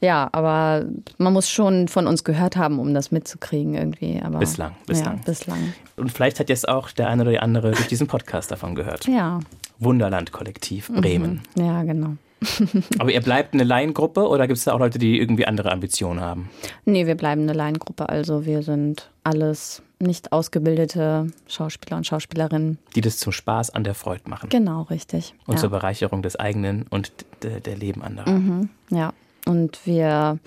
Ja, 0.00 0.30
aber 0.32 0.86
man 1.18 1.34
muss 1.34 1.50
schon 1.50 1.88
von 1.88 2.06
uns 2.06 2.24
gehört 2.24 2.56
haben, 2.56 2.78
um 2.78 2.94
das 2.94 3.10
mitzukriegen 3.10 3.74
irgendwie. 3.74 4.22
Aber, 4.22 4.38
bislang, 4.38 4.74
bislang. 4.86 5.18
Ja, 5.18 5.22
bislang. 5.26 5.74
Und 5.96 6.10
vielleicht 6.10 6.40
hat 6.40 6.48
jetzt 6.48 6.66
auch 6.66 6.90
der 6.92 7.08
eine 7.08 7.20
oder 7.24 7.32
die 7.32 7.40
andere 7.40 7.72
durch 7.72 7.88
diesen 7.88 8.06
Podcast 8.06 8.50
davon 8.50 8.74
gehört. 8.74 9.06
Ja. 9.06 9.40
Wunderland-Kollektiv 9.80 10.88
Bremen. 10.88 11.42
Mhm. 11.56 11.62
Ja, 11.62 11.82
genau. 11.82 12.16
Aber 12.98 13.10
ihr 13.10 13.20
bleibt 13.20 13.54
eine 13.54 13.64
Laiengruppe 13.64 14.28
oder 14.28 14.46
gibt 14.46 14.58
es 14.58 14.64
da 14.64 14.72
auch 14.72 14.78
Leute, 14.78 14.98
die 14.98 15.18
irgendwie 15.18 15.46
andere 15.46 15.72
Ambitionen 15.72 16.20
haben? 16.20 16.50
Nee, 16.84 17.06
wir 17.06 17.14
bleiben 17.14 17.42
eine 17.42 17.52
Laiengruppe. 17.52 18.08
Also 18.08 18.46
wir 18.46 18.62
sind 18.62 19.10
alles 19.24 19.82
nicht 19.98 20.32
ausgebildete 20.32 21.28
Schauspieler 21.48 21.96
und 21.96 22.06
Schauspielerinnen. 22.06 22.78
Die 22.94 23.00
das 23.00 23.18
zum 23.18 23.32
Spaß 23.32 23.70
an 23.70 23.84
der 23.84 23.94
Freude 23.94 24.28
machen. 24.28 24.48
Genau, 24.50 24.82
richtig. 24.82 25.34
Und 25.46 25.54
ja. 25.54 25.60
zur 25.60 25.70
Bereicherung 25.70 26.22
des 26.22 26.36
eigenen 26.36 26.86
und 26.90 27.12
der, 27.42 27.60
der 27.60 27.76
Leben 27.76 28.02
anderer. 28.02 28.30
Mhm, 28.30 28.68
ja, 28.90 29.12
und 29.46 29.78
wir 29.86 30.38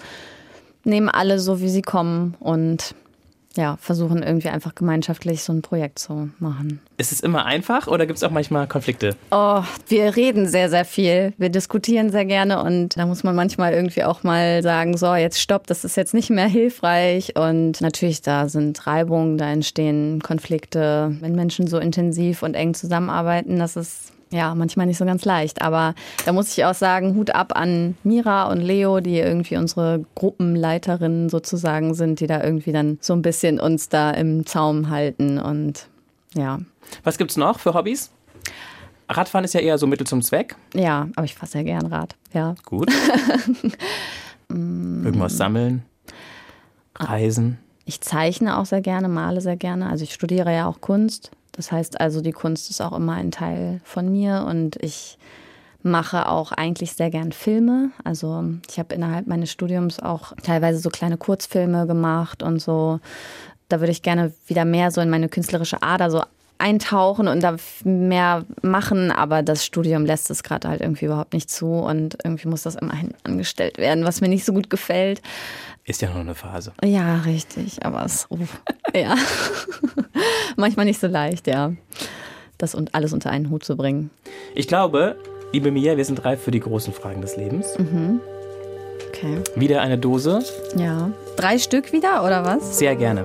nehmen 0.83 1.09
alle 1.09 1.39
so, 1.39 1.61
wie 1.61 1.69
sie 1.69 1.81
kommen 1.81 2.35
und 2.39 2.95
ja, 3.59 3.77
versuchen 3.77 4.23
irgendwie 4.23 4.47
einfach 4.47 4.73
gemeinschaftlich 4.73 5.43
so 5.43 5.51
ein 5.51 5.61
Projekt 5.61 5.99
zu 5.99 6.29
machen. 6.39 6.79
Ist 6.97 7.11
es 7.11 7.19
immer 7.19 7.45
einfach 7.45 7.87
oder 7.87 8.05
gibt 8.05 8.17
es 8.17 8.23
auch 8.23 8.31
manchmal 8.31 8.67
Konflikte? 8.67 9.15
Oh, 9.31 9.61
wir 9.87 10.15
reden 10.15 10.47
sehr, 10.47 10.69
sehr 10.69 10.85
viel. 10.85 11.33
Wir 11.37 11.49
diskutieren 11.49 12.09
sehr 12.09 12.25
gerne 12.25 12.63
und 12.63 12.97
da 12.97 13.05
muss 13.05 13.23
man 13.23 13.35
manchmal 13.35 13.73
irgendwie 13.73 14.05
auch 14.05 14.23
mal 14.23 14.63
sagen, 14.63 14.95
so, 14.95 15.13
jetzt 15.13 15.41
stopp, 15.41 15.67
das 15.67 15.83
ist 15.83 15.97
jetzt 15.97 16.13
nicht 16.13 16.29
mehr 16.29 16.47
hilfreich. 16.47 17.35
Und 17.35 17.81
natürlich, 17.81 18.21
da 18.21 18.47
sind 18.47 18.87
Reibungen, 18.87 19.37
da 19.37 19.51
entstehen 19.51 20.21
Konflikte. 20.21 21.15
Wenn 21.19 21.35
Menschen 21.35 21.67
so 21.67 21.79
intensiv 21.79 22.43
und 22.43 22.53
eng 22.53 22.73
zusammenarbeiten, 22.73 23.59
das 23.59 23.75
ist 23.75 24.13
ja, 24.31 24.53
manchmal 24.55 24.85
nicht 24.85 24.97
so 24.97 25.05
ganz 25.05 25.25
leicht. 25.25 25.61
Aber 25.61 25.95
da 26.25 26.33
muss 26.33 26.55
ich 26.55 26.65
auch 26.65 26.73
sagen, 26.73 27.15
Hut 27.15 27.31
ab 27.31 27.53
an 27.55 27.97
Mira 28.03 28.49
und 28.51 28.61
Leo, 28.61 28.99
die 28.99 29.17
irgendwie 29.17 29.57
unsere 29.57 30.05
Gruppenleiterinnen 30.15 31.29
sozusagen 31.29 31.93
sind, 31.93 32.19
die 32.19 32.27
da 32.27 32.43
irgendwie 32.43 32.71
dann 32.71 32.97
so 33.01 33.13
ein 33.13 33.21
bisschen 33.21 33.59
uns 33.59 33.89
da 33.89 34.11
im 34.11 34.45
Zaum 34.45 34.89
halten 34.89 35.39
und 35.39 35.87
ja. 36.35 36.59
Was 37.03 37.17
gibt's 37.17 37.37
noch 37.37 37.59
für 37.59 37.73
Hobbys? 37.73 38.11
Radfahren 39.09 39.43
ist 39.43 39.53
ja 39.53 39.61
eher 39.61 39.77
so 39.79 39.87
Mittel 39.87 40.05
zum 40.05 40.21
Zweck. 40.21 40.55
Ja, 40.75 41.07
aber 41.15 41.25
ich 41.25 41.33
fahre 41.33 41.51
sehr 41.51 41.63
gern 41.63 41.87
Rad, 41.87 42.15
ja. 42.31 42.53
Gut. 42.65 42.91
Irgendwas 44.49 45.37
sammeln, 45.37 45.83
reisen. 46.95 47.57
Ich 47.85 48.01
zeichne 48.01 48.57
auch 48.57 48.65
sehr 48.65 48.81
gerne, 48.81 49.09
male 49.09 49.41
sehr 49.41 49.57
gerne. 49.57 49.89
Also 49.89 50.03
ich 50.03 50.13
studiere 50.13 50.53
ja 50.53 50.67
auch 50.67 50.81
Kunst. 50.81 51.31
Das 51.59 51.73
heißt 51.73 51.99
also, 51.99 52.21
die 52.21 52.31
Kunst 52.31 52.69
ist 52.69 52.79
auch 52.79 52.93
immer 52.93 53.15
ein 53.15 53.31
Teil 53.31 53.81
von 53.83 54.09
mir 54.09 54.45
und 54.47 54.77
ich 54.81 55.17
mache 55.83 56.29
auch 56.29 56.53
eigentlich 56.53 56.93
sehr 56.93 57.09
gern 57.09 57.33
Filme. 57.33 57.91
Also 58.05 58.45
ich 58.69 58.79
habe 58.79 58.95
innerhalb 58.95 59.27
meines 59.27 59.51
Studiums 59.51 59.99
auch 59.99 60.31
teilweise 60.41 60.79
so 60.79 60.89
kleine 60.89 61.17
Kurzfilme 61.17 61.85
gemacht 61.85 62.43
und 62.43 62.61
so. 62.61 63.01
Da 63.67 63.81
würde 63.81 63.91
ich 63.91 64.03
gerne 64.03 64.31
wieder 64.47 64.63
mehr 64.63 64.89
so 64.89 65.01
in 65.01 65.09
meine 65.09 65.27
künstlerische 65.27 65.81
Ader 65.83 66.09
so 66.09 66.23
eintauchen 66.59 67.27
und 67.27 67.43
da 67.43 67.57
mehr 67.83 68.45
machen, 68.61 69.11
aber 69.11 69.43
das 69.43 69.65
Studium 69.65 70.05
lässt 70.05 70.31
es 70.31 70.43
gerade 70.43 70.69
halt 70.69 70.79
irgendwie 70.79 71.07
überhaupt 71.07 71.33
nicht 71.33 71.49
zu 71.49 71.67
und 71.67 72.17
irgendwie 72.23 72.47
muss 72.47 72.63
das 72.63 72.75
immerhin 72.75 73.13
angestellt 73.23 73.77
werden, 73.79 74.05
was 74.05 74.21
mir 74.21 74.29
nicht 74.29 74.45
so 74.45 74.53
gut 74.53 74.69
gefällt. 74.69 75.21
Ist 75.89 76.03
ja 76.03 76.11
nur 76.11 76.19
eine 76.19 76.35
Phase. 76.35 76.71
Ja, 76.83 77.15
richtig, 77.25 77.83
aber 77.83 78.05
es 78.05 78.27
oh, 78.29 78.37
ja 78.95 79.15
manchmal 80.55 80.85
nicht 80.85 80.99
so 80.99 81.07
leicht, 81.07 81.47
ja, 81.47 81.71
das 82.59 82.75
und 82.75 82.93
alles 82.93 83.11
unter 83.11 83.31
einen 83.31 83.49
Hut 83.49 83.63
zu 83.63 83.75
bringen. 83.75 84.11
Ich 84.53 84.67
glaube, 84.67 85.15
liebe 85.51 85.71
Mia, 85.71 85.97
wir 85.97 86.05
sind 86.05 86.23
reif 86.23 86.43
für 86.43 86.51
die 86.51 86.59
großen 86.59 86.93
Fragen 86.93 87.21
des 87.21 87.37
Lebens. 87.37 87.75
Mhm. 87.79 88.19
Okay. 89.07 89.39
Wieder 89.55 89.81
eine 89.81 89.97
Dose. 89.97 90.43
Ja. 90.75 91.09
Drei 91.37 91.57
Stück 91.57 91.91
wieder 91.91 92.23
oder 92.23 92.45
was? 92.45 92.77
Sehr 92.77 92.95
gerne. 92.95 93.23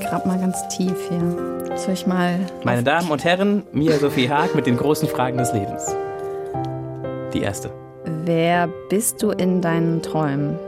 Grab 0.00 0.24
mal 0.24 0.38
ganz 0.38 0.56
tief 0.68 0.96
hier. 1.10 1.76
Soll 1.76 1.92
ich 1.92 2.06
mal. 2.06 2.38
Meine 2.64 2.82
Damen 2.82 3.10
und 3.10 3.24
Herren, 3.24 3.62
Mia 3.72 3.98
Sophie 3.98 4.30
Haag 4.30 4.54
mit 4.54 4.64
den 4.64 4.78
großen 4.78 5.06
Fragen 5.06 5.36
des 5.36 5.52
Lebens. 5.52 5.94
Die 7.34 7.42
erste. 7.42 7.70
Wer 8.24 8.70
bist 8.88 9.22
du 9.22 9.32
in 9.32 9.60
deinen 9.60 10.00
Träumen? 10.00 10.58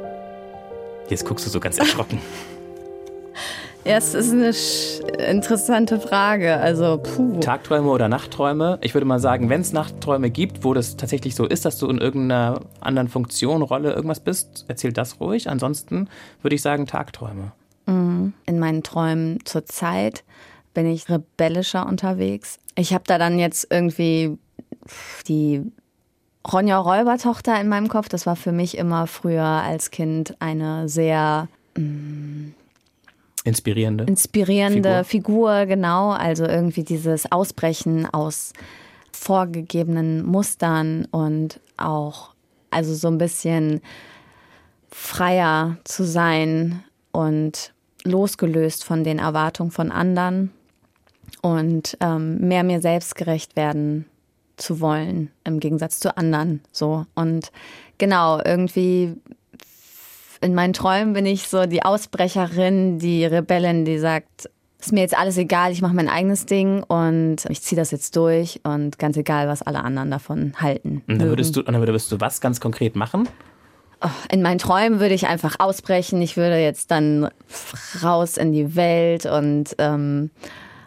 Jetzt 1.09 1.25
guckst 1.25 1.47
du 1.47 1.51
so 1.51 1.61
ganz 1.61 1.79
erschrocken. 1.79 2.21
ja, 3.85 3.97
es 3.97 4.15
ist 4.15 4.33
eine 4.33 5.31
interessante 5.31 5.99
Frage. 6.01 6.57
Also, 6.59 6.99
puh. 6.99 7.41
Tagträume 7.41 7.89
oder 7.89 8.09
Nachtträume? 8.09 8.79
Ich 8.83 8.95
würde 8.95 9.07
mal 9.07 9.19
sagen, 9.19 9.49
wenn 9.49 9.63
es 9.63 9.73
Nachtträume 9.73 10.31
gibt, 10.31 10.65
wo 10.65 10.75
das 10.75 10.97
tatsächlich 10.97 11.35
so 11.35 11.47
ist, 11.47 11.65
dass 11.65 11.79
du 11.79 11.89
in 11.89 11.99
irgendeiner 11.99 12.61
anderen 12.81 13.09
Funktion, 13.09 13.63
Rolle, 13.63 13.93
irgendwas 13.93 14.21
bist, 14.21 14.67
erzähl 14.69 14.93
das 14.93 15.21
ruhig. 15.21 15.49
Ansonsten 15.49 16.09
würde 16.43 16.57
ich 16.57 16.63
sagen 16.63 16.87
Tagträume. 16.87 17.53
Mhm. 17.87 18.35
In 18.45 18.59
meinen 18.59 18.83
Träumen 18.83 19.39
zur 19.45 19.65
Zeit 19.65 20.25
bin 20.75 20.87
ich 20.87 21.09
rebellischer 21.09 21.87
unterwegs. 21.87 22.59
Ich 22.77 22.93
habe 22.93 23.05
da 23.07 23.19
dann 23.19 23.39
jetzt 23.39 23.67
irgendwie 23.71 24.39
die 25.27 25.63
Ronja 26.47 26.79
Räubertochter 26.79 27.61
in 27.61 27.69
meinem 27.69 27.89
Kopf. 27.89 28.09
Das 28.09 28.27
war 28.27 28.37
für 28.37 28.53
mich 28.53 28.79
immer 28.79 29.07
früher 29.07 29.45
als 29.45 29.91
Kind 29.91 30.37
eine 30.41 30.89
sehr 30.89 31.49
mh, 31.77 31.83
mm, 31.83 32.55
inspirierende, 33.45 34.05
inspirierende 34.05 35.05
Figur. 35.05 35.65
Figur, 35.65 35.67
genau. 35.67 36.11
Also 36.11 36.45
irgendwie 36.45 36.85
dieses 36.85 37.31
Ausbrechen 37.31 38.07
aus 38.07 38.53
vorgegebenen 39.13 40.25
Mustern 40.25 41.07
und 41.11 41.61
auch 41.77 42.31
also 42.71 42.95
so 42.95 43.09
ein 43.09 43.19
bisschen 43.19 43.81
freier 44.91 45.79
zu 45.85 46.05
sein 46.05 46.85
und 47.13 47.73
losgelöst 48.05 48.85
von 48.85 49.05
den 49.05 49.19
Erwartungen 49.19 49.71
von 49.71 49.91
anderen 49.91 50.53
und 51.43 51.97
ähm, 52.01 52.39
mehr 52.39 52.63
mir 52.63 52.81
selbst 52.81 53.17
gerecht 53.17 53.57
werden 53.57 54.07
zu 54.59 54.81
wollen, 54.81 55.31
im 55.45 55.61
Gegensatz 55.61 56.01
zu 56.01 56.17
anderen. 56.17 56.61
So. 56.73 57.07
Und 57.15 57.51
genau, 57.99 58.41
irgendwie 58.45 59.15
in 60.41 60.55
meinen 60.55 60.73
Träumen 60.73 61.15
bin 61.15 61.27
ich 61.27 61.49
so 61.49 61.67
die 61.67 61.83
Ausbrecherin, 61.83 62.99
die 62.99 63.25
Rebellin, 63.25 63.85
die 63.85 63.99
sagt, 63.99 64.49
ist 64.81 64.93
mir 64.93 65.01
jetzt 65.01 65.19
alles 65.19 65.37
egal, 65.37 65.73
ich 65.73 65.83
mache 65.83 65.95
mein 65.95 66.09
eigenes 66.09 66.47
Ding 66.47 66.83
und 66.85 67.39
ich 67.49 67.63
ziehe 67.63 67.79
das 67.79 67.91
jetzt 67.91 68.15
durch 68.15 68.61
und 68.63 68.99
ganz 68.99 69.17
egal, 69.17 69.49
was 69.49 69.63
alle 69.63 69.83
anderen 69.83 70.11
davon 70.11 70.53
halten. 70.59 71.03
Und 71.09 71.21
dann 71.21 71.29
würdest 71.29 71.57
du, 71.57 71.61
und 71.61 71.73
dann 71.73 71.81
würdest 71.81 72.13
du 72.13 72.21
was 72.21 72.41
ganz 72.41 72.61
konkret 72.61 72.95
machen? 72.95 73.29
Oh, 74.01 74.11
in 74.31 74.43
meinen 74.43 74.59
Träumen 74.59 75.01
würde 75.01 75.15
ich 75.15 75.27
einfach 75.27 75.57
ausbrechen. 75.59 76.23
Ich 76.23 76.37
würde 76.37 76.59
jetzt 76.59 76.93
dann 76.93 77.29
raus 78.05 78.37
in 78.37 78.53
die 78.53 78.77
Welt 78.77 79.27
und 79.27 79.75
ähm, 79.79 80.31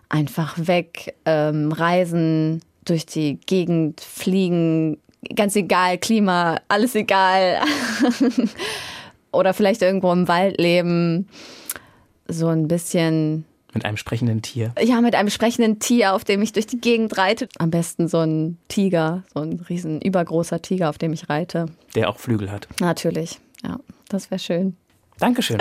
einfach 0.08 0.56
weg, 0.58 1.16
ähm, 1.26 1.74
reisen, 1.74 2.62
durch 2.86 3.06
die 3.06 3.40
Gegend 3.46 4.02
fliegen, 4.02 4.98
ganz 5.36 5.56
egal, 5.56 5.98
Klima, 5.98 6.60
alles 6.68 6.96
egal. 6.96 7.62
Oder 9.32 9.54
vielleicht 9.54 9.82
irgendwo 9.82 10.12
im 10.12 10.28
Wald 10.28 10.60
leben, 10.60 11.28
so 12.28 12.48
ein 12.48 12.68
bisschen. 12.68 13.46
Mit 13.74 13.86
einem 13.86 13.96
sprechenden 13.96 14.42
Tier. 14.42 14.74
Ja, 14.82 15.00
mit 15.00 15.16
einem 15.16 15.30
sprechenden 15.30 15.80
Tier, 15.80 16.14
auf 16.14 16.26
dem 16.26 16.42
ich 16.42 16.52
durch 16.52 16.68
die 16.68 16.82
Gegend 16.82 17.18
reite. 17.18 17.48
Am 17.58 17.72
besten 17.72 18.10
so 18.10 18.20
ein 18.20 18.58
Tiger, 18.68 19.24
so 19.34 19.40
ein 19.40 19.62
riesen 19.70 20.02
übergroßer 20.02 20.62
Tiger, 20.62 20.90
auf 20.90 20.98
dem 20.98 21.14
ich 21.14 21.30
reite. 21.30 21.68
Der 21.96 22.10
auch 22.10 22.20
Flügel 22.20 22.52
hat. 22.52 22.68
Natürlich, 22.82 23.40
ja, 23.64 23.80
das 24.10 24.30
wäre 24.30 24.40
schön. 24.40 24.76
Dankeschön. 25.20 25.60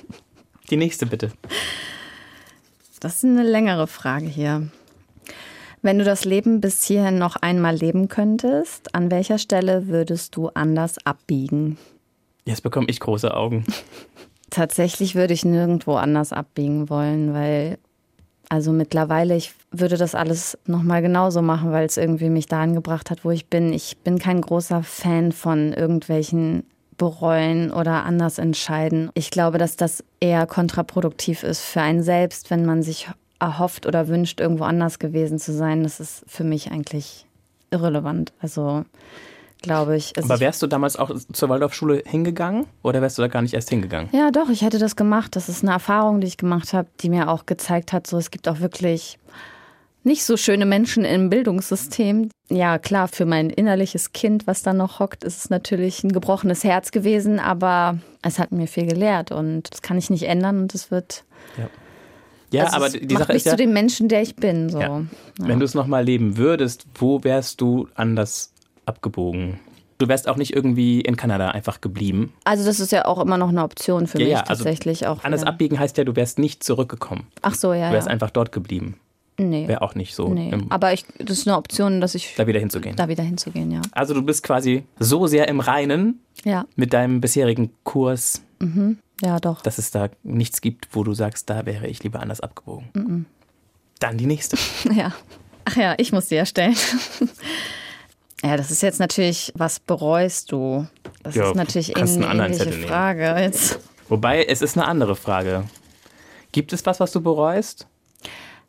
die 0.70 0.76
nächste 0.76 1.06
bitte. 1.06 1.32
Das 3.00 3.16
ist 3.16 3.24
eine 3.24 3.44
längere 3.44 3.86
Frage 3.86 4.26
hier. 4.26 4.68
Wenn 5.82 5.98
du 5.98 6.04
das 6.04 6.24
Leben 6.24 6.60
bis 6.60 6.84
hierhin 6.84 7.18
noch 7.18 7.36
einmal 7.36 7.74
leben 7.74 8.08
könntest, 8.08 8.94
an 8.94 9.10
welcher 9.10 9.38
Stelle 9.38 9.88
würdest 9.88 10.36
du 10.36 10.48
anders 10.48 10.96
abbiegen? 11.06 11.78
Jetzt 12.44 12.62
bekomme 12.62 12.86
ich 12.90 13.00
große 13.00 13.34
Augen. 13.34 13.64
Tatsächlich 14.50 15.14
würde 15.14 15.32
ich 15.32 15.44
nirgendwo 15.44 15.94
anders 15.94 16.32
abbiegen 16.32 16.90
wollen, 16.90 17.32
weil 17.32 17.78
also 18.50 18.72
mittlerweile 18.72 19.36
ich 19.36 19.54
würde 19.70 19.96
das 19.96 20.16
alles 20.16 20.58
noch 20.66 20.82
mal 20.82 21.00
genauso 21.00 21.40
machen, 21.40 21.70
weil 21.70 21.86
es 21.86 21.96
irgendwie 21.96 22.28
mich 22.28 22.46
dahin 22.46 22.74
gebracht 22.74 23.10
hat, 23.10 23.24
wo 23.24 23.30
ich 23.30 23.46
bin. 23.46 23.72
Ich 23.72 23.96
bin 23.98 24.18
kein 24.18 24.40
großer 24.40 24.82
Fan 24.82 25.30
von 25.30 25.72
irgendwelchen 25.72 26.64
bereuen 26.98 27.70
oder 27.70 28.04
anders 28.04 28.38
entscheiden. 28.38 29.10
Ich 29.14 29.30
glaube, 29.30 29.56
dass 29.56 29.76
das 29.76 30.04
eher 30.18 30.46
kontraproduktiv 30.46 31.44
ist 31.44 31.60
für 31.60 31.80
einen 31.80 32.02
selbst, 32.02 32.50
wenn 32.50 32.66
man 32.66 32.82
sich 32.82 33.08
erhofft 33.40 33.86
oder 33.86 34.08
wünscht, 34.08 34.40
irgendwo 34.40 34.64
anders 34.64 34.98
gewesen 34.98 35.38
zu 35.38 35.52
sein. 35.52 35.82
Das 35.82 35.98
ist 35.98 36.24
für 36.26 36.44
mich 36.44 36.70
eigentlich 36.70 37.26
irrelevant. 37.70 38.32
Also 38.40 38.84
glaube 39.62 39.96
ich. 39.96 40.16
Also 40.16 40.32
Aber 40.32 40.40
wärst 40.40 40.62
du 40.62 40.66
damals 40.66 40.96
auch 40.96 41.10
zur 41.32 41.48
Waldorfschule 41.48 42.02
hingegangen 42.06 42.66
oder 42.82 43.02
wärst 43.02 43.18
du 43.18 43.22
da 43.22 43.28
gar 43.28 43.42
nicht 43.42 43.54
erst 43.54 43.70
hingegangen? 43.70 44.08
Ja, 44.12 44.30
doch, 44.30 44.48
ich 44.48 44.62
hätte 44.62 44.78
das 44.78 44.96
gemacht. 44.96 45.36
Das 45.36 45.48
ist 45.48 45.62
eine 45.62 45.72
Erfahrung, 45.72 46.20
die 46.20 46.26
ich 46.26 46.36
gemacht 46.36 46.72
habe, 46.72 46.88
die 47.00 47.10
mir 47.10 47.28
auch 47.28 47.46
gezeigt 47.46 47.92
hat, 47.92 48.06
so 48.06 48.18
es 48.18 48.30
gibt 48.30 48.48
auch 48.48 48.60
wirklich 48.60 49.18
nicht 50.02 50.24
so 50.24 50.36
schöne 50.38 50.64
Menschen 50.64 51.04
im 51.04 51.28
Bildungssystem. 51.28 52.30
Ja, 52.48 52.78
klar, 52.78 53.08
für 53.08 53.26
mein 53.26 53.50
innerliches 53.50 54.12
Kind, 54.12 54.46
was 54.46 54.62
da 54.62 54.72
noch 54.72 54.98
hockt, 54.98 55.24
ist 55.24 55.36
es 55.38 55.50
natürlich 55.50 56.02
ein 56.02 56.12
gebrochenes 56.12 56.64
Herz 56.64 56.90
gewesen, 56.90 57.38
aber 57.38 57.98
es 58.22 58.38
hat 58.38 58.50
mir 58.50 58.66
viel 58.66 58.86
gelehrt 58.86 59.30
und 59.30 59.70
das 59.70 59.82
kann 59.82 59.98
ich 59.98 60.08
nicht 60.08 60.22
ändern 60.22 60.62
und 60.62 60.74
es 60.74 60.90
wird. 60.90 61.24
Ja. 61.58 61.68
Ja, 62.52 62.64
also 62.64 62.76
aber 62.76 62.88
die 62.90 63.14
Sache 63.14 63.32
mich 63.32 63.36
ist 63.38 63.46
ja, 63.46 63.50
zu 63.52 63.56
dem 63.56 63.72
Menschen, 63.72 64.08
der 64.08 64.22
ich 64.22 64.34
bin. 64.36 64.68
So. 64.70 64.80
Ja. 64.80 64.98
Ja. 64.98 65.04
wenn 65.38 65.58
du 65.60 65.64
es 65.64 65.74
nochmal 65.74 66.04
leben 66.04 66.36
würdest, 66.36 66.86
wo 66.96 67.22
wärst 67.24 67.60
du 67.60 67.88
anders 67.94 68.52
abgebogen? 68.86 69.58
Du 69.98 70.08
wärst 70.08 70.28
auch 70.28 70.36
nicht 70.36 70.54
irgendwie 70.56 71.02
in 71.02 71.16
Kanada 71.16 71.50
einfach 71.50 71.80
geblieben. 71.82 72.32
Also 72.44 72.64
das 72.64 72.80
ist 72.80 72.90
ja 72.90 73.04
auch 73.04 73.20
immer 73.20 73.36
noch 73.36 73.50
eine 73.50 73.62
Option 73.62 74.06
für 74.06 74.18
Ja, 74.18 74.24
mich 74.24 74.32
ja, 74.32 74.40
also 74.40 74.64
tatsächlich 74.64 75.06
auch. 75.06 75.22
Anders 75.24 75.42
wieder. 75.42 75.50
abbiegen 75.50 75.78
heißt 75.78 75.98
ja, 75.98 76.04
du 76.04 76.16
wärst 76.16 76.38
nicht 76.38 76.64
zurückgekommen. 76.64 77.26
Ach 77.42 77.54
so, 77.54 77.74
ja. 77.74 77.88
Du 77.88 77.94
wärst 77.94 78.08
einfach 78.08 78.30
dort 78.30 78.50
geblieben. 78.50 78.96
Nee. 79.38 79.68
Wäre 79.68 79.80
auch 79.82 79.94
nicht 79.94 80.14
so, 80.14 80.28
nee. 80.34 80.52
Aber 80.68 80.92
ich, 80.92 81.04
das 81.18 81.38
ist 81.38 81.48
eine 81.48 81.56
Option, 81.56 82.00
dass 82.02 82.14
ich 82.14 82.34
da 82.36 82.46
wieder 82.46 82.60
hinzugehen. 82.60 82.96
da 82.96 83.08
wieder 83.08 83.22
hinzugehen, 83.22 83.70
ja. 83.70 83.80
Also 83.92 84.12
du 84.12 84.22
bist 84.22 84.42
quasi 84.42 84.84
so 84.98 85.26
sehr 85.26 85.48
im 85.48 85.60
Reinen 85.60 86.20
Ja. 86.44 86.66
mit 86.76 86.92
deinem 86.92 87.20
bisherigen 87.22 87.70
Kurs, 87.84 88.42
Ja, 89.22 89.38
doch. 89.38 89.62
Dass 89.62 89.78
es 89.78 89.90
da 89.90 90.08
nichts 90.22 90.60
gibt, 90.60 90.88
wo 90.92 91.04
du 91.04 91.12
sagst, 91.14 91.50
da 91.50 91.66
wäre 91.66 91.86
ich 91.86 92.02
lieber 92.02 92.20
anders 92.20 92.40
abgebogen. 92.40 92.88
-mm. 92.94 93.24
Dann 93.98 94.16
die 94.18 94.26
nächste. 94.26 94.56
Ja. 94.94 95.12
Ach 95.66 95.76
ja, 95.76 95.94
ich 95.98 96.10
muss 96.12 96.26
die 96.26 96.36
erstellen. 96.36 96.74
ja, 98.42 98.56
das 98.56 98.70
ist 98.70 98.82
jetzt 98.82 98.98
natürlich, 98.98 99.52
was 99.54 99.78
bereust 99.78 100.50
du? 100.52 100.86
Das 101.22 101.34
Ja, 101.34 101.50
ist 101.50 101.54
natürlich 101.56 101.96
eine 101.96 102.08
ähnliche. 102.46 102.72
Frage. 102.72 103.36
Jetzt. 103.40 103.78
Wobei, 104.08 104.44
es 104.44 104.62
ist 104.62 104.76
eine 104.76 104.86
andere 104.86 105.14
Frage. 105.16 105.64
Gibt 106.52 106.72
es 106.72 106.84
was, 106.86 106.98
was 106.98 107.12
du 107.12 107.20
bereust? 107.20 107.86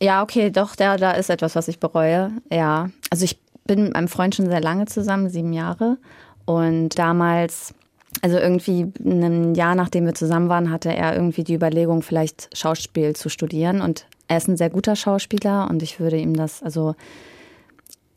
Ja, 0.01 0.21
okay, 0.21 0.49
doch, 0.51 0.75
da, 0.75 0.97
da 0.97 1.11
ist 1.13 1.29
etwas, 1.29 1.55
was 1.55 1.67
ich 1.67 1.79
bereue. 1.79 2.31
Ja. 2.51 2.89
Also 3.09 3.23
ich 3.25 3.39
bin 3.65 3.83
mit 3.83 3.93
meinem 3.93 4.07
Freund 4.07 4.35
schon 4.35 4.47
sehr 4.49 4.61
lange 4.61 4.85
zusammen, 4.85 5.29
sieben 5.29 5.53
Jahre. 5.53 5.97
Und 6.45 6.89
damals, 6.99 7.73
also 8.21 8.37
irgendwie 8.37 8.91
ein 9.03 9.55
Jahr 9.55 9.75
nachdem 9.75 10.05
wir 10.05 10.13
zusammen 10.13 10.49
waren, 10.49 10.69
hatte 10.69 10.93
er 10.93 11.15
irgendwie 11.15 11.43
die 11.43 11.55
Überlegung, 11.55 12.01
vielleicht 12.01 12.49
Schauspiel 12.55 13.15
zu 13.15 13.29
studieren. 13.29 13.81
Und 13.81 14.05
er 14.27 14.37
ist 14.37 14.47
ein 14.47 14.57
sehr 14.57 14.69
guter 14.69 14.95
Schauspieler 14.95 15.69
und 15.69 15.81
ich 15.81 15.99
würde 15.99 16.17
ihm 16.17 16.35
das, 16.35 16.61
also 16.61 16.95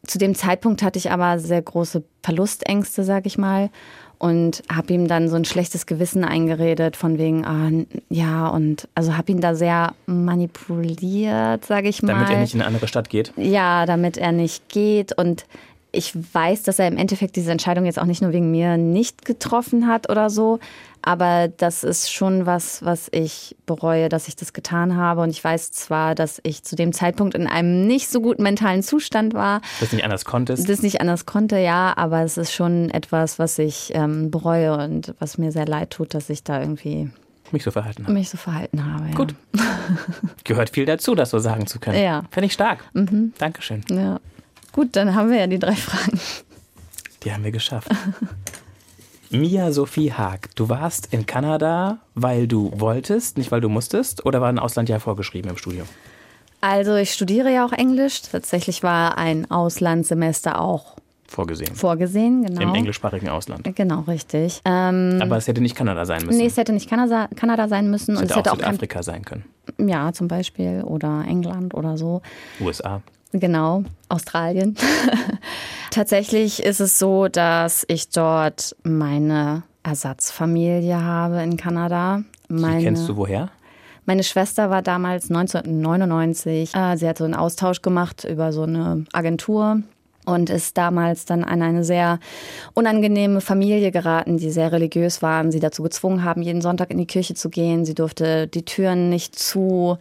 zu 0.07 0.19
dem 0.19 0.35
Zeitpunkt 0.35 0.83
hatte 0.83 0.99
ich 0.99 1.11
aber 1.11 1.39
sehr 1.39 1.63
große 1.63 2.03
Verlustängste, 2.23 3.05
sag 3.05 3.27
ich 3.27 3.39
mal. 3.39 3.71
Und 4.19 4.63
habe 4.73 4.93
ihm 4.93 5.09
dann 5.09 5.29
so 5.29 5.37
ein 5.37 5.45
schlechtes 5.45 5.87
Gewissen 5.87 6.25
eingeredet, 6.25 6.97
von 6.97 7.19
wegen, 7.19 7.45
ah, 7.45 7.69
ja, 8.09 8.49
und 8.49 8.89
also 8.95 9.17
habe 9.17 9.33
ihn 9.33 9.41
da 9.41 9.55
sehr 9.55 9.93
manipuliert, 10.07 11.65
sage 11.65 11.89
ich 11.89 12.03
mal. 12.03 12.13
Damit 12.13 12.31
er 12.31 12.41
nicht 12.41 12.55
in 12.55 12.61
eine 12.61 12.69
andere 12.69 12.89
Stadt 12.89 13.11
geht? 13.11 13.33
Ja, 13.37 13.87
damit 13.87 14.17
er 14.17 14.33
nicht 14.33 14.69
geht. 14.69 15.13
Und 15.19 15.47
ich 15.95 16.13
weiß, 16.35 16.63
dass 16.65 16.79
er 16.79 16.89
im 16.89 16.97
Endeffekt 16.97 17.37
diese 17.37 17.51
Entscheidung 17.53 17.85
jetzt 17.87 17.99
auch 17.99 18.05
nicht 18.07 18.23
nur 18.23 18.33
wegen 18.33 18.51
mir 18.51 18.77
nicht 18.77 19.25
getroffen 19.25 19.87
hat 19.87 20.11
oder 20.11 20.31
so. 20.31 20.59
Aber 21.07 21.49
das 21.49 21.85
ist 21.85 22.11
schon 22.11 22.47
was, 22.47 22.83
was 22.83 23.09
ich 23.13 23.55
bereue, 23.67 24.09
dass 24.09 24.27
ich 24.27 24.37
das 24.37 24.55
getan 24.55 24.97
habe. 24.97 25.21
Und 25.21 25.29
ich 25.31 25.45
weiß 25.45 25.71
zwar, 25.73 26.15
dass 26.15 26.41
ich 26.45 26.63
zu 26.65 26.77
dem 26.77 26.93
Zeitpunkt 26.95 27.35
in 27.35 27.47
einem 27.47 27.87
nicht 27.87 28.09
so 28.09 28.23
guten 28.23 28.43
mentalen 28.43 28.83
Zustand 28.83 29.35
war, 29.35 29.61
Dass 29.81 29.91
du 29.91 29.97
nicht 29.97 30.05
anders 30.05 30.25
konntest? 30.25 30.67
das 30.69 30.81
nicht 30.83 31.03
anders 31.03 31.27
konnte, 31.27 31.59
ja, 31.59 31.93
aber 31.97 32.23
es 32.23 32.39
ist 32.39 32.53
schon 32.53 32.89
etwas, 32.91 33.39
was 33.39 33.59
ich 33.59 33.93
ähm, 33.95 34.31
bereue 34.31 34.77
und 34.79 35.15
was 35.19 35.37
mir 35.37 35.53
sehr 35.53 35.67
leid 35.67 35.91
tut, 35.91 36.15
dass 36.15 36.31
ich 36.31 36.43
da 36.43 36.61
irgendwie 36.61 37.11
mich 37.53 37.63
so 37.65 37.71
verhalten 37.71 38.05
habe. 38.05 38.15
mich 38.15 38.31
so 38.31 38.39
verhalten 38.39 38.85
habe. 38.91 39.09
Ja. 39.11 39.15
Gut. 39.15 39.35
Gehört 40.45 40.71
viel 40.71 40.87
dazu, 40.87 41.15
das 41.15 41.29
so 41.31 41.39
sagen 41.39 41.67
zu 41.67 41.79
können. 41.79 42.03
Ja. 42.03 42.23
Finde 42.31 42.47
ich 42.47 42.55
stark. 42.55 42.83
Dankeschön. 43.39 43.83
Ja. 43.91 44.19
Gut, 44.75 44.97
dann 44.97 45.15
haben 45.15 45.31
wir 45.31 45.39
ja 45.39 45.47
die 45.47 45.61
drei 45.61 45.77
Fragen. 45.77 46.19
Die 47.23 47.33
haben 47.33 47.45
wir 47.45 47.53
geschafft. 47.53 47.89
Mia 49.31 49.71
Sophie 49.73 50.13
Haag, 50.13 50.55
du 50.57 50.69
warst 50.69 51.13
in 51.13 51.27
Kanada, 51.27 51.99
weil 52.15 52.49
du 52.49 52.73
wolltest, 52.75 53.39
nicht 53.39 53.53
weil 53.53 53.61
du 53.61 53.69
musstest, 53.69 54.27
oder 54.27 54.41
war 54.41 54.49
ein 54.49 54.59
Auslandjahr 54.59 54.99
vorgeschrieben 54.99 55.49
im 55.51 55.57
Studium? 55.57 55.87
Also 56.61 56.97
ich 56.97 57.13
studiere 57.13 57.53
ja 57.53 57.65
auch 57.65 57.73
Englisch. 57.73 58.23
Tatsächlich 58.23 58.83
war 58.83 59.17
ein 59.17 59.49
Auslandssemester 59.51 60.61
auch 60.61 60.97
Vorgesehen. 61.29 61.75
vorgesehen, 61.77 62.45
genau. 62.45 62.61
Im 62.61 62.75
englischsprachigen 62.75 63.29
Ausland. 63.29 63.69
Genau, 63.77 64.01
richtig. 64.01 64.61
Ähm, 64.65 65.19
Aber 65.23 65.37
es 65.37 65.47
hätte 65.47 65.61
nicht 65.61 65.77
Kanada 65.77 66.05
sein 66.05 66.25
müssen. 66.25 66.39
nee, 66.39 66.47
es 66.47 66.57
hätte 66.57 66.73
nicht 66.73 66.89
Kanada, 66.91 67.29
Kanada 67.37 67.69
sein 67.69 67.91
müssen 67.91 68.15
es 68.15 68.19
und 68.19 68.25
hätte 68.25 68.33
es 68.33 68.37
hätte 68.39 68.51
auch 68.53 68.55
auch 68.57 68.59
Südafrika 68.59 69.03
sein 69.05 69.25
können. 69.25 69.45
ja 69.79 70.13
zum 70.13 70.27
Beispiel 70.29 70.83
oder 70.83 71.25
England 71.29 71.75
oder 71.75 71.97
so. 71.97 72.23
USA. 72.61 73.03
Genau, 73.35 73.83
Australien. 74.09 74.77
Tatsächlich 75.91 76.63
ist 76.63 76.81
es 76.81 77.01
so, 77.01 77.27
dass 77.27 77.85
ich 77.89 78.11
dort 78.11 78.77
meine 78.85 79.65
Ersatzfamilie 79.83 81.03
habe 81.03 81.43
in 81.43 81.57
Kanada. 81.57 82.23
Meine, 82.49 82.79
Die 82.79 82.85
kennst 82.85 83.09
du 83.09 83.17
woher? 83.17 83.51
Meine 84.07 84.23
Schwester 84.23 84.71
war 84.71 84.83
damals 84.83 85.31
1999. 85.31 86.77
Äh, 86.77 86.97
sie 86.97 87.09
hat 87.09 87.19
so 87.19 87.25
einen 87.25 87.35
Austausch 87.35 87.83
gemacht 87.83 88.23
über 88.23 88.53
so 88.53 88.63
eine 88.63 89.05
Agentur 89.13 89.83
und 90.27 90.49
ist 90.49 90.79
damals 90.79 91.25
dann 91.25 91.43
an 91.43 91.61
eine 91.61 91.83
sehr 91.83 92.21
unangenehme 92.73 93.41
Familie 93.41 93.91
geraten, 93.91 94.37
die 94.37 94.51
sehr 94.51 94.71
religiös 94.71 95.23
waren, 95.23 95.51
sie 95.51 95.61
dazu 95.61 95.83
gezwungen 95.83 96.23
haben, 96.23 96.43
jeden 96.43 96.63
Sonntag 96.63 96.91
in 96.91 96.99
die 96.99 97.07
Kirche 97.07 97.35
zu 97.35 97.51
gehen. 97.51 97.85
Sie 97.85 97.95
durfte 97.95 98.47
die 98.47 98.65
Türen 98.65 99.11
nicht 99.11 99.37
zu 99.37 99.99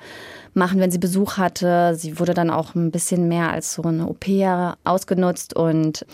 machen, 0.54 0.80
wenn 0.80 0.91
sie 0.91 0.97
Besuch 0.97 1.38
hatte. 1.38 1.95
Sie 1.95 2.20
wurde 2.20 2.34
dann 2.34 2.49
auch 2.49 2.76
ein 2.76 2.91
bisschen 2.91 3.28
mehr 3.28 3.51
als 3.51 3.74
so 3.74 3.84
eine 3.84 4.06
pair 4.14 4.78
ausgenutzt 4.84 5.56
und 5.56 6.06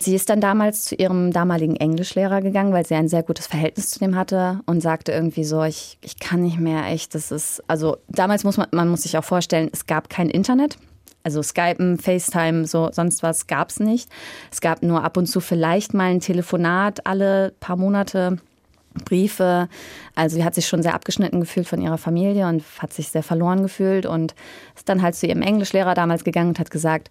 sie 0.00 0.14
ist 0.14 0.30
dann 0.30 0.40
damals 0.40 0.84
zu 0.84 0.94
ihrem 0.94 1.32
damaligen 1.32 1.76
Englischlehrer 1.76 2.40
gegangen, 2.40 2.72
weil 2.72 2.86
sie 2.86 2.94
ein 2.94 3.08
sehr 3.08 3.22
gutes 3.22 3.46
Verhältnis 3.46 3.90
zu 3.90 3.98
dem 3.98 4.16
hatte 4.16 4.60
und 4.66 4.80
sagte 4.80 5.12
irgendwie 5.12 5.44
so, 5.44 5.62
ich, 5.62 5.98
ich 6.00 6.18
kann 6.18 6.42
nicht 6.42 6.58
mehr, 6.58 6.86
echt, 6.86 7.14
das 7.14 7.30
ist, 7.30 7.62
also 7.66 7.96
damals 8.08 8.44
muss 8.44 8.56
man, 8.56 8.68
man 8.72 8.88
muss 8.88 9.02
sich 9.02 9.16
auch 9.16 9.24
vorstellen, 9.24 9.70
es 9.72 9.86
gab 9.86 10.08
kein 10.08 10.30
Internet. 10.30 10.76
Also 11.24 11.42
Skypen, 11.42 11.98
FaceTime, 11.98 12.66
so 12.66 12.88
sonst 12.92 13.22
was 13.22 13.46
gab 13.46 13.68
es 13.68 13.80
nicht. 13.80 14.08
Es 14.50 14.60
gab 14.60 14.82
nur 14.82 15.04
ab 15.04 15.16
und 15.16 15.26
zu 15.26 15.40
vielleicht 15.40 15.92
mal 15.92 16.10
ein 16.10 16.20
Telefonat 16.20 17.06
alle 17.06 17.52
paar 17.60 17.76
Monate. 17.76 18.38
Briefe. 19.04 19.68
Also 20.14 20.36
sie 20.36 20.44
hat 20.44 20.54
sich 20.54 20.66
schon 20.66 20.82
sehr 20.82 20.94
abgeschnitten 20.94 21.40
gefühlt 21.40 21.66
von 21.66 21.80
ihrer 21.80 21.98
Familie 21.98 22.48
und 22.48 22.62
hat 22.78 22.92
sich 22.92 23.08
sehr 23.08 23.22
verloren 23.22 23.62
gefühlt 23.62 24.06
und 24.06 24.34
ist 24.76 24.88
dann 24.88 25.02
halt 25.02 25.14
zu 25.14 25.26
ihrem 25.26 25.42
Englischlehrer 25.42 25.94
damals 25.94 26.24
gegangen 26.24 26.50
und 26.50 26.58
hat 26.58 26.70
gesagt, 26.70 27.10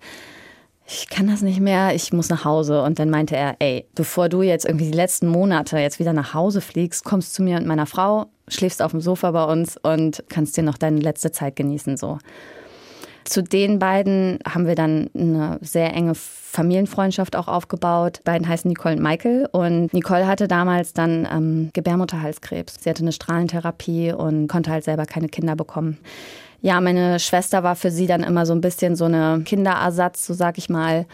ich 0.89 1.09
kann 1.09 1.27
das 1.27 1.41
nicht 1.41 1.59
mehr, 1.59 1.93
ich 1.93 2.13
muss 2.13 2.29
nach 2.29 2.45
Hause. 2.45 2.81
Und 2.81 2.97
dann 2.97 3.09
meinte 3.09 3.35
er, 3.35 3.57
ey, 3.59 3.85
bevor 3.93 4.29
du 4.29 4.41
jetzt 4.41 4.65
irgendwie 4.65 4.89
die 4.89 4.97
letzten 4.97 5.27
Monate 5.27 5.77
jetzt 5.77 5.99
wieder 5.99 6.13
nach 6.13 6.33
Hause 6.33 6.61
fliegst, 6.61 7.03
kommst 7.03 7.33
zu 7.33 7.43
mir 7.43 7.57
und 7.57 7.67
meiner 7.67 7.85
Frau, 7.85 8.27
schläfst 8.47 8.81
auf 8.81 8.91
dem 8.91 9.01
Sofa 9.01 9.31
bei 9.31 9.43
uns 9.43 9.75
und 9.77 10.23
kannst 10.29 10.55
dir 10.55 10.63
noch 10.63 10.77
deine 10.77 11.01
letzte 11.01 11.31
Zeit 11.31 11.57
genießen, 11.57 11.97
so. 11.97 12.19
Zu 13.27 13.43
den 13.43 13.77
beiden 13.77 14.39
haben 14.47 14.67
wir 14.67 14.75
dann 14.75 15.09
eine 15.13 15.59
sehr 15.59 15.93
enge 15.93 16.15
Familienfreundschaft 16.15 17.35
auch 17.35 17.49
aufgebaut. 17.49 18.19
Die 18.19 18.23
beiden 18.23 18.47
heißen 18.47 18.69
Nicole 18.69 18.95
und 18.95 19.03
Michael. 19.03 19.49
Und 19.51 19.93
Nicole 19.93 20.25
hatte 20.25 20.47
damals 20.47 20.93
dann 20.93 21.27
ähm, 21.29 21.69
Gebärmutterhalskrebs. 21.73 22.75
Sie 22.79 22.89
hatte 22.89 23.01
eine 23.01 23.11
Strahlentherapie 23.11 24.13
und 24.13 24.47
konnte 24.47 24.71
halt 24.71 24.85
selber 24.85 25.05
keine 25.05 25.27
Kinder 25.27 25.57
bekommen. 25.57 25.97
Ja, 26.61 26.79
meine 26.79 27.19
Schwester 27.19 27.63
war 27.63 27.75
für 27.75 27.91
sie 27.91 28.07
dann 28.07 28.23
immer 28.23 28.45
so 28.45 28.53
ein 28.53 28.61
bisschen 28.61 28.95
so 28.95 29.05
eine 29.05 29.41
Kinderersatz, 29.43 30.25
so 30.25 30.33
sag 30.33 30.57
ich 30.57 30.69
mal. 30.69 31.05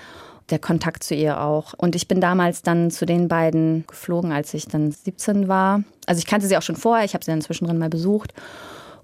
Der 0.51 0.59
Kontakt 0.59 1.03
zu 1.03 1.15
ihr 1.15 1.41
auch. 1.41 1.73
Und 1.77 1.95
ich 1.95 2.07
bin 2.07 2.21
damals 2.21 2.61
dann 2.61 2.91
zu 2.91 3.07
den 3.07 3.27
beiden 3.27 3.85
geflogen, 3.87 4.31
als 4.31 4.53
ich 4.53 4.67
dann 4.67 4.91
17 4.91 5.47
war. 5.47 5.81
Also 6.05 6.19
ich 6.19 6.27
kannte 6.27 6.45
sie 6.45 6.57
auch 6.57 6.61
schon 6.61 6.75
vorher, 6.75 7.05
ich 7.05 7.15
habe 7.15 7.25
sie 7.25 7.31
dann 7.31 7.41
zwischendrin 7.41 7.79
mal 7.79 7.89
besucht 7.89 8.33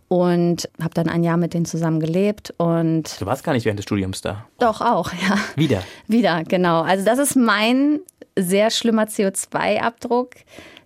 und 0.10 0.68
habe 0.82 0.93
dann 0.93 1.07
ein 1.07 1.24
Jahr 1.24 1.38
mit 1.38 1.53
denen 1.53 1.66
zusammen 1.66 1.99
gelebt 2.01 2.53
und 2.57 3.20
Du 3.22 3.26
warst 3.26 3.43
gar 3.45 3.53
nicht 3.53 3.64
während 3.66 3.80
des 3.80 3.86
Studiums 3.86 4.22
da. 4.22 4.45
doch 4.60 4.82
auch, 4.82 5.12
ja. 5.30 5.38
Wieder. 5.55 5.82
Wieder, 6.07 6.43
genau. 6.43 6.82
Also 6.82 7.05
das 7.05 7.18
ist 7.20 7.36
mein 7.38 7.99
sehr 8.38 8.70
schlimmer 8.72 9.03
CO2-Abdruck, 9.05 10.32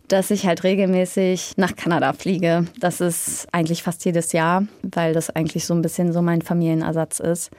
dass 0.08 0.30
ich 0.32 0.46
halt 0.46 0.64
regelmäßig 0.64 1.54
nach 1.58 1.76
Kanada 1.76 2.14
fliege. 2.14 2.66
Das 2.80 3.00
ist 3.02 3.48
eigentlich 3.52 3.82
fast 3.84 4.04
jedes 4.06 4.32
Jahr, 4.34 4.64
weil 4.84 5.14
das 5.14 5.30
eigentlich 5.30 5.66
so 5.66 5.74
ein 5.74 5.82
bisschen 5.82 6.12
so 6.14 6.22
mein 6.22 6.42
Familienersatz 6.42 7.20
ist. 7.20 7.50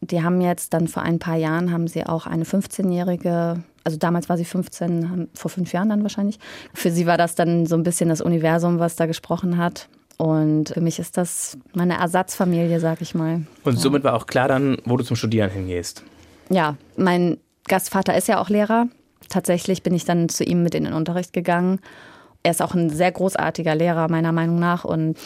Die 0.00 0.22
haben 0.22 0.40
jetzt 0.40 0.74
dann 0.74 0.88
vor 0.88 1.02
ein 1.02 1.18
paar 1.18 1.36
Jahren 1.36 1.72
haben 1.72 1.88
sie 1.88 2.04
auch 2.04 2.26
eine 2.26 2.44
15-jährige, 2.44 3.62
also 3.84 3.96
damals 3.98 4.28
war 4.28 4.36
sie 4.36 4.44
15, 4.44 5.10
haben- 5.10 5.28
vor 5.34 5.50
fünf 5.50 5.72
Jahren 5.72 5.88
dann 5.88 6.02
wahrscheinlich. 6.02 6.38
Für 6.74 6.90
sie 6.90 7.06
war 7.06 7.16
das 7.16 7.34
dann 7.34 7.66
so 7.66 7.76
ein 7.76 7.82
bisschen 7.82 8.08
das 8.08 8.20
Universum, 8.20 8.78
was 8.78 8.96
da 8.96 9.06
gesprochen 9.06 9.56
hat. 9.56 9.88
Und 10.18 10.70
für 10.70 10.80
mich 10.80 10.98
ist 10.98 11.16
das 11.16 11.58
meine 11.74 11.98
Ersatzfamilie, 11.98 12.80
sag 12.80 13.02
ich 13.02 13.14
mal. 13.14 13.42
Und 13.64 13.78
somit 13.78 14.02
war 14.02 14.14
auch 14.14 14.26
klar 14.26 14.48
dann, 14.48 14.78
wo 14.84 14.96
du 14.96 15.04
zum 15.04 15.16
Studieren 15.16 15.50
hingehst. 15.50 16.02
Ja, 16.48 16.76
mein 16.96 17.38
Gastvater 17.68 18.16
ist 18.16 18.28
ja 18.28 18.40
auch 18.40 18.48
Lehrer. 18.48 18.86
Tatsächlich 19.28 19.82
bin 19.82 19.94
ich 19.94 20.04
dann 20.04 20.28
zu 20.28 20.44
ihm 20.44 20.62
mit 20.62 20.74
in 20.74 20.84
den 20.84 20.92
Unterricht 20.92 21.32
gegangen. 21.32 21.80
Er 22.42 22.52
ist 22.52 22.62
auch 22.62 22.74
ein 22.74 22.90
sehr 22.90 23.12
großartiger 23.12 23.74
Lehrer, 23.74 24.08
meiner 24.08 24.32
Meinung 24.32 24.58
nach, 24.58 24.84
und 24.84 25.18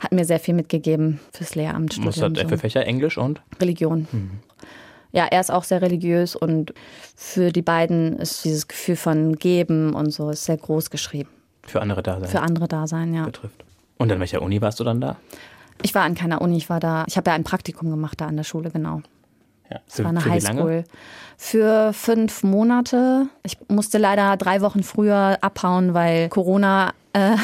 hat 0.00 0.12
mir 0.12 0.24
sehr 0.24 0.38
viel 0.38 0.54
mitgegeben 0.54 1.20
fürs 1.32 1.54
Lehramtsstudium. 1.54 2.14
Was 2.14 2.22
hat 2.22 2.38
er 2.38 2.48
für. 2.48 2.58
Fächer? 2.58 2.86
Englisch 2.86 3.18
und? 3.18 3.42
Religion. 3.60 4.06
Ja, 5.12 5.26
er 5.26 5.40
ist 5.40 5.50
auch 5.50 5.64
sehr 5.64 5.82
religiös 5.82 6.36
und 6.36 6.74
für 7.16 7.52
die 7.52 7.62
beiden 7.62 8.18
ist 8.18 8.44
dieses 8.44 8.68
Gefühl 8.68 8.96
von 8.96 9.36
Geben 9.36 9.94
und 9.94 10.10
so 10.10 10.30
ist 10.30 10.44
sehr 10.44 10.56
groß 10.56 10.90
geschrieben. 10.90 11.30
Für 11.66 11.80
andere 11.80 12.02
Dasein 12.02 12.28
Für 12.28 12.40
andere 12.40 12.68
Dasein, 12.68 13.14
ja. 13.14 13.24
betrifft. 13.24 13.64
Und 13.98 14.10
an 14.12 14.20
welcher 14.20 14.42
Uni 14.42 14.60
warst 14.60 14.80
du 14.80 14.84
dann 14.84 15.00
da? 15.00 15.16
Ich 15.82 15.94
war 15.94 16.02
an 16.02 16.14
keiner 16.14 16.40
Uni, 16.40 16.56
ich 16.56 16.70
war 16.70 16.80
da, 16.80 17.04
ich 17.06 17.16
habe 17.16 17.30
ja 17.30 17.34
ein 17.34 17.44
Praktikum 17.44 17.90
gemacht 17.90 18.20
da 18.20 18.26
an 18.26 18.36
der 18.36 18.44
Schule, 18.44 18.70
genau. 18.70 19.02
Ja. 19.70 19.80
Es 19.88 20.02
war 20.02 20.10
eine 20.10 20.20
für 20.20 20.26
wie 20.26 20.38
lange? 20.38 20.60
Highschool. 20.60 20.84
Für 21.36 21.92
fünf 21.92 22.42
Monate. 22.42 23.26
Ich 23.42 23.58
musste 23.68 23.98
leider 23.98 24.36
drei 24.36 24.60
Wochen 24.60 24.82
früher 24.82 25.38
abhauen, 25.40 25.94
weil 25.94 26.28
Corona 26.28 26.92
äh, 27.12 27.36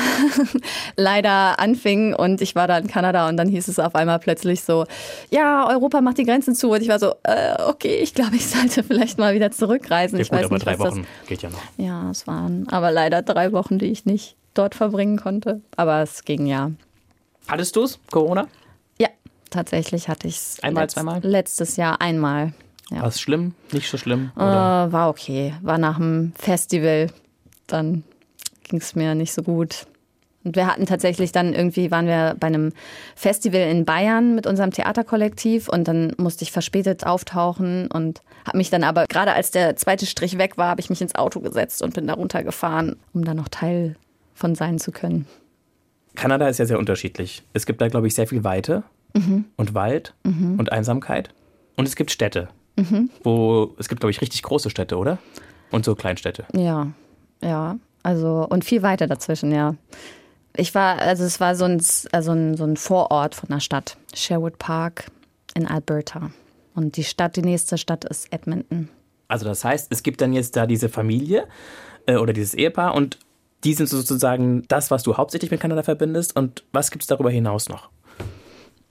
leider 0.97 1.59
anfing 1.59 2.15
und 2.15 2.41
ich 2.41 2.55
war 2.55 2.69
da 2.69 2.79
in 2.79 2.89
Kanada 2.89 3.29
und 3.29 3.37
dann 3.37 3.49
hieß 3.49 3.69
es 3.69 3.79
auf 3.79 3.95
einmal 3.95 4.19
plötzlich 4.19 4.63
so, 4.63 4.85
ja, 5.31 5.67
Europa 5.69 6.01
macht 6.01 6.19
die 6.19 6.25
Grenzen 6.25 6.55
zu 6.55 6.71
und 6.71 6.83
ich 6.83 6.89
war 6.89 6.99
so, 6.99 7.15
äh, 7.23 7.55
okay, 7.67 7.97
ich 7.97 8.15
glaube, 8.15 8.37
ich 8.37 8.47
sollte 8.47 8.83
vielleicht 8.85 9.19
mal 9.19 9.35
wieder 9.35 9.51
zurückreisen. 9.51 10.19
Ja 10.19 10.23
ich 10.23 10.31
gut, 10.31 10.39
weiß 10.39 10.45
aber 10.47 10.55
nicht, 10.55 10.67
drei 10.67 10.79
Wochen 10.79 11.07
geht 11.27 11.43
ja 11.43 11.51
noch. 11.51 11.61
Das, 11.77 11.87
ja, 11.87 12.11
es 12.11 12.27
waren 12.27 12.69
aber 12.69 12.91
leider 12.91 13.23
drei 13.23 13.53
Wochen, 13.53 13.79
die 13.79 13.87
ich 13.87 14.05
nicht 14.05 14.37
dort 14.55 14.75
verbringen 14.75 15.19
konnte. 15.19 15.61
Aber 15.77 16.03
es 16.03 16.25
ging 16.25 16.47
ja. 16.47 16.71
Hattest 17.49 17.77
du 17.77 17.85
es, 17.85 17.99
Corona? 18.11 18.49
Ja, 18.99 19.09
tatsächlich 19.51 20.09
hatte 20.09 20.29
ich 20.29 20.37
es. 20.37 20.59
Einmal, 20.63 20.89
zweimal? 20.89 21.21
Letztes 21.23 21.77
Jahr 21.77 22.01
einmal. 22.01 22.53
Ja. 22.91 23.03
War 23.03 23.09
es 23.09 23.21
schlimm? 23.21 23.55
Nicht 23.73 23.89
so 23.89 23.97
schlimm? 23.99 24.33
Äh, 24.37 24.41
war 24.41 25.09
okay. 25.09 25.55
War 25.63 25.79
nach 25.79 25.97
dem 25.97 26.33
Festival. 26.37 27.09
Dann 27.67 28.05
ging 28.65 28.81
es 28.81 28.95
mir 28.95 29.15
nicht 29.15 29.33
so 29.33 29.43
gut. 29.43 29.87
Und 30.43 30.57
wir 30.57 30.67
hatten 30.67 30.87
tatsächlich 30.87 31.33
dann 31.33 31.53
irgendwie, 31.53 31.91
waren 31.91 32.07
wir 32.07 32.35
bei 32.41 32.47
einem 32.47 32.73
Festival 33.15 33.61
in 33.61 33.85
Bayern 33.85 34.35
mit 34.35 34.47
unserem 34.47 34.71
Theaterkollektiv 34.71 35.69
und 35.69 35.87
dann 35.87 36.15
musste 36.17 36.45
ich 36.45 36.53
verspätet 36.53 37.05
auftauchen 37.05 37.89
und 37.91 38.23
habe 38.47 38.57
mich 38.57 38.71
dann 38.71 38.83
aber, 38.83 39.05
gerade 39.07 39.35
als 39.35 39.51
der 39.51 39.77
zweite 39.77 40.07
Strich 40.07 40.39
weg 40.39 40.57
war, 40.57 40.69
habe 40.69 40.81
ich 40.81 40.89
mich 40.89 41.03
ins 41.03 41.15
Auto 41.15 41.41
gesetzt 41.41 41.83
und 41.83 41.93
bin 41.93 42.07
da 42.07 42.15
runtergefahren, 42.15 42.97
um 43.13 43.25
da 43.25 43.35
noch 43.35 43.49
Teil 43.49 43.97
von 44.41 44.55
sein 44.55 44.79
zu 44.79 44.91
können. 44.91 45.27
Kanada 46.17 46.49
ist 46.49 46.59
ja 46.59 46.67
sehr 46.67 46.79
unterschiedlich. 46.79 47.43
Es 47.53 47.67
gibt 47.67 47.81
da, 47.81 47.89
glaube 47.89 48.07
ich, 48.07 48.15
sehr 48.15 48.27
viel 48.27 48.43
Weite 48.43 48.83
mhm. 49.15 49.45
und 49.57 49.75
Wald 49.75 50.15
mhm. 50.25 50.59
und 50.59 50.73
Einsamkeit. 50.73 51.31
Und 51.77 51.87
es 51.87 51.95
gibt 51.95 52.11
Städte, 52.11 52.49
mhm. 52.77 53.11
wo 53.23 53.75
es 53.79 53.89
gibt, 53.89 54.01
glaube 54.01 54.11
ich, 54.11 54.21
richtig 54.21 54.43
große 54.43 54.71
Städte, 54.71 54.97
oder? 54.97 55.19
Und 55.71 55.85
so 55.85 55.95
Kleinstädte. 55.95 56.47
Ja, 56.53 56.89
ja. 57.43 57.79
Also, 58.03 58.47
und 58.49 58.65
viel 58.65 58.83
weiter 58.83 59.07
dazwischen, 59.07 59.53
ja. 59.53 59.77
Ich 60.57 60.75
war, 60.75 60.99
also 60.99 61.23
es 61.25 61.39
war 61.39 61.55
so 61.55 61.65
ein, 61.65 61.81
also 62.13 62.33
ein, 62.33 62.57
so 62.57 62.65
ein 62.65 62.77
Vorort 62.77 63.35
von 63.35 63.49
der 63.51 63.61
Stadt, 63.61 63.97
Sherwood 64.15 64.59
Park 64.59 65.07
in 65.55 65.67
Alberta. 65.67 66.31
Und 66.75 66.97
die 66.97 67.05
Stadt, 67.05 67.37
die 67.37 67.43
nächste 67.43 67.79
Stadt 67.79 68.05
ist 68.05 68.33
Edmonton. 68.33 68.89
Also 69.29 69.45
das 69.45 69.65
heißt, 69.65 69.89
es 69.91 70.03
gibt 70.03 70.21
dann 70.21 70.33
jetzt 70.33 70.57
da 70.57 70.67
diese 70.67 70.89
Familie 70.89 71.47
äh, 72.07 72.17
oder 72.17 72.33
dieses 72.33 72.55
Ehepaar 72.55 72.95
und 72.95 73.19
die 73.65 73.75
sind 73.75 73.89
sozusagen 73.89 74.65
das, 74.69 74.91
was 74.91 75.03
du 75.03 75.17
hauptsächlich 75.17 75.51
mit 75.51 75.61
Kanada 75.61 75.83
verbindest. 75.83 76.37
Und 76.37 76.65
was 76.73 76.91
gibt 76.91 77.03
es 77.03 77.09
darüber 77.09 77.31
hinaus 77.31 77.69
noch? 77.69 77.91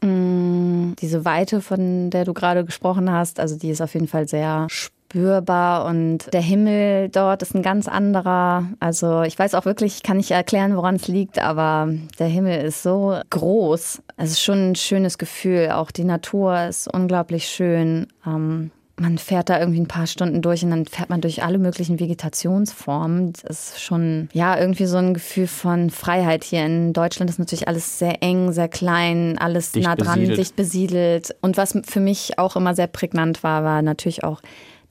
Mm, 0.02 0.94
diese 1.00 1.26
Weite, 1.26 1.62
von 1.62 2.10
der 2.10 2.26
du 2.26 2.34
gerade 2.34 2.64
gesprochen 2.64 3.12
hast, 3.12 3.40
also 3.40 3.58
die 3.58 3.70
ist 3.70 3.82
auf 3.82 3.94
jeden 3.94 4.08
Fall 4.08 4.28
sehr 4.28 4.68
spürbar 4.70 5.86
und 5.86 6.32
der 6.34 6.42
Himmel 6.42 7.10
dort 7.10 7.42
ist 7.42 7.56
ein 7.56 7.64
ganz 7.64 7.88
anderer. 7.88 8.66
Also 8.80 9.24
ich 9.24 9.38
weiß 9.38 9.56
auch 9.56 9.66
wirklich, 9.66 9.96
ich 9.96 10.04
kann 10.04 10.18
nicht 10.18 10.32
erklären, 10.32 10.76
woran 10.76 10.96
es 10.96 11.08
liegt, 11.08 11.40
aber 11.40 11.90
der 12.20 12.28
Himmel 12.28 12.64
ist 12.64 12.84
so 12.84 13.20
groß. 13.30 14.02
Es 14.18 14.32
ist 14.32 14.42
schon 14.42 14.72
ein 14.72 14.76
schönes 14.76 15.18
Gefühl. 15.18 15.72
Auch 15.72 15.92
die 15.92 16.04
Natur 16.04 16.64
ist 16.66 16.88
unglaublich 16.88 17.48
schön. 17.48 18.08
Ähm, 18.26 18.72
man 19.00 19.18
fährt 19.18 19.50
da 19.50 19.60
irgendwie 19.60 19.80
ein 19.80 19.88
paar 19.88 20.08
Stunden 20.08 20.42
durch 20.42 20.64
und 20.64 20.72
dann 20.72 20.86
fährt 20.86 21.10
man 21.10 21.22
durch 21.22 21.44
alle 21.44 21.58
möglichen 21.58 22.00
Vegetationsformen. 22.00 23.34
Das 23.44 23.72
ist 23.72 23.82
schon, 23.82 24.30
ja, 24.34 24.60
irgendwie 24.60 24.86
so 24.86 24.98
ein 24.98 25.14
Gefühl 25.14 25.48
von 25.48 25.90
Freiheit 25.90 26.44
hier. 26.44 26.66
In 26.66 26.94
Deutschland 26.94 27.30
ist 27.30 27.40
natürlich 27.40 27.68
alles 27.68 28.00
sehr 28.00 28.22
eng, 28.22 28.52
sehr 28.52 28.68
klein, 28.68 29.38
alles 29.40 29.72
dicht 29.72 29.88
nah 29.88 29.96
dran, 29.96 30.20
besiedelt. 30.20 30.40
dicht 30.40 30.56
besiedelt. 30.56 31.36
Und 31.42 31.58
was 31.58 31.78
für 31.86 32.00
mich 32.00 32.38
auch 32.38 32.56
immer 32.56 32.76
sehr 32.76 32.88
prägnant 32.88 33.44
war, 33.44 33.64
war 33.64 33.82
natürlich 33.82 34.24
auch 34.24 34.42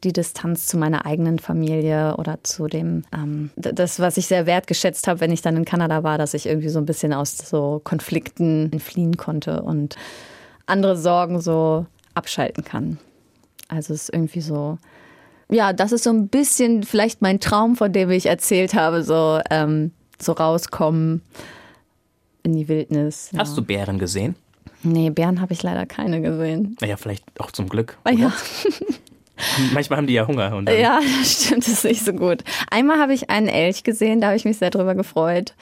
die 0.05 0.13
Distanz 0.13 0.69
zu 0.69 0.79
meiner 0.79 1.07
eigenen 1.07 1.39
Familie 1.39 2.17
oder 2.19 2.39
zu 2.45 2.69
dem, 2.69 3.05
ähm, 3.13 3.51
das, 3.57 3.99
was 3.99 4.17
ich 4.17 4.27
sehr 4.27 4.47
wertgeschätzt 4.47 5.09
habe, 5.09 5.21
wenn 5.21 5.33
ich 5.33 5.43
dann 5.43 5.57
in 5.57 5.65
Kanada 5.65 6.05
war, 6.05 6.19
dass 6.19 6.35
ich 6.35 6.47
irgendwie 6.47 6.69
so 6.69 6.79
ein 6.79 6.87
bisschen 6.87 7.13
aus 7.13 7.37
so 7.37 7.81
Konflikten 7.83 8.71
entfliehen 8.73 9.17
konnte 9.17 9.63
und 9.63 9.97
andere 10.67 10.97
Sorgen 10.97 11.41
so 11.41 11.87
abschalten 12.15 12.65
kann. 12.65 12.99
Also 13.69 13.95
es 13.95 14.05
ist 14.05 14.15
irgendwie 14.15 14.41
so, 14.41 14.79
ja, 15.51 15.73
das 15.73 15.93
ist 15.93 16.05
so 16.05 16.11
ein 16.11 16.29
bisschen 16.29 16.83
vielleicht 16.83 17.23
mein 17.23 17.41
Traum, 17.41 17.77
von 17.77 17.93
dem 17.93 18.11
ich 18.11 18.27
erzählt 18.27 18.75
habe, 18.75 19.03
so, 19.03 19.41
ähm, 19.51 19.93
so 20.21 20.33
rauskommen 20.33 21.23
in 22.43 22.53
die 22.55 22.69
Wildnis. 22.69 23.31
Ja. 23.33 23.41
Hast 23.41 23.57
du 23.57 23.63
Bären 23.63 23.99
gesehen? 23.99 24.35
Nee, 24.83 25.11
Bären 25.11 25.41
habe 25.41 25.53
ich 25.53 25.63
leider 25.63 25.87
keine 25.87 26.21
gesehen. 26.21 26.77
Naja, 26.81 26.97
vielleicht 26.97 27.25
auch 27.41 27.51
zum 27.51 27.69
Glück. 27.69 27.99
Ah, 28.05 28.11
ja. 28.11 28.33
Manchmal 29.73 29.99
haben 29.99 30.07
die 30.07 30.15
ja 30.15 30.27
Hunger. 30.27 30.55
Und 30.57 30.69
ja, 30.71 31.01
das 31.21 31.45
stimmt, 31.45 31.67
das 31.67 31.75
ist 31.75 31.85
nicht 31.85 32.05
so 32.05 32.13
gut. 32.13 32.43
Einmal 32.71 32.99
habe 32.99 33.15
ich 33.15 33.31
einen 33.31 33.49
Elch 33.49 33.85
gesehen, 33.85 34.21
da 34.21 34.29
habe 34.29 34.37
ich 34.37 34.45
mich 34.45 34.59
sehr 34.59 34.71
drüber 34.71 34.95
gefreut. 34.95 35.55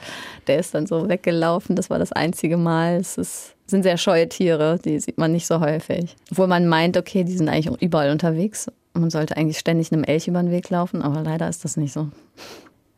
Der 0.47 0.59
ist 0.59 0.73
dann 0.73 0.87
so 0.87 1.09
weggelaufen, 1.09 1.75
das 1.75 1.89
war 1.89 1.99
das 1.99 2.11
einzige 2.11 2.57
Mal. 2.57 2.97
Es 2.97 3.17
ist, 3.17 3.55
sind 3.67 3.83
sehr 3.83 3.97
scheue 3.97 4.29
Tiere, 4.29 4.79
die 4.83 4.99
sieht 4.99 5.17
man 5.17 5.31
nicht 5.31 5.47
so 5.47 5.59
häufig. 5.59 6.15
Obwohl 6.31 6.47
man 6.47 6.67
meint, 6.67 6.97
okay, 6.97 7.23
die 7.23 7.37
sind 7.37 7.49
eigentlich 7.49 7.81
überall 7.81 8.11
unterwegs. 8.11 8.67
Man 8.93 9.09
sollte 9.09 9.37
eigentlich 9.37 9.59
ständig 9.59 9.91
einem 9.91 10.03
Elch 10.03 10.27
über 10.27 10.41
den 10.41 10.51
Weg 10.51 10.69
laufen, 10.69 11.01
aber 11.01 11.21
leider 11.21 11.47
ist 11.47 11.63
das 11.63 11.77
nicht 11.77 11.93
so. 11.93 12.09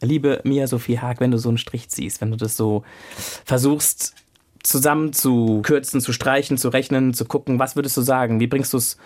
Liebe 0.01 0.39
Mia 0.45 0.65
Sophie 0.65 0.99
Haag, 0.99 1.19
wenn 1.19 1.31
du 1.31 1.37
so 1.37 1.49
einen 1.49 1.57
Strich 1.57 1.89
ziehst, 1.89 2.21
wenn 2.21 2.31
du 2.31 2.37
das 2.37 2.55
so 2.55 2.83
versuchst 3.43 4.15
zusammen 4.63 5.13
zu 5.13 5.61
kürzen, 5.61 6.01
zu 6.01 6.13
streichen, 6.13 6.57
zu 6.57 6.69
rechnen, 6.69 7.13
zu 7.13 7.25
gucken, 7.25 7.59
was 7.59 7.75
würdest 7.75 7.97
du 7.97 8.01
sagen? 8.01 8.39
Wie 8.39 8.47
bringst 8.47 8.73
du 8.73 8.77
es 8.77 8.97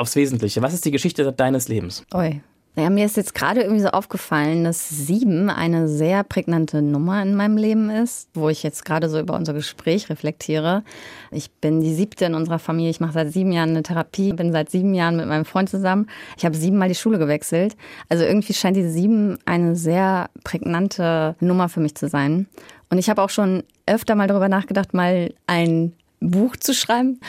aufs 0.00 0.16
Wesentliche. 0.16 0.62
Was 0.62 0.74
ist 0.74 0.84
die 0.84 0.90
Geschichte 0.90 1.32
deines 1.32 1.68
Lebens? 1.68 2.04
Oi. 2.14 2.40
Ja, 2.76 2.88
mir 2.88 3.04
ist 3.04 3.16
jetzt 3.16 3.34
gerade 3.34 3.62
irgendwie 3.62 3.82
so 3.82 3.88
aufgefallen, 3.88 4.62
dass 4.62 4.88
sieben 4.88 5.50
eine 5.50 5.88
sehr 5.88 6.22
prägnante 6.22 6.82
Nummer 6.82 7.20
in 7.20 7.34
meinem 7.34 7.56
Leben 7.56 7.90
ist, 7.90 8.28
wo 8.32 8.48
ich 8.48 8.62
jetzt 8.62 8.84
gerade 8.84 9.08
so 9.08 9.18
über 9.18 9.34
unser 9.34 9.52
Gespräch 9.52 10.08
reflektiere. 10.08 10.84
Ich 11.32 11.50
bin 11.50 11.80
die 11.80 11.92
siebte 11.92 12.26
in 12.26 12.34
unserer 12.34 12.60
Familie. 12.60 12.90
Ich 12.90 13.00
mache 13.00 13.12
seit 13.12 13.32
sieben 13.32 13.50
Jahren 13.50 13.70
eine 13.70 13.82
Therapie, 13.82 14.32
bin 14.32 14.52
seit 14.52 14.70
sieben 14.70 14.94
Jahren 14.94 15.16
mit 15.16 15.26
meinem 15.26 15.44
Freund 15.44 15.68
zusammen. 15.68 16.06
Ich 16.38 16.44
habe 16.44 16.56
siebenmal 16.56 16.88
die 16.88 16.94
Schule 16.94 17.18
gewechselt. 17.18 17.76
Also 18.08 18.24
irgendwie 18.24 18.54
scheint 18.54 18.76
die 18.76 18.88
sieben 18.88 19.38
eine 19.46 19.74
sehr 19.74 20.30
prägnante 20.44 21.34
Nummer 21.40 21.68
für 21.68 21.80
mich 21.80 21.96
zu 21.96 22.08
sein. 22.08 22.46
Und 22.88 22.98
ich 22.98 23.10
habe 23.10 23.20
auch 23.20 23.30
schon 23.30 23.64
öfter 23.86 24.14
mal 24.14 24.28
darüber 24.28 24.48
nachgedacht, 24.48 24.94
mal 24.94 25.34
ein 25.48 25.92
Buch 26.20 26.56
zu 26.56 26.74
schreiben. 26.74 27.20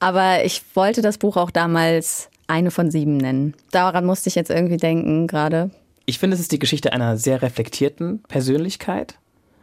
Aber 0.00 0.44
ich 0.44 0.62
wollte 0.74 1.02
das 1.02 1.18
Buch 1.18 1.36
auch 1.36 1.50
damals 1.50 2.30
eine 2.46 2.70
von 2.70 2.90
sieben 2.90 3.16
nennen. 3.16 3.54
Daran 3.70 4.06
musste 4.06 4.28
ich 4.28 4.34
jetzt 4.34 4.50
irgendwie 4.50 4.78
denken 4.78 5.26
gerade. 5.26 5.70
Ich 6.06 6.18
finde, 6.18 6.34
es 6.34 6.40
ist 6.40 6.52
die 6.52 6.58
Geschichte 6.58 6.92
einer 6.92 7.18
sehr 7.18 7.42
reflektierten 7.42 8.22
Persönlichkeit, 8.22 9.18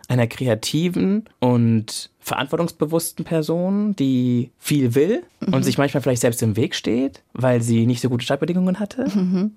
einer 0.08 0.28
kreativen 0.28 1.26
und 1.40 2.12
verantwortungsbewussten 2.20 3.26
Person, 3.26 3.96
die 3.96 4.52
viel 4.60 4.94
will 4.94 5.24
mhm. 5.40 5.56
und 5.56 5.64
sich 5.64 5.80
manchmal 5.80 6.04
vielleicht 6.04 6.22
selbst 6.22 6.44
im 6.44 6.56
Weg 6.56 6.76
steht, 6.76 7.24
weil 7.34 7.62
sie 7.62 7.88
nicht 7.88 8.02
so 8.02 8.10
gute 8.10 8.24
Startbedingungen 8.24 8.80
hatte, 8.80 9.08
mhm. 9.16 9.56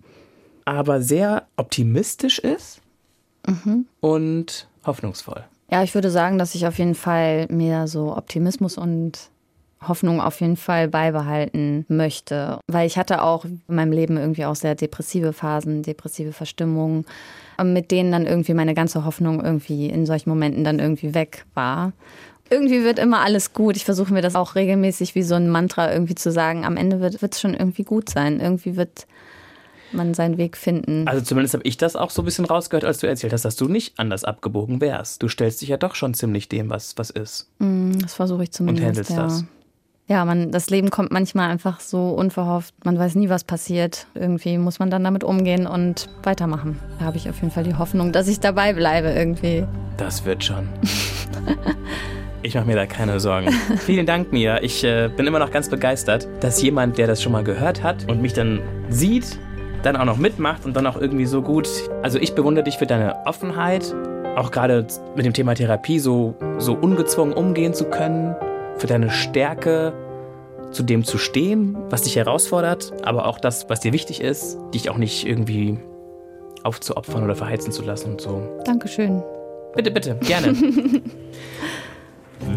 aber 0.64 1.02
sehr 1.02 1.46
optimistisch 1.56 2.38
ist 2.38 2.80
mhm. 3.46 3.84
und 4.00 4.66
hoffnungsvoll. 4.86 5.44
Ja, 5.70 5.82
ich 5.82 5.94
würde 5.94 6.10
sagen, 6.10 6.38
dass 6.38 6.54
ich 6.54 6.66
auf 6.66 6.78
jeden 6.78 6.94
Fall 6.94 7.46
mir 7.50 7.86
so 7.86 8.16
Optimismus 8.16 8.78
und 8.78 9.30
Hoffnung 9.86 10.20
auf 10.20 10.40
jeden 10.40 10.56
Fall 10.56 10.88
beibehalten 10.88 11.84
möchte. 11.88 12.58
Weil 12.66 12.86
ich 12.86 12.96
hatte 12.98 13.22
auch 13.22 13.44
in 13.44 13.60
meinem 13.68 13.92
Leben 13.92 14.16
irgendwie 14.16 14.44
auch 14.44 14.56
sehr 14.56 14.74
depressive 14.74 15.32
Phasen, 15.32 15.82
depressive 15.82 16.32
Verstimmungen, 16.32 17.04
mit 17.62 17.90
denen 17.90 18.10
dann 18.10 18.26
irgendwie 18.26 18.54
meine 18.54 18.74
ganze 18.74 19.04
Hoffnung 19.04 19.44
irgendwie 19.44 19.88
in 19.88 20.06
solchen 20.06 20.30
Momenten 20.30 20.64
dann 20.64 20.78
irgendwie 20.78 21.14
weg 21.14 21.44
war. 21.54 21.92
Irgendwie 22.50 22.82
wird 22.82 22.98
immer 22.98 23.20
alles 23.20 23.52
gut. 23.52 23.76
Ich 23.76 23.84
versuche 23.84 24.12
mir 24.12 24.22
das 24.22 24.34
auch 24.34 24.54
regelmäßig 24.54 25.14
wie 25.14 25.22
so 25.22 25.34
ein 25.34 25.50
Mantra 25.50 25.92
irgendwie 25.92 26.14
zu 26.14 26.32
sagen. 26.32 26.64
Am 26.64 26.78
Ende 26.78 27.00
wird 27.00 27.22
es 27.22 27.40
schon 27.40 27.54
irgendwie 27.54 27.84
gut 27.84 28.08
sein. 28.08 28.40
Irgendwie 28.40 28.74
wird 28.74 29.06
man 29.92 30.14
seinen 30.14 30.38
Weg 30.38 30.56
finden. 30.56 31.06
Also 31.06 31.24
zumindest 31.24 31.54
habe 31.54 31.64
ich 31.64 31.76
das 31.76 31.96
auch 31.96 32.10
so 32.10 32.22
ein 32.22 32.24
bisschen 32.24 32.44
rausgehört, 32.44 32.84
als 32.84 32.98
du 32.98 33.06
erzählt 33.06 33.32
hast, 33.32 33.44
dass 33.44 33.56
du 33.56 33.68
nicht 33.68 33.98
anders 33.98 34.24
abgebogen 34.24 34.80
wärst. 34.80 35.22
Du 35.22 35.28
stellst 35.28 35.60
dich 35.60 35.68
ja 35.68 35.76
doch 35.76 35.94
schon 35.94 36.14
ziemlich 36.14 36.48
dem, 36.48 36.70
was, 36.70 36.96
was 36.96 37.10
ist. 37.10 37.48
Mm, 37.58 37.98
das 37.98 38.14
versuche 38.14 38.44
ich 38.44 38.52
zumindest. 38.52 38.82
Und 38.82 38.88
handelst 38.88 39.10
ja. 39.10 39.22
das. 39.22 39.44
Ja, 40.08 40.24
man, 40.24 40.50
das 40.50 40.70
Leben 40.70 40.88
kommt 40.88 41.12
manchmal 41.12 41.50
einfach 41.50 41.80
so 41.80 42.10
unverhofft. 42.10 42.74
Man 42.82 42.98
weiß 42.98 43.14
nie, 43.14 43.28
was 43.28 43.44
passiert. 43.44 44.06
Irgendwie 44.14 44.56
muss 44.56 44.78
man 44.78 44.90
dann 44.90 45.04
damit 45.04 45.22
umgehen 45.22 45.66
und 45.66 46.08
weitermachen. 46.22 46.78
Da 46.98 47.04
habe 47.04 47.18
ich 47.18 47.28
auf 47.28 47.36
jeden 47.36 47.50
Fall 47.50 47.64
die 47.64 47.74
Hoffnung, 47.74 48.10
dass 48.10 48.26
ich 48.26 48.40
dabei 48.40 48.72
bleibe 48.72 49.08
irgendwie. 49.10 49.66
Das 49.98 50.24
wird 50.24 50.44
schon. 50.44 50.66
Ich 52.40 52.54
mache 52.54 52.66
mir 52.66 52.76
da 52.76 52.86
keine 52.86 53.18
Sorgen. 53.18 53.50
Vielen 53.84 54.06
Dank, 54.06 54.32
Mia. 54.32 54.62
Ich 54.62 54.84
äh, 54.84 55.10
bin 55.14 55.26
immer 55.26 55.40
noch 55.40 55.50
ganz 55.50 55.68
begeistert, 55.68 56.28
dass 56.40 56.62
jemand, 56.62 56.96
der 56.96 57.08
das 57.08 57.20
schon 57.20 57.32
mal 57.32 57.42
gehört 57.42 57.82
hat 57.82 58.08
und 58.08 58.22
mich 58.22 58.32
dann 58.32 58.60
sieht 58.88 59.38
dann 59.88 59.96
auch 59.96 60.04
noch 60.04 60.18
mitmacht 60.18 60.66
und 60.66 60.76
dann 60.76 60.86
auch 60.86 61.00
irgendwie 61.00 61.26
so 61.26 61.42
gut. 61.42 61.68
Also 62.02 62.18
ich 62.18 62.34
bewundere 62.34 62.64
dich 62.64 62.76
für 62.76 62.86
deine 62.86 63.26
Offenheit, 63.26 63.94
auch 64.36 64.50
gerade 64.50 64.86
mit 65.16 65.24
dem 65.24 65.32
Thema 65.32 65.54
Therapie 65.54 65.98
so, 65.98 66.34
so 66.58 66.74
ungezwungen 66.74 67.32
umgehen 67.32 67.74
zu 67.74 67.86
können, 67.86 68.36
für 68.76 68.86
deine 68.86 69.10
Stärke, 69.10 69.92
zu 70.70 70.82
dem 70.82 71.04
zu 71.04 71.16
stehen, 71.16 71.76
was 71.88 72.02
dich 72.02 72.16
herausfordert, 72.16 72.92
aber 73.02 73.26
auch 73.26 73.40
das, 73.40 73.70
was 73.70 73.80
dir 73.80 73.94
wichtig 73.94 74.20
ist, 74.20 74.58
dich 74.74 74.90
auch 74.90 74.98
nicht 74.98 75.26
irgendwie 75.26 75.78
aufzuopfern 76.62 77.24
oder 77.24 77.34
verheizen 77.34 77.72
zu 77.72 77.82
lassen 77.82 78.12
und 78.12 78.20
so. 78.20 78.42
Dankeschön. 78.64 79.22
Bitte, 79.74 79.90
bitte, 79.90 80.16
gerne. 80.16 80.54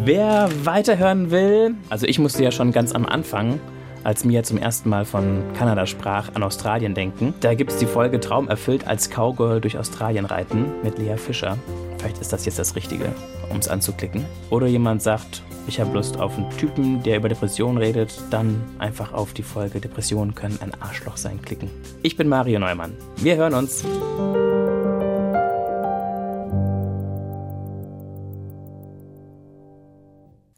Wer 0.03 0.49
weiterhören 0.63 1.31
will, 1.31 1.75
also 1.89 2.05
ich 2.05 2.19
musste 2.19 2.43
ja 2.43 2.51
schon 2.51 2.73
ganz 2.73 2.93
am 2.93 3.05
Anfang 3.05 3.61
als 4.03 4.23
Mia 4.23 4.43
zum 4.43 4.57
ersten 4.57 4.89
Mal 4.89 5.05
von 5.05 5.43
Kanada 5.57 5.85
sprach, 5.85 6.33
an 6.33 6.43
Australien 6.43 6.93
denken. 6.93 7.33
Da 7.39 7.53
gibt 7.53 7.71
es 7.71 7.77
die 7.77 7.85
Folge 7.85 8.19
Traum 8.19 8.47
erfüllt 8.49 8.87
als 8.87 9.09
Cowgirl 9.09 9.61
durch 9.61 9.77
Australien 9.77 10.25
reiten 10.25 10.65
mit 10.83 10.97
Lea 10.97 11.17
Fischer. 11.17 11.57
vielleicht 11.97 12.19
ist 12.19 12.33
das 12.33 12.45
jetzt 12.45 12.59
das 12.59 12.75
Richtige, 12.75 13.13
um 13.49 13.57
es 13.57 13.67
anzuklicken. 13.67 14.25
Oder 14.49 14.67
jemand 14.67 15.01
sagt, 15.01 15.43
ich 15.67 15.79
habe 15.79 15.93
Lust 15.93 16.19
auf 16.19 16.37
einen 16.37 16.49
Typen, 16.57 17.03
der 17.03 17.17
über 17.17 17.29
Depressionen 17.29 17.77
redet, 17.77 18.13
dann 18.31 18.61
einfach 18.79 19.13
auf 19.13 19.33
die 19.33 19.43
Folge 19.43 19.79
Depressionen 19.79 20.33
können 20.33 20.57
ein 20.61 20.73
Arschloch 20.81 21.17
sein 21.17 21.41
klicken. 21.41 21.69
Ich 22.01 22.17
bin 22.17 22.27
Mario 22.27 22.59
Neumann. 22.59 22.93
Wir 23.17 23.35
hören 23.35 23.53
uns. 23.53 23.83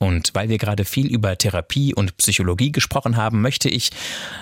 Und 0.03 0.31
weil 0.33 0.49
wir 0.49 0.57
gerade 0.57 0.83
viel 0.83 1.07
über 1.07 1.37
Therapie 1.37 1.93
und 1.93 2.17
Psychologie 2.17 2.73
gesprochen 2.73 3.15
haben, 3.15 3.41
möchte 3.41 3.69
ich 3.69 3.89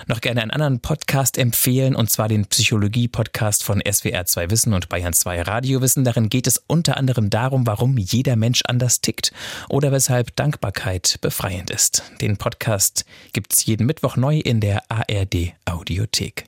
noch 0.08 0.20
gerne 0.20 0.42
einen 0.42 0.50
anderen 0.50 0.80
Podcast 0.80 1.38
empfehlen, 1.38 1.94
und 1.94 2.10
zwar 2.10 2.26
den 2.26 2.46
Psychologie-Podcast 2.46 3.62
von 3.62 3.80
SWR 3.80 4.24
2 4.24 4.50
Wissen 4.50 4.74
und 4.74 4.88
Bayern 4.88 5.12
2 5.12 5.42
Radio 5.42 5.80
Wissen. 5.80 6.02
Darin 6.02 6.28
geht 6.30 6.48
es 6.48 6.60
unter 6.66 6.96
anderem 6.96 7.30
darum, 7.30 7.64
warum 7.64 7.96
jeder 7.96 8.34
Mensch 8.34 8.62
anders 8.66 9.02
tickt 9.02 9.32
oder 9.68 9.92
weshalb 9.92 10.34
Dankbarkeit 10.34 11.18
befreiend 11.20 11.70
ist. 11.70 12.02
Den 12.20 12.38
Podcast 12.38 13.04
gibt 13.32 13.52
es 13.52 13.64
jeden 13.64 13.86
Mittwoch 13.86 14.16
neu 14.16 14.38
in 14.38 14.58
der 14.58 14.82
ARD 14.90 15.52
Audiothek. 15.64 16.46